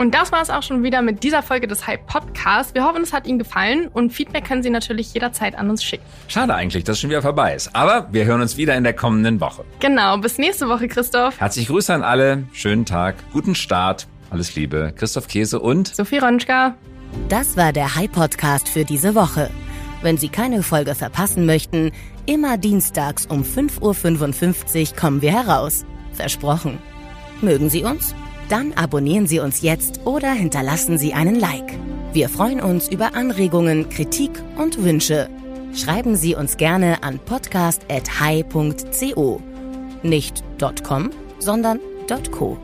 Und 0.00 0.14
das 0.14 0.32
war 0.32 0.40
es 0.40 0.48
auch 0.48 0.62
schon 0.62 0.82
wieder 0.82 1.02
mit 1.02 1.22
dieser 1.24 1.42
Folge 1.42 1.68
des 1.68 1.86
Hype 1.86 2.06
Podcasts. 2.06 2.72
Wir 2.74 2.84
hoffen, 2.84 3.02
es 3.02 3.12
hat 3.12 3.26
Ihnen 3.26 3.38
gefallen 3.38 3.88
und 3.88 4.14
Feedback 4.14 4.46
können 4.46 4.62
Sie 4.62 4.70
natürlich 4.70 5.12
jederzeit 5.12 5.54
an 5.54 5.68
uns 5.68 5.84
schicken. 5.84 6.04
Schade 6.26 6.54
eigentlich, 6.54 6.84
dass 6.84 6.94
es 6.94 7.00
schon 7.00 7.10
wieder 7.10 7.20
vorbei 7.20 7.54
ist. 7.54 7.76
Aber 7.76 8.08
wir 8.10 8.24
hören 8.24 8.40
uns 8.40 8.56
wieder 8.56 8.74
in 8.76 8.82
der 8.82 8.94
kommenden 8.94 9.42
Woche. 9.42 9.62
Genau, 9.78 10.16
bis 10.16 10.38
nächste 10.38 10.70
Woche, 10.70 10.88
Christoph. 10.88 11.38
Herzliche 11.38 11.70
Grüße 11.70 11.92
an 11.92 12.02
alle, 12.02 12.44
schönen 12.54 12.86
Tag, 12.86 13.16
guten 13.34 13.54
Start, 13.54 14.06
alles 14.30 14.54
Liebe. 14.54 14.94
Christoph 14.96 15.28
Käse 15.28 15.60
und 15.60 15.94
Sophie 15.94 16.16
Ronschka. 16.16 16.74
Das 17.28 17.58
war 17.58 17.74
der 17.74 17.94
High 17.94 18.10
Podcast 18.10 18.70
für 18.70 18.86
diese 18.86 19.14
Woche. 19.14 19.50
Wenn 20.02 20.16
Sie 20.16 20.28
keine 20.28 20.62
Folge 20.62 20.94
verpassen 20.94 21.46
möchten, 21.46 21.90
immer 22.26 22.56
dienstags 22.56 23.26
um 23.26 23.42
5.55 23.42 24.92
Uhr 24.92 24.96
kommen 24.96 25.22
wir 25.22 25.32
heraus. 25.32 25.84
Versprochen. 26.12 26.78
Mögen 27.40 27.70
Sie 27.70 27.84
uns? 27.84 28.14
Dann 28.48 28.72
abonnieren 28.74 29.26
Sie 29.26 29.40
uns 29.40 29.62
jetzt 29.62 30.06
oder 30.06 30.32
hinterlassen 30.32 30.98
Sie 30.98 31.14
einen 31.14 31.36
Like. 31.36 31.78
Wir 32.12 32.28
freuen 32.28 32.60
uns 32.60 32.88
über 32.88 33.14
Anregungen, 33.14 33.88
Kritik 33.88 34.32
und 34.56 34.82
Wünsche. 34.82 35.28
Schreiben 35.74 36.16
Sie 36.16 36.34
uns 36.34 36.56
gerne 36.56 37.04
an 37.04 37.20
podcast.hi.co. 37.20 39.40
Nicht 40.02 40.42
.com, 40.82 41.10
sondern 41.38 41.78
.co. 42.32 42.58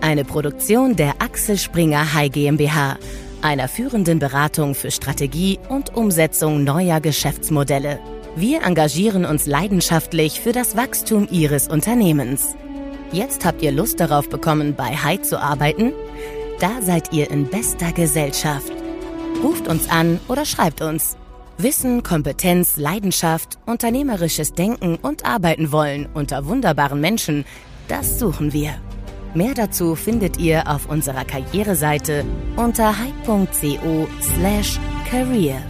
Eine 0.00 0.24
Produktion 0.24 0.94
der 0.94 1.14
Axel 1.18 1.58
Springer 1.58 2.14
High 2.14 2.30
GmbH, 2.30 2.98
einer 3.42 3.68
führenden 3.68 4.18
Beratung 4.18 4.74
für 4.74 4.90
Strategie 4.90 5.58
und 5.68 5.96
Umsetzung 5.96 6.64
neuer 6.64 7.00
Geschäftsmodelle. 7.00 7.98
Wir 8.36 8.62
engagieren 8.62 9.24
uns 9.24 9.46
leidenschaftlich 9.46 10.40
für 10.40 10.52
das 10.52 10.76
Wachstum 10.76 11.28
Ihres 11.30 11.68
Unternehmens. 11.68 12.54
Jetzt 13.12 13.44
habt 13.44 13.62
ihr 13.62 13.72
Lust 13.72 14.00
darauf 14.00 14.28
bekommen, 14.28 14.74
bei 14.76 14.96
High 14.96 15.22
zu 15.22 15.40
arbeiten? 15.40 15.92
Da 16.60 16.82
seid 16.82 17.12
ihr 17.12 17.30
in 17.30 17.48
bester 17.48 17.92
Gesellschaft. 17.92 18.72
Ruft 19.42 19.68
uns 19.68 19.88
an 19.88 20.20
oder 20.28 20.44
schreibt 20.44 20.80
uns. 20.80 21.16
Wissen, 21.56 22.02
Kompetenz, 22.02 22.76
Leidenschaft, 22.76 23.58
unternehmerisches 23.66 24.52
Denken 24.52 24.96
und 24.96 25.24
Arbeiten 25.24 25.72
wollen 25.72 26.08
unter 26.14 26.46
wunderbaren 26.46 27.00
Menschen, 27.00 27.44
das 27.88 28.18
suchen 28.18 28.52
wir. 28.52 28.74
Mehr 29.34 29.54
dazu 29.54 29.94
findet 29.94 30.38
ihr 30.38 30.68
auf 30.68 30.88
unserer 30.88 31.24
Karriereseite 31.24 32.24
unter 32.56 32.98
hype.co 32.98 34.08
slash 34.20 34.78
career. 35.10 35.62